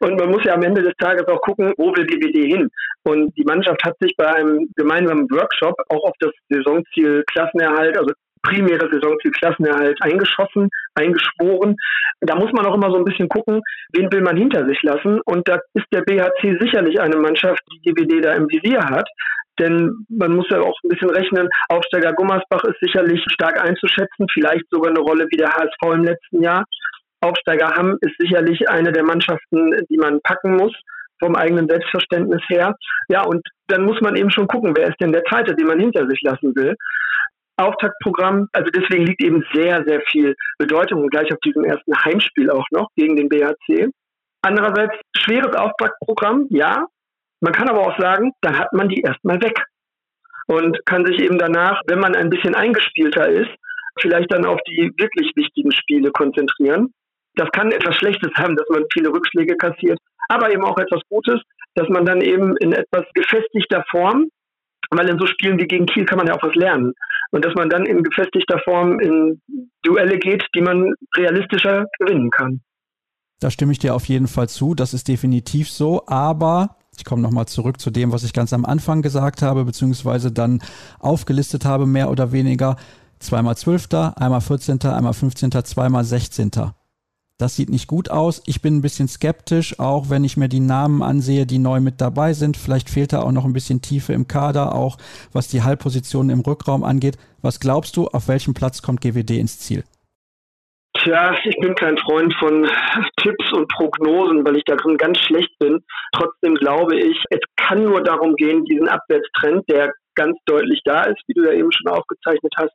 Und 0.00 0.18
man 0.18 0.30
muss 0.30 0.44
ja 0.44 0.54
am 0.54 0.62
Ende 0.62 0.82
des 0.82 0.94
Tages 0.98 1.26
auch 1.28 1.40
gucken, 1.42 1.74
wo 1.76 1.94
will 1.94 2.06
GBD 2.06 2.46
hin? 2.46 2.70
Und 3.04 3.36
die 3.36 3.44
Mannschaft 3.44 3.84
hat 3.84 3.96
sich 4.00 4.14
bei 4.16 4.26
einem 4.26 4.70
gemeinsamen 4.76 5.30
Workshop 5.30 5.74
auch 5.90 6.04
auf 6.04 6.14
das 6.20 6.32
Saisonziel 6.48 7.24
Klassenerhalt, 7.30 7.98
also 7.98 8.12
primäre 8.42 8.88
Saisonziel 8.90 9.32
Klassenerhalt 9.32 9.98
eingeschossen, 10.02 10.68
eingeschworen. 10.94 11.76
Da 12.20 12.36
muss 12.36 12.52
man 12.52 12.66
auch 12.66 12.74
immer 12.74 12.90
so 12.90 12.96
ein 12.96 13.04
bisschen 13.04 13.28
gucken, 13.28 13.60
wen 13.92 14.10
will 14.12 14.22
man 14.22 14.36
hinter 14.36 14.66
sich 14.66 14.82
lassen. 14.82 15.20
Und 15.24 15.46
da 15.48 15.58
ist 15.74 15.86
der 15.92 16.02
BHC 16.02 16.56
sicherlich 16.60 17.00
eine 17.00 17.16
Mannschaft, 17.16 17.60
die 17.72 17.90
GBD 17.90 18.20
da 18.20 18.32
im 18.32 18.48
Visier 18.48 18.82
hat. 18.82 19.08
Denn 19.58 20.06
man 20.08 20.34
muss 20.34 20.46
ja 20.50 20.60
auch 20.60 20.76
ein 20.82 20.88
bisschen 20.88 21.10
rechnen, 21.10 21.48
Aufsteiger 21.68 22.12
Gummersbach 22.12 22.64
ist 22.64 22.80
sicherlich 22.80 23.22
stark 23.28 23.60
einzuschätzen, 23.62 24.26
vielleicht 24.32 24.64
sogar 24.70 24.90
eine 24.90 25.00
Rolle 25.00 25.26
wie 25.30 25.36
der 25.36 25.50
HSV 25.50 25.94
im 25.94 26.04
letzten 26.04 26.42
Jahr. 26.42 26.64
Aufsteiger 27.20 27.70
Hamm 27.74 27.96
ist 28.00 28.14
sicherlich 28.18 28.68
eine 28.68 28.92
der 28.92 29.04
Mannschaften, 29.04 29.72
die 29.88 29.96
man 29.96 30.20
packen 30.22 30.56
muss, 30.56 30.74
vom 31.20 31.36
eigenen 31.36 31.68
Selbstverständnis 31.68 32.42
her. 32.48 32.74
Ja, 33.08 33.22
und 33.22 33.46
dann 33.68 33.84
muss 33.84 34.00
man 34.00 34.16
eben 34.16 34.30
schon 34.30 34.46
gucken, 34.46 34.74
wer 34.76 34.88
ist 34.88 35.00
denn 35.00 35.12
der 35.12 35.24
Zweite, 35.24 35.54
den 35.54 35.66
man 35.66 35.80
hinter 35.80 36.06
sich 36.08 36.20
lassen 36.22 36.54
will. 36.54 36.74
Auftaktprogramm, 37.56 38.48
also 38.52 38.68
deswegen 38.70 39.06
liegt 39.06 39.22
eben 39.22 39.44
sehr, 39.52 39.84
sehr 39.86 40.00
viel 40.10 40.34
Bedeutung 40.58 41.06
gleich 41.08 41.32
auf 41.32 41.38
diesem 41.44 41.64
ersten 41.64 41.94
Heimspiel 42.04 42.50
auch 42.50 42.66
noch 42.72 42.88
gegen 42.96 43.16
den 43.16 43.28
BHC. 43.28 43.90
Andererseits 44.42 44.94
schweres 45.16 45.54
Auftaktprogramm, 45.56 46.46
ja, 46.50 46.86
Man 47.44 47.52
kann 47.52 47.68
aber 47.68 47.86
auch 47.86 47.98
sagen, 47.98 48.32
dann 48.40 48.58
hat 48.58 48.72
man 48.72 48.88
die 48.88 49.02
erstmal 49.02 49.38
weg 49.42 49.66
und 50.46 50.78
kann 50.86 51.04
sich 51.04 51.20
eben 51.20 51.36
danach, 51.36 51.82
wenn 51.86 51.98
man 51.98 52.16
ein 52.16 52.30
bisschen 52.30 52.54
eingespielter 52.54 53.28
ist, 53.28 53.50
vielleicht 54.00 54.32
dann 54.32 54.46
auf 54.46 54.58
die 54.66 54.90
wirklich 54.96 55.30
wichtigen 55.36 55.70
Spiele 55.70 56.10
konzentrieren. 56.10 56.94
Das 57.34 57.50
kann 57.50 57.70
etwas 57.70 57.96
Schlechtes 57.96 58.32
haben, 58.36 58.56
dass 58.56 58.66
man 58.70 58.84
viele 58.90 59.10
Rückschläge 59.10 59.58
kassiert, 59.58 59.98
aber 60.30 60.50
eben 60.54 60.64
auch 60.64 60.78
etwas 60.78 61.02
Gutes, 61.10 61.38
dass 61.74 61.86
man 61.90 62.06
dann 62.06 62.22
eben 62.22 62.56
in 62.56 62.72
etwas 62.72 63.04
gefestigter 63.12 63.84
Form, 63.90 64.30
weil 64.90 65.10
in 65.10 65.18
so 65.18 65.26
Spielen 65.26 65.60
wie 65.60 65.66
gegen 65.66 65.84
Kiel 65.84 66.06
kann 66.06 66.16
man 66.16 66.28
ja 66.28 66.34
auch 66.34 66.42
was 66.42 66.54
lernen, 66.54 66.94
und 67.32 67.44
dass 67.44 67.54
man 67.56 67.68
dann 67.68 67.84
in 67.84 68.02
gefestigter 68.02 68.58
Form 68.60 69.00
in 69.00 69.42
Duelle 69.82 70.16
geht, 70.18 70.46
die 70.54 70.62
man 70.62 70.94
realistischer 71.14 71.84
gewinnen 71.98 72.30
kann. 72.30 72.62
Da 73.40 73.50
stimme 73.50 73.72
ich 73.72 73.80
dir 73.80 73.94
auf 73.94 74.06
jeden 74.06 74.28
Fall 74.28 74.48
zu, 74.48 74.74
das 74.74 74.94
ist 74.94 75.08
definitiv 75.08 75.68
so, 75.68 76.04
aber 76.06 76.76
ich 76.96 77.04
komme 77.04 77.22
nochmal 77.22 77.46
zurück 77.46 77.80
zu 77.80 77.90
dem, 77.90 78.12
was 78.12 78.24
ich 78.24 78.32
ganz 78.32 78.52
am 78.52 78.64
Anfang 78.64 79.02
gesagt 79.02 79.42
habe, 79.42 79.64
beziehungsweise 79.64 80.32
dann 80.32 80.62
aufgelistet 80.98 81.64
habe, 81.64 81.86
mehr 81.86 82.10
oder 82.10 82.32
weniger. 82.32 82.76
Zweimal 83.18 83.56
Zwölfter, 83.56 84.18
einmal 84.20 84.40
14., 84.40 84.82
einmal 84.82 85.14
15., 85.14 85.50
zweimal 85.64 86.04
16. 86.04 86.50
Das 87.36 87.56
sieht 87.56 87.68
nicht 87.68 87.88
gut 87.88 88.10
aus. 88.10 88.42
Ich 88.46 88.62
bin 88.62 88.76
ein 88.76 88.82
bisschen 88.82 89.08
skeptisch, 89.08 89.80
auch 89.80 90.08
wenn 90.08 90.22
ich 90.22 90.36
mir 90.36 90.48
die 90.48 90.60
Namen 90.60 91.02
ansehe, 91.02 91.46
die 91.46 91.58
neu 91.58 91.80
mit 91.80 92.00
dabei 92.00 92.32
sind. 92.32 92.56
Vielleicht 92.56 92.88
fehlt 92.88 93.12
da 93.12 93.22
auch 93.22 93.32
noch 93.32 93.44
ein 93.44 93.52
bisschen 93.52 93.82
Tiefe 93.82 94.12
im 94.12 94.28
Kader, 94.28 94.74
auch 94.74 94.98
was 95.32 95.48
die 95.48 95.62
Halbpositionen 95.62 96.30
im 96.30 96.40
Rückraum 96.40 96.84
angeht. 96.84 97.18
Was 97.42 97.58
glaubst 97.58 97.96
du, 97.96 98.06
auf 98.06 98.28
welchem 98.28 98.54
Platz 98.54 98.82
kommt 98.82 99.00
GWD 99.00 99.30
ins 99.32 99.58
Ziel? 99.58 99.84
Tja, 101.04 101.34
ich 101.44 101.56
bin 101.60 101.74
kein 101.74 101.98
Freund 101.98 102.34
von 102.38 102.68
Tipps 103.18 103.52
und 103.52 103.68
Prognosen, 103.68 104.44
weil 104.44 104.56
ich 104.56 104.64
darin 104.64 104.96
ganz 104.96 105.18
schlecht 105.18 105.50
bin. 105.58 105.84
Trotzdem 106.12 106.54
glaube 106.54 106.98
ich, 106.98 107.22
es 107.30 107.40
kann 107.56 107.84
nur 107.84 108.02
darum 108.02 108.34
gehen, 108.36 108.64
diesen 108.64 108.88
Abwärtstrend, 108.88 109.68
der 109.68 109.92
ganz 110.14 110.38
deutlich 110.46 110.80
da 110.84 111.02
ist, 111.02 111.20
wie 111.26 111.34
du 111.34 111.44
ja 111.44 111.52
eben 111.52 111.70
schon 111.72 111.92
aufgezeichnet 111.92 112.54
hast, 112.56 112.72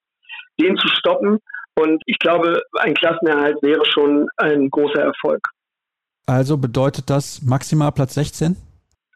den 0.60 0.78
zu 0.78 0.88
stoppen 0.90 1.40
und 1.80 2.02
ich 2.06 2.20
glaube, 2.20 2.62
ein 2.80 2.94
Klassenerhalt 2.94 3.58
wäre 3.62 3.86
schon 3.86 4.28
ein 4.38 4.70
großer 4.70 5.02
Erfolg. 5.02 5.42
Also 6.26 6.58
bedeutet 6.58 7.10
das 7.10 7.42
maximal 7.42 7.92
Platz 7.92 8.16
16? 8.16 8.56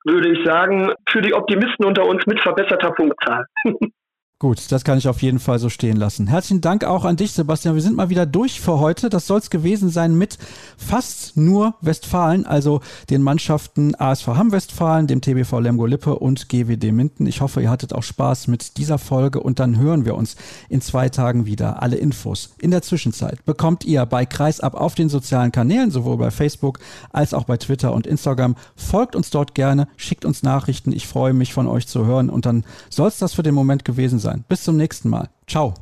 Würde 0.05 0.30
ich 0.30 0.45
sagen, 0.45 0.91
für 1.09 1.22
die 1.22 1.34
Optimisten 1.34 1.86
unter 1.86 2.05
uns 2.05 2.26
mit 2.26 2.41
verbesserter 2.41 2.91
Punktzahl. 2.91 3.45
Gut, 4.44 4.74
das 4.74 4.84
kann 4.84 4.98
ich 4.98 5.08
auf 5.08 5.22
jeden 5.22 5.40
Fall 5.40 5.58
so 5.58 5.70
stehen 5.70 5.96
lassen. 5.96 6.28
Herzlichen 6.28 6.60
Dank 6.60 6.84
auch 6.84 7.06
an 7.06 7.16
dich, 7.16 7.32
Sebastian. 7.32 7.76
Wir 7.76 7.82
sind 7.82 7.96
mal 7.96 8.10
wieder 8.10 8.26
durch 8.26 8.60
für 8.60 8.78
heute. 8.78 9.08
Das 9.08 9.26
soll 9.26 9.40
es 9.40 9.50
gewesen 9.50 9.90
sein 9.90 10.18
mit 10.18 10.38
fast 10.76 11.38
nur 11.38 11.76
Westfalen, 11.80 12.46
also 12.46 12.82
den 13.10 13.22
Mannschaften 13.22 13.96
ASV 13.96 14.28
Hamm 14.28 14.52
Westfalen, 14.52 15.08
dem 15.08 15.22
TBV 15.22 15.62
Lemgo 15.62 15.86
Lippe 15.86 16.20
und 16.20 16.50
GWD 16.50 16.92
Minden. 16.92 17.26
Ich 17.26 17.40
hoffe, 17.40 17.62
ihr 17.62 17.70
hattet 17.70 17.94
auch 17.94 18.04
Spaß 18.04 18.50
mit 18.50 18.76
dieser 18.76 18.98
Folge 18.98 19.40
und 19.40 19.60
dann 19.60 19.78
hören 19.78 20.04
wir 20.04 20.16
uns 20.16 20.36
in 20.68 20.82
zwei 20.82 21.08
Tagen 21.08 21.46
wieder. 21.46 21.82
Alle 21.82 21.96
Infos 21.96 22.54
in 22.60 22.72
der 22.72 22.82
Zwischenzeit 22.82 23.46
bekommt 23.46 23.86
ihr 23.86 24.06
bei 24.06 24.26
Kreisab 24.26 24.74
auf 24.74 24.94
den 24.94 25.08
sozialen 25.08 25.54
Kanälen, 25.54 25.90
sowohl 25.90 26.18
bei 26.18 26.32
Facebook 26.32 26.80
als 27.14 27.34
auch 27.34 27.46
bei 27.46 27.56
Twitter 27.56 27.94
und 27.94 28.06
Instagram. 28.06 28.58
Folgt 28.76 29.16
uns 29.16 29.30
dort 29.30 29.56
gerne, 29.56 29.88
schickt 29.96 30.26
uns 30.26 30.44
Nachrichten. 30.44 30.92
Ich 30.92 31.08
freue 31.08 31.32
mich 31.32 31.54
von 31.54 31.66
euch 31.66 31.88
zu 31.88 32.06
hören 32.06 32.30
und 32.30 32.46
dann 32.46 32.66
soll 32.90 33.08
es 33.08 33.20
das 33.20 33.32
für 33.32 33.44
den 33.44 33.56
Moment 33.56 33.86
gewesen 33.86 34.20
sein 34.20 34.22
sein. 34.24 34.43
Bis 34.49 34.63
zum 34.63 34.78
nächsten 34.78 35.09
Mal. 35.09 35.30
Ciao. 35.47 35.76